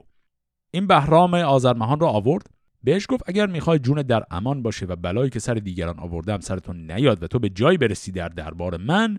این 0.70 0.86
بهرام 0.86 1.34
آذرمهان 1.34 2.00
رو 2.00 2.06
آورد. 2.06 2.50
بهش 2.84 3.06
گفت 3.08 3.22
اگر 3.26 3.46
می‌خوای 3.46 3.78
جون 3.78 4.02
در 4.02 4.24
امان 4.30 4.62
باشه 4.62 4.86
و 4.86 4.96
بلایی 4.96 5.30
که 5.30 5.38
سر 5.38 5.54
دیگران 5.54 5.98
آوردم 5.98 6.40
سرتون 6.40 6.90
نیاد 6.90 7.22
و 7.22 7.26
تو 7.26 7.38
به 7.38 7.48
جایی 7.48 7.78
برسی 7.78 8.12
در 8.12 8.28
دربار 8.28 8.76
من 8.76 9.18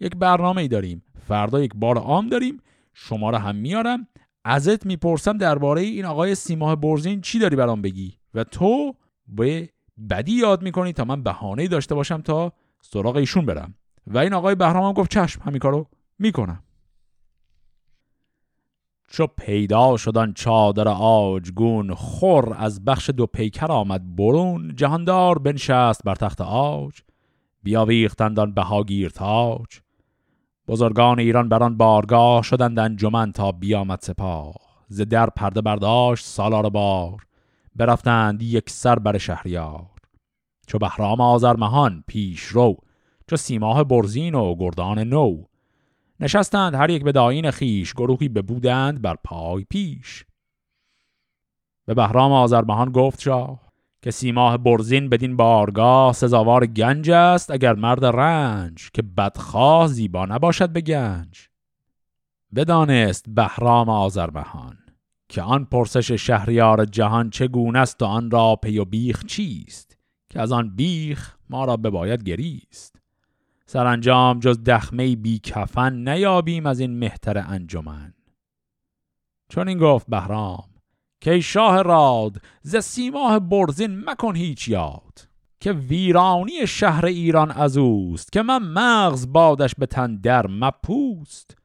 یک 0.00 0.16
برنامه 0.16 0.62
ای 0.62 0.68
داریم. 0.68 1.02
فردا 1.28 1.62
یک 1.62 1.72
بار 1.74 1.98
عام 1.98 2.28
داریم. 2.28 2.62
شما 2.94 3.30
رو 3.30 3.36
هم 3.36 3.56
میارم. 3.56 4.08
ازت 4.44 4.86
می‌پرسم 4.86 5.38
درباره 5.38 5.82
این 5.82 6.04
آقای 6.04 6.34
سیماه 6.34 6.76
برزین 6.76 7.20
چی 7.20 7.38
داری 7.38 7.56
برام 7.56 7.82
بگی؟ 7.82 8.14
و 8.34 8.44
تو 8.44 8.94
به 9.28 9.68
بدی 10.10 10.32
یاد 10.32 10.62
می‌کنی 10.62 10.92
تا 10.92 11.04
من 11.04 11.22
بهانه 11.22 11.68
داشته 11.68 11.94
باشم 11.94 12.20
تا 12.20 12.52
سراغ 12.82 13.16
ایشون 13.16 13.46
برم. 13.46 13.74
و 14.06 14.18
این 14.18 14.32
آقای 14.32 14.54
بهرام 14.54 14.84
هم 14.84 14.92
گفت 14.92 15.10
چشم 15.10 15.42
همین 15.42 15.58
کارو 15.58 15.86
می‌کنم. 16.18 16.62
چو 19.08 19.26
پیدا 19.26 19.96
شدن 19.96 20.32
چادر 20.32 20.88
آجگون 20.88 21.94
خور 21.94 22.56
از 22.58 22.84
بخش 22.84 23.10
دو 23.10 23.26
پیکر 23.26 23.72
آمد 23.72 24.16
برون 24.16 24.74
جهاندار 24.76 25.38
بنشست 25.38 26.04
بر 26.04 26.14
تخت 26.14 26.40
آج 26.40 27.00
بیاویختندان 27.62 28.54
بهاگیر 28.54 29.08
تاج. 29.08 29.80
بزرگان 30.68 31.18
ایران 31.18 31.48
بران 31.48 31.76
بارگاه 31.76 32.42
شدند 32.42 32.78
انجمن 32.78 33.32
تا 33.32 33.52
بیامد 33.52 33.98
سپاه. 34.02 34.54
ز 34.88 35.00
در 35.00 35.30
پرده 35.30 35.60
برداشت 35.60 36.26
سالار 36.26 36.70
بار 36.70 37.26
برفتند 37.76 38.42
یک 38.42 38.70
سر 38.70 38.98
بر 38.98 39.18
شهریار. 39.18 39.86
چو 40.66 40.78
بهرام 40.78 41.20
آذرمهان 41.20 42.04
پیش 42.06 42.42
رو 42.42 42.76
چو 43.30 43.36
سیماه 43.36 43.84
برزین 43.84 44.34
و 44.34 44.54
گردان 44.54 44.98
نو 44.98 45.44
نشستند 46.20 46.74
هر 46.74 46.90
یک 46.90 47.04
به 47.04 47.12
داین 47.12 47.50
خیش 47.50 47.92
گروهی 47.92 48.28
ببودند 48.28 49.02
بر 49.02 49.16
پای 49.24 49.64
پیش. 49.70 50.24
به 51.86 51.94
بهرام 51.94 52.32
آذرمهان 52.32 52.92
گفت 52.92 53.20
شاه 53.20 53.66
که 54.02 54.10
سیماه 54.10 54.58
برزین 54.58 55.08
بدین 55.08 55.36
بارگاه 55.36 56.12
سزاوار 56.12 56.66
گنج 56.66 57.10
است 57.10 57.50
اگر 57.50 57.74
مرد 57.74 58.04
رنج 58.04 58.90
که 58.94 59.02
بدخواه 59.02 59.88
زیبا 59.88 60.26
نباشد 60.26 60.70
به 60.70 60.80
گنج. 60.80 61.48
بدانست 62.54 63.24
بهرام 63.28 63.88
آذربهان 63.88 64.78
که 65.28 65.42
آن 65.42 65.64
پرسش 65.64 66.12
شهریار 66.12 66.84
جهان 66.84 67.30
چگونه 67.30 67.78
است 67.78 68.02
و 68.02 68.04
آن 68.04 68.30
را 68.30 68.56
پی 68.56 68.78
و 68.78 68.84
بیخ 68.84 69.24
چیست 69.24 69.98
که 70.30 70.40
از 70.40 70.52
آن 70.52 70.76
بیخ 70.76 71.36
ما 71.50 71.64
را 71.64 71.76
بباید 71.76 72.22
گریست. 72.22 72.95
سرانجام 73.66 74.38
جز 74.38 74.64
دخمه 74.64 75.16
بی 75.16 75.38
کفن 75.38 76.08
نیابیم 76.08 76.66
از 76.66 76.80
این 76.80 76.98
مهتر 76.98 77.38
انجمن. 77.38 78.14
چون 79.48 79.68
این 79.68 79.78
گفت 79.78 80.06
بهرام 80.06 80.68
که 81.20 81.40
شاه 81.40 81.82
راد 81.82 82.42
ز 82.62 82.76
سیماه 82.76 83.38
برزین 83.38 84.10
مکن 84.10 84.36
هیچ 84.36 84.68
یاد 84.68 85.28
که 85.60 85.72
ویرانی 85.72 86.66
شهر 86.66 87.06
ایران 87.06 87.50
از 87.50 87.76
اوست 87.76 88.32
که 88.32 88.42
من 88.42 88.58
مغز 88.58 89.32
بادش 89.32 89.74
به 89.74 89.86
تن 89.86 90.16
در 90.16 90.46
مپوست. 90.46 91.56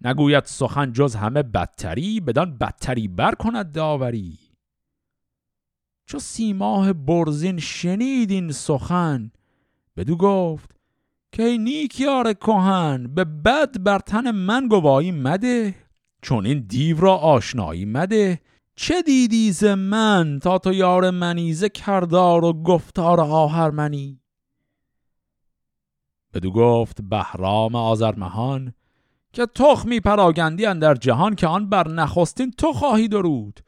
نگوید 0.00 0.44
سخن 0.44 0.92
جز 0.92 1.14
همه 1.14 1.42
بدتری 1.42 2.20
بدان 2.20 2.58
بدتری 2.58 3.08
بر 3.08 3.34
کند 3.34 3.72
داوری. 3.72 4.38
چو 6.06 6.18
سیماه 6.18 6.92
برزین 6.92 7.58
شنید 7.58 8.30
این 8.30 8.52
سخن 8.52 9.30
بدو 9.96 10.16
گفت 10.16 10.79
که 11.32 11.56
نیکیار 11.60 12.32
کهن 12.32 13.14
به 13.14 13.24
بد 13.24 13.82
بر 13.82 13.98
تن 13.98 14.30
من 14.30 14.68
گواهی 14.68 15.10
مده 15.10 15.74
چون 16.22 16.46
این 16.46 16.60
دیو 16.68 17.00
را 17.00 17.16
آشنایی 17.16 17.84
مده. 17.84 18.40
چه 18.76 19.02
دیدی 19.02 19.52
ز 19.52 19.64
من 19.64 20.38
تا 20.42 20.58
تو 20.58 20.72
یار 20.72 21.10
منی 21.10 21.52
ز 21.52 21.64
کردار 21.64 22.44
و 22.44 22.52
گفتار 22.52 23.20
آهرمنی 23.20 24.20
بدو 26.34 26.50
گفت 26.50 27.02
بهرام 27.02 27.74
آذرمهان 27.74 28.74
که 29.32 29.46
تخمی 29.46 30.00
پراگندی 30.00 30.62
در 30.62 30.94
جهان 30.94 31.34
که 31.34 31.46
آن 31.46 31.68
بر 31.68 31.88
نخستین 31.88 32.50
تو 32.50 32.72
خواهی 32.72 33.08
درود. 33.08 33.60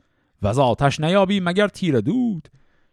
و 0.43 0.47
از 0.47 0.59
آتش 0.59 1.01
نیابی 1.01 1.41
مگر 1.41 1.69
تیر 1.69 2.01
دود؟ 2.01 2.49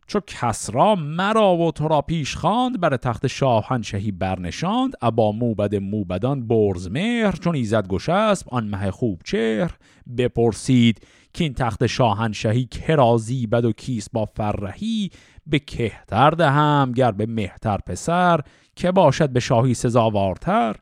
چو 0.10 0.20
کسرا 0.28 0.96
مرا 0.96 1.58
و 1.58 1.72
تو 1.72 1.88
را 1.88 2.02
پیش 2.02 2.36
خواند 2.36 2.80
بر 2.80 2.98
تخت 2.98 3.28
شاهنشهی 3.28 4.12
برنشاند. 4.12 4.94
ابا 5.02 5.32
موبد 5.32 5.76
موبدان 5.76 6.48
برز 6.48 6.88
مهر 6.92 7.32
چون 7.32 7.56
ایزد 7.56 7.88
گشسب 7.88 8.48
آن 8.52 8.68
مه 8.68 8.92
خوب 8.92 9.22
چهر. 9.26 9.72
بپرسید 10.18 11.06
که 11.34 11.44
این 11.44 11.54
تخت 11.54 11.88
شاهنشهی 11.88 12.66
کرازی 12.66 13.48
بد 13.48 13.66
و 13.66 13.72
کیس 13.72 14.10
با 14.10 14.26
فرهی؟ 14.26 15.10
به 15.48 15.60
کهتر 15.60 16.30
دهم 16.30 16.92
گر 16.96 17.12
به 17.12 17.26
مهتر 17.26 17.78
پسر. 17.78 18.42
که 18.76 18.92
باشد 18.92 19.30
به 19.30 19.40
شاهی 19.40 19.74
سزاوارتر؟ 19.74 20.76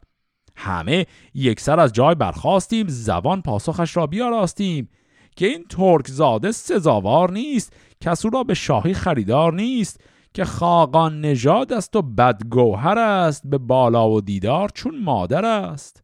همه 0.55 1.05
یک 1.33 1.59
سر 1.59 1.79
از 1.79 1.93
جای 1.93 2.15
برخواستیم 2.15 2.87
زبان 2.87 3.41
پاسخش 3.41 3.97
را 3.97 4.07
بیاراستیم. 4.07 4.89
که 5.37 5.45
این 5.45 5.63
ترک 5.69 6.07
زاده 6.07 6.51
سزاوار 6.51 7.31
نیست 7.31 7.73
کسو 8.01 8.29
را 8.29 8.43
به 8.43 8.53
شاهی 8.53 8.93
خریدار 8.93 9.53
نیست 9.53 10.01
که 10.33 10.45
خاقان 10.45 11.21
نژاد 11.21 11.73
است 11.73 11.95
و 11.95 12.01
بدگوهر 12.01 12.99
است 12.99 13.41
به 13.45 13.57
بالا 13.57 14.09
و 14.09 14.21
دیدار 14.21 14.69
چون 14.69 15.03
مادر 15.03 15.45
است. 15.45 16.03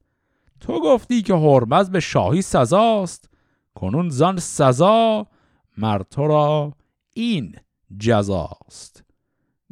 تو 0.60 0.80
گفتی 0.80 1.22
که 1.22 1.34
هرمز 1.34 1.90
به 1.90 2.00
شاهی 2.00 2.42
سزاست 2.42 3.30
کنون 3.76 4.10
زان 4.10 4.38
سزا 4.38 5.28
مر 5.78 6.02
تو 6.04 6.28
را 6.28 6.74
این 7.14 7.56
جزاست 8.00 9.04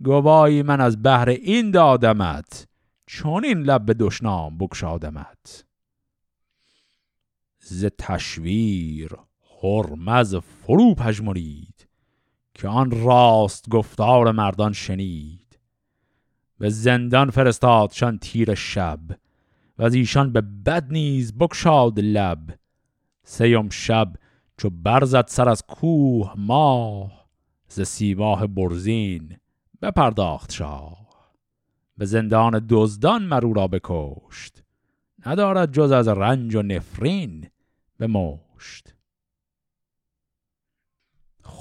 گواهی 0.03 0.63
من 0.63 0.81
از 0.81 1.01
بهر 1.01 1.29
این 1.29 1.71
دادمت 1.71 2.67
چون 3.05 3.45
این 3.45 3.57
لب 3.57 3.85
به 3.85 3.93
دشنام 3.93 4.57
بکشادمت 4.57 5.65
ز 7.59 7.85
تشویر 7.97 9.15
هرمز 9.63 10.35
فرو 10.35 10.95
پژمرید. 10.95 11.70
که 12.61 12.67
آن 12.67 13.03
راست 13.03 13.69
گفتار 13.69 14.31
مردان 14.31 14.73
شنید. 14.73 15.59
به 16.59 16.69
زندان 16.69 17.29
فرستادشان 17.29 18.17
تیر 18.17 18.55
شب 18.55 18.99
و 19.77 19.83
از 19.83 19.93
ایشان 19.93 20.31
به 20.31 20.41
بد 20.41 20.91
نیز 20.91 21.37
بکشاد 21.37 21.99
لب. 21.99 22.39
سیم 23.23 23.69
شب 23.69 24.13
چو 24.57 24.69
برزد 24.69 25.27
سر 25.27 25.49
از 25.49 25.63
کوه 25.67 26.33
ماه 26.37 27.29
ز 27.67 27.81
سیماه 27.81 28.47
برزین 28.47 29.37
بپرداخت 29.81 30.51
شاه. 30.51 31.07
به 31.97 32.05
زندان 32.05 32.65
دزدان 32.69 33.23
مرو 33.23 33.53
را 33.53 33.67
بکشت 33.67 34.63
ندارد 35.25 35.71
جز 35.73 35.91
از 35.91 36.07
رنج 36.07 36.55
و 36.55 36.61
نفرین 36.61 37.47
به 37.97 38.07
مشت 38.07 38.93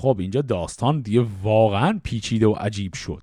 خب 0.00 0.16
اینجا 0.20 0.42
داستان 0.42 1.00
دیگه 1.00 1.26
واقعا 1.42 2.00
پیچیده 2.04 2.46
و 2.46 2.52
عجیب 2.52 2.94
شد. 2.94 3.22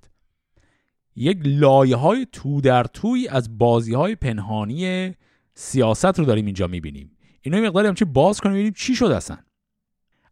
یک 1.15 1.39
لایه 1.43 1.95
های 1.95 2.28
تو 2.32 2.61
در 2.61 2.84
توی 2.84 3.28
از 3.28 3.57
بازی 3.57 3.93
های 3.93 4.15
پنهانی 4.15 5.13
سیاست 5.53 6.19
رو 6.19 6.25
داریم 6.25 6.45
اینجا 6.45 6.67
می‌بینیم. 6.67 7.17
اینو 7.41 7.61
مقداری 7.61 7.88
همچی 7.88 8.05
باز 8.05 8.41
کنیم 8.41 8.53
ببینیم 8.53 8.73
چی 8.73 8.95
شد 8.95 9.05
اصلا. 9.05 9.38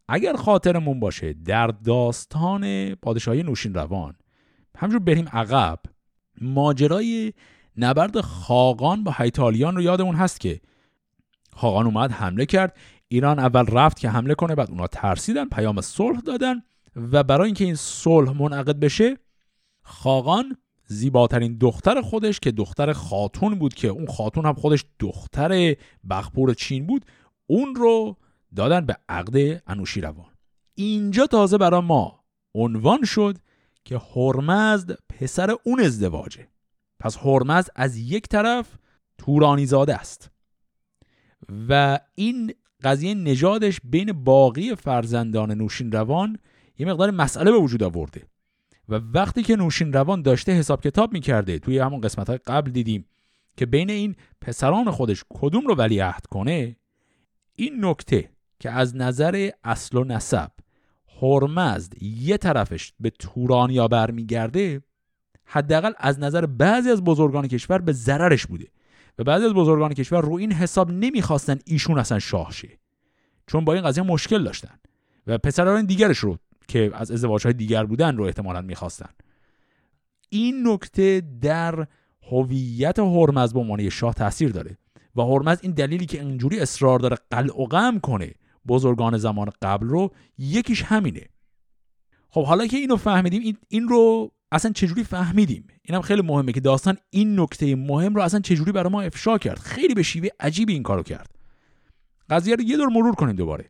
اگر 0.08 0.34
خاطرمون 0.34 1.00
باشه 1.00 1.34
در 1.34 1.68
داستان 1.68 2.96
پادشاهی 2.96 3.44
نوشین 3.44 3.74
روان 3.74 4.16
همجور 4.78 5.00
بریم 5.00 5.28
عقب 5.28 5.80
ماجرای 6.42 7.34
نبرد 7.78 8.22
خاقان 8.22 9.04
با 9.04 9.16
هیتالیان 9.18 9.76
رو 9.76 9.82
یادمون 9.82 10.16
هست 10.16 10.40
که 10.40 10.62
خاقان 11.54 11.86
اومد 11.86 12.12
حمله 12.12 12.46
کرد. 12.46 12.78
ایران 13.08 13.40
اول 13.40 13.66
رفت 13.66 14.00
که 14.00 14.10
حمله 14.10 14.36
کنه 14.36 14.56
بعد 14.56 14.72
اونا 14.72 14.88
ترسیدن 14.88 15.50
پیام 15.50 15.82
صلح 15.82 16.20
دادن 16.20 16.62
و 16.96 17.24
برای 17.24 17.46
اینکه 17.46 17.64
این 17.64 17.76
صلح 17.76 18.42
منعقد 18.42 18.80
بشه 18.80 19.18
خاقان 19.84 20.58
زیباترین 20.88 21.58
دختر 21.58 22.02
خودش 22.02 22.40
که 22.40 22.52
دختر 22.52 22.94
خاتون 22.94 23.56
بود 23.56 23.74
که 23.74 23.88
اون 23.88 24.08
خاتون 24.08 24.46
هم 24.46 24.54
خودش 24.54 24.86
دختر 25.00 25.76
بخپور 26.10 26.54
چین 26.54 26.88
بود 26.88 27.06
اون 27.48 27.76
رو 27.76 28.18
دادن 28.56 28.86
به 28.86 28.98
عقد 29.10 29.62
انوشیروان. 29.68 30.32
اینجا 30.76 31.28
تازه 31.28 31.58
برای 31.58 31.82
ما 31.82 32.24
عنوان 32.56 33.04
شد 33.04 33.38
که 33.86 34.02
هرمزد 34.16 34.98
پسر 35.10 35.56
اون 35.64 35.80
ازدواجه. 35.80 36.48
پس 37.00 37.18
هرمزد 37.18 37.72
از 37.76 37.98
یک 37.98 38.28
طرف 38.28 38.78
تورانی 39.18 39.66
زاده 39.66 39.96
است. 39.96 40.32
و 41.70 42.00
این 42.16 42.54
قضیه 42.86 43.14
نژادش 43.14 43.80
بین 43.84 44.12
باقی 44.12 44.76
فرزندان 44.76 45.52
نوشین 45.52 45.92
روان 45.92 46.38
یه 46.78 46.88
مقدار 46.88 47.12
مسئله 47.12 47.52
به 47.52 47.58
وجود 47.58 47.84
آورده 47.84 48.24
و 48.90 48.96
وقتی 48.96 49.44
که 49.44 49.56
نوشین 49.56 49.94
روان 49.94 50.22
داشته 50.22 50.52
حساب 50.52 50.82
کتاب 50.82 51.14
می‌کرده 51.14 51.60
توی 51.60 51.80
همون 51.80 52.02
قسمت 52.02 52.30
های 52.30 52.40
قبل 52.48 52.72
دیدیم 52.72 53.06
که 53.58 53.66
بین 53.66 53.90
این 53.90 54.16
پسران 54.42 54.92
خودش 54.92 55.24
کدوم 55.30 55.68
رو 55.68 55.76
ولیعهد 55.76 56.26
کنه 56.26 56.76
این 57.56 57.86
نکته 57.86 58.30
که 58.60 58.72
از 58.72 58.96
نظر 58.96 59.50
اصل 59.64 59.98
و 59.98 60.04
نسب 60.04 60.52
هرمزد 61.22 62.04
یه 62.04 62.38
طرفش 62.38 62.94
به 63.00 63.10
تورانیا 63.10 63.88
برمیگرده 63.88 64.82
حداقل 65.46 65.92
از 65.98 66.20
نظر 66.20 66.46
بعضی 66.46 66.90
از 66.90 67.04
بزرگان 67.04 67.48
کشور 67.48 67.78
به 67.78 67.92
ضررش 67.92 68.46
بوده. 68.46 68.68
و 69.20 69.24
بعضی 69.24 69.46
از 69.46 69.54
بزرگان 69.54 69.94
کشور 69.94 70.22
رو 70.22 70.34
این 70.34 70.52
حساب 70.52 70.92
نمی‌خواستن 70.92 71.60
ایشون 71.66 72.00
اصلا 72.00 72.20
شاه 72.20 72.52
شه 72.52 72.80
چون 73.48 73.66
با 73.66 73.74
این 73.74 73.84
قضیه 73.84 74.04
مشکل 74.04 74.44
داشتن 74.44 74.80
و 75.28 75.38
پسران 75.38 75.86
دیگرش 75.86 76.18
رو 76.18 76.38
که 76.68 76.92
از 76.94 77.12
ازدواجهای 77.12 77.54
دیگر 77.54 77.86
بودن 77.86 78.18
رو 78.18 78.24
احتمالا 78.24 78.62
می‌خواستن. 78.62 79.10
این 80.30 80.68
نکته 80.68 81.22
در 81.42 81.88
هویت 82.32 83.00
هرمز 83.00 83.54
به 83.54 83.60
عنوان 83.60 83.90
شاه 83.90 84.14
تاثیر 84.14 84.52
داره 84.52 84.78
و 85.16 85.22
هرمز 85.22 85.58
این 85.62 85.72
دلیلی 85.72 86.06
که 86.06 86.22
اینجوری 86.22 86.60
اصرار 86.60 87.00
داره 87.00 87.18
قلع 87.32 87.62
و 87.62 87.66
غم 87.66 88.00
کنه 88.00 88.32
بزرگان 88.68 89.18
زمان 89.18 89.50
قبل 89.62 89.88
رو 89.88 90.12
یکیش 90.38 90.84
همینه. 90.84 91.22
خب 92.30 92.46
حالا 92.46 92.68
که 92.68 92.78
اینو 92.78 92.96
فهمیدیم 92.96 93.42
این, 93.42 93.58
این 93.68 93.88
رو 93.88 94.32
اصلا 94.52 94.72
چجوری 94.72 95.04
فهمیدیم؟ 95.04 95.68
اینم 95.82 96.02
خیلی 96.02 96.22
مهمه 96.22 96.52
که 96.52 96.60
داستان 96.60 96.98
این 97.10 97.40
نکته 97.40 97.76
مهم 97.76 98.16
رو 98.16 98.22
اصلا 98.22 98.40
چجوری 98.40 98.72
برای 98.72 98.92
ما 98.92 99.02
افشا 99.02 99.38
کرد. 99.38 99.60
خیلی 99.60 99.94
به 99.94 100.04
شیوه 100.04 100.30
عجیبی 100.40 100.74
این 100.74 100.84
کارو 100.84 101.04
کرد. 101.04 101.30
قضیه 102.30 102.56
رو 102.56 102.64
یه 102.64 102.78
دور 102.78 102.88
مرور 102.88 103.16
کنیم 103.16 103.36
دوباره. 103.36 103.70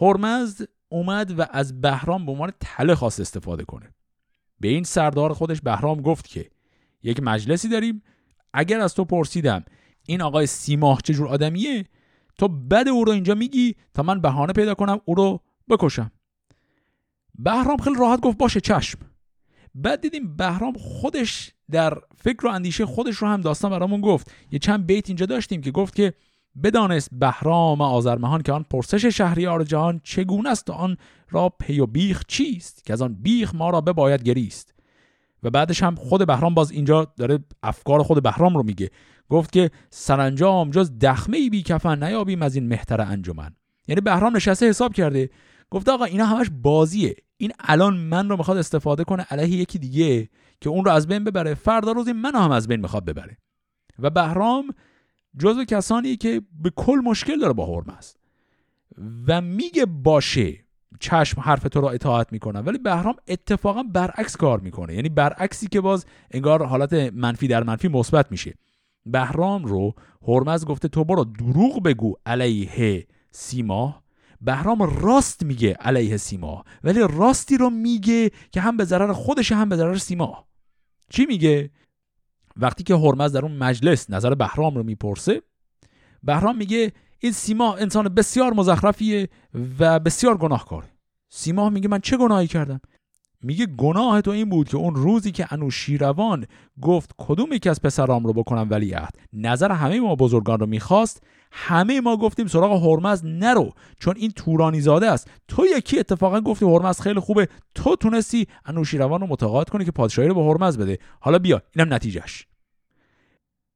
هرمزد 0.00 0.68
اومد 0.88 1.38
و 1.38 1.46
از 1.50 1.80
بهرام 1.80 2.26
به 2.26 2.32
عنوان 2.32 2.52
تله 2.60 2.94
خواست 2.94 3.20
استفاده 3.20 3.64
کنه. 3.64 3.94
به 4.60 4.68
این 4.68 4.84
سردار 4.84 5.32
خودش 5.32 5.60
بهرام 5.60 6.02
گفت 6.02 6.28
که 6.28 6.50
یک 7.02 7.20
مجلسی 7.22 7.68
داریم. 7.68 8.02
اگر 8.52 8.80
از 8.80 8.94
تو 8.94 9.04
پرسیدم 9.04 9.64
این 10.06 10.22
آقای 10.22 10.46
سیماه 10.46 11.00
چجور 11.04 11.28
آدمیه 11.28 11.84
تو 12.38 12.48
بد 12.48 12.88
او 12.88 13.04
رو 13.04 13.12
اینجا 13.12 13.34
میگی 13.34 13.76
تا 13.94 14.02
من 14.02 14.20
بهانه 14.20 14.52
پیدا 14.52 14.74
کنم 14.74 15.00
او 15.04 15.14
رو 15.14 15.40
بکشم. 15.68 16.10
بهرام 17.38 17.76
خیلی 17.76 17.96
راحت 17.98 18.20
گفت 18.20 18.38
باشه 18.38 18.60
چشم. 18.60 18.98
بعد 19.74 20.00
دیدیم 20.00 20.36
بهرام 20.36 20.72
خودش 20.78 21.52
در 21.70 21.98
فکر 22.16 22.46
و 22.46 22.50
اندیشه 22.50 22.86
خودش 22.86 23.16
رو 23.16 23.28
هم 23.28 23.40
داستان 23.40 23.70
برامون 23.70 24.00
گفت. 24.00 24.30
یه 24.52 24.58
چند 24.58 24.86
بیت 24.86 25.08
اینجا 25.08 25.26
داشتیم 25.26 25.60
که 25.60 25.70
گفت 25.70 25.94
که 25.94 26.14
بدانست 26.62 27.08
بهرام 27.12 27.80
آذرمهان 27.80 28.42
که 28.42 28.52
آن 28.52 28.64
پرسش 28.70 29.04
شهریار 29.04 29.64
جهان 29.64 30.00
چگونه 30.04 30.50
است 30.50 30.70
و 30.70 30.72
آن 30.72 30.96
را 31.30 31.48
پی 31.48 31.80
و 31.80 31.86
بیخ 31.86 32.22
چیست 32.28 32.84
که 32.84 32.92
از 32.92 33.02
آن 33.02 33.14
بیخ 33.14 33.54
ما 33.54 33.70
را 33.70 33.80
بباید 33.80 34.22
گریست. 34.22 34.74
و 35.42 35.50
بعدش 35.50 35.82
هم 35.82 35.94
خود 35.94 36.26
بهرام 36.26 36.54
باز 36.54 36.70
اینجا 36.70 37.12
داره 37.16 37.38
افکار 37.62 38.02
خود 38.02 38.22
بهرام 38.22 38.56
رو 38.56 38.62
میگه. 38.62 38.90
گفت 39.28 39.52
که 39.52 39.70
سرانجام 39.90 40.70
جز 40.70 40.98
دخمه 40.98 41.36
ای 41.36 41.50
بی 41.50 41.62
کفن 41.62 42.04
نیابیم 42.04 42.42
از 42.42 42.54
این 42.54 42.68
مهتر 42.68 43.00
انجمن. 43.00 43.54
یعنی 43.88 44.00
بهرام 44.00 44.36
نشسته 44.36 44.68
حساب 44.68 44.94
کرده 44.94 45.30
گفت 45.70 45.88
آقا 45.88 46.04
اینا 46.04 46.26
همش 46.26 46.50
بازیه. 46.62 47.16
این 47.36 47.52
الان 47.60 47.96
من 47.96 48.28
رو 48.28 48.36
می‌خواد 48.36 48.56
استفاده 48.56 49.04
کنه 49.04 49.22
علیه 49.30 49.56
یکی 49.56 49.78
دیگه 49.78 50.28
که 50.60 50.70
اون 50.70 50.84
رو 50.84 50.90
از 50.90 51.06
بین 51.06 51.24
ببره. 51.24 51.54
فردا 51.54 51.92
روزی 51.92 52.12
منو 52.12 52.38
هم 52.38 52.50
از 52.50 52.68
بین 52.68 52.80
می‌خواد 52.80 53.04
ببره. 53.04 53.36
و 53.98 54.10
بهرام 54.10 54.74
جزو 55.38 55.64
کسانی 55.64 56.16
که 56.16 56.42
به 56.62 56.70
کل 56.76 57.00
مشکل 57.04 57.40
داره 57.40 57.52
با 57.52 57.66
هرمز 57.66 58.14
و 59.26 59.40
میگه 59.40 59.86
باشه 59.86 60.64
چشم 61.00 61.40
حرف 61.40 61.62
تو 61.62 61.80
را 61.80 61.90
اطاعت 61.90 62.32
می‌کنم 62.32 62.62
ولی 62.66 62.78
بهرام 62.78 63.14
اتفاقا 63.28 63.82
برعکس 63.82 64.36
کار 64.36 64.60
می‌کنه. 64.60 64.94
یعنی 64.94 65.08
برعکسی 65.08 65.66
که 65.66 65.80
باز 65.80 66.06
انگار 66.30 66.66
حالت 66.66 66.92
منفی 66.92 67.48
در 67.48 67.62
منفی 67.62 67.88
مثبت 67.88 68.30
میشه. 68.30 68.54
بهرام 69.06 69.64
رو 69.64 69.94
هرمز 70.28 70.64
گفته 70.64 70.88
تو 70.88 71.04
برو 71.04 71.24
دروغ 71.24 71.82
بگو 71.82 72.14
علیه 72.26 73.06
سیما 73.30 73.99
بهرام 74.40 74.82
راست 74.82 75.42
میگه 75.42 75.72
علیه 75.72 76.16
سیما 76.16 76.64
ولی 76.84 77.00
راستی 77.00 77.56
رو 77.56 77.70
میگه 77.70 78.30
که 78.52 78.60
هم 78.60 78.76
به 78.76 78.84
ضرر 78.84 79.12
خودش 79.12 79.52
هم 79.52 79.68
به 79.68 79.76
ضرر 79.76 79.96
سیما. 79.96 80.48
چی 81.10 81.26
میگه؟ 81.26 81.70
وقتی 82.56 82.84
که 82.84 82.94
هرمز 82.94 83.32
در 83.32 83.42
اون 83.42 83.56
مجلس 83.56 84.10
نظر 84.10 84.34
بهرام 84.34 84.74
رو 84.74 84.82
می‌پرسه 84.82 85.42
بهرام 86.22 86.56
میگه 86.56 86.92
این 87.18 87.32
سیما 87.32 87.74
انسان 87.74 88.08
بسیار 88.08 88.52
مزخرفیه 88.52 89.28
و 89.78 89.98
بسیار 89.98 90.36
گناهکاره. 90.36 90.88
سیما 91.28 91.70
میگه 91.70 91.88
من 91.88 91.98
چه 91.98 92.16
گناهی 92.16 92.46
کردم؟ 92.46 92.80
میگه 93.42 93.66
گناه 93.66 94.20
تو 94.20 94.30
این 94.30 94.48
بود 94.48 94.68
که 94.68 94.76
اون 94.76 94.94
روزی 94.94 95.32
که 95.32 95.46
انوشیروان 95.50 96.46
گفت 96.82 97.14
کدوم 97.18 97.52
یکی 97.52 97.68
از 97.68 97.82
پسرام 97.82 98.26
رو 98.26 98.32
بکنم 98.32 98.66
ولیعهد 98.70 99.14
نظر 99.32 99.72
همه 99.72 100.00
ما 100.00 100.14
بزرگان 100.14 100.60
رو 100.60 100.66
می‌خواست. 100.66 101.22
همه 101.52 102.00
ما 102.00 102.16
گفتیم 102.16 102.46
سراغ 102.46 102.84
هرمز 102.84 103.24
نرو 103.24 103.72
چون 104.00 104.14
این 104.16 104.30
تورانی 104.30 104.80
زاده 104.80 105.10
است. 105.10 105.30
تو 105.48 105.66
یکی 105.76 105.98
اتفاقا 105.98 106.40
گفتی 106.40 106.64
هرمز 106.64 107.00
خیلی 107.00 107.20
خوبه. 107.20 107.48
تو 107.74 107.96
تونستی 107.96 108.46
انوشیروان 108.64 109.20
رو 109.20 109.26
متقاعد 109.26 109.68
کنی 109.68 109.84
که 109.84 109.90
پادشاهی 109.90 110.28
رو 110.28 110.34
به 110.34 110.42
هرمز 110.42 110.78
بده. 110.78 110.98
حالا 111.20 111.38
بیا 111.38 111.62
اینم 111.76 111.94
نتیجهش. 111.94 112.46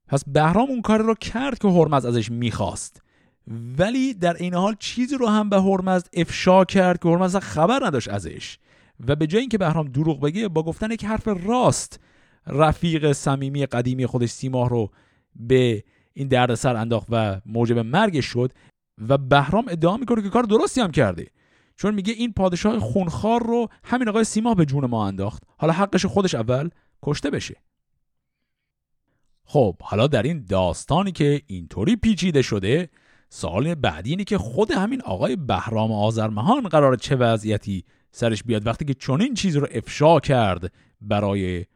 پس 0.08 0.24
بهرام 0.26 0.70
اون 0.70 0.82
کار 0.82 1.02
رو 1.02 1.14
کرد 1.14 1.58
که 1.58 1.68
هرمز 1.68 2.04
ازش 2.04 2.30
می‌خواست. 2.30 3.02
ولی 3.78 4.14
در 4.14 4.36
این 4.36 4.54
حال 4.54 4.76
چیزی 4.78 5.16
رو 5.16 5.26
هم 5.26 5.48
به 5.48 5.62
هرمز 5.62 6.02
افشا 6.12 6.64
کرد 6.64 7.02
که 7.02 7.08
هرمز 7.08 7.36
خبر 7.36 7.86
نداشت 7.86 8.08
ازش. 8.08 8.58
و 9.08 9.16
به 9.16 9.26
جای 9.26 9.40
اینکه 9.40 9.58
بهرام 9.58 9.88
دروغ 9.88 10.20
بگه 10.20 10.48
با 10.48 10.62
گفتن 10.62 10.90
یک 10.90 11.04
حرف 11.04 11.28
راست 11.46 12.00
رفیق 12.46 13.12
صمیمی 13.12 13.66
قدیمی 13.66 14.06
خودش 14.06 14.30
سیماه 14.30 14.68
رو 14.68 14.90
به 15.36 15.84
این 16.12 16.28
دردسر 16.28 16.76
انداخت 16.76 17.06
و 17.10 17.40
موجب 17.46 17.78
مرگش 17.78 18.26
شد 18.26 18.52
و 19.08 19.18
بهرام 19.18 19.64
ادعا 19.68 19.96
می‌کنه 19.96 20.22
که 20.22 20.28
کار 20.28 20.42
درستی 20.42 20.80
هم 20.80 20.90
کرده. 20.90 21.26
چون 21.76 21.94
میگه 21.94 22.12
این 22.12 22.32
پادشاه 22.32 22.78
خونخوار 22.78 23.42
رو 23.46 23.68
همین 23.84 24.08
آقای 24.08 24.24
سیماه 24.24 24.54
به 24.54 24.64
جون 24.64 24.86
ما 24.86 25.06
انداخت. 25.06 25.42
حالا 25.58 25.72
حقش 25.72 26.06
خودش 26.06 26.34
اول 26.34 26.68
کشته 27.02 27.30
بشه. 27.30 27.56
خب 29.44 29.76
حالا 29.82 30.06
در 30.06 30.22
این 30.22 30.44
داستانی 30.48 31.12
که 31.12 31.42
اینطوری 31.46 31.96
پیچیده 31.96 32.42
شده 32.42 32.88
سوال 33.28 33.74
بعدی 33.74 34.10
اینه 34.10 34.24
که 34.24 34.38
خود 34.38 34.70
همین 34.70 35.02
آقای 35.02 35.36
بهرام 35.36 35.92
آذرمهان 35.92 36.68
قرار 36.68 36.96
چه 36.96 37.16
وضعیتی 37.16 37.84
سرش 38.14 38.42
بیاد 38.42 38.66
وقتی 38.66 38.84
که 38.84 38.94
چنین 38.94 39.34
چیز 39.34 39.56
رو 39.56 39.66
افشا 39.70 40.20
کرد 40.20 40.72
برای 41.00 41.66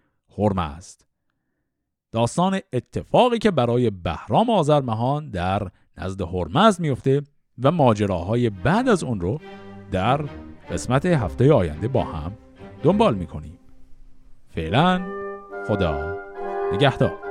است. 0.59 1.07
داستان 2.13 2.61
اتفاقی 2.73 3.39
که 3.39 3.51
برای 3.51 3.91
بهرام 3.91 4.51
آذرمهان 4.51 5.31
در 5.31 5.69
نزد 5.97 6.21
هرمزد 6.21 6.81
میفته 6.81 7.23
و 7.63 7.71
ماجراهای 7.71 8.51
بعد 8.51 8.89
از 8.89 9.05
اون 9.05 9.21
رو 9.21 9.41
در 9.91 10.21
قسمت 10.71 11.07
هفته 11.07 11.53
آینده 11.53 11.89
با 11.89 12.05
هم 12.05 12.33
دنبال 12.83 13.15
می‌کنیم. 13.15 13.59
فعلا 14.55 15.03
خدا 15.69 16.17
نگهدار. 16.73 17.28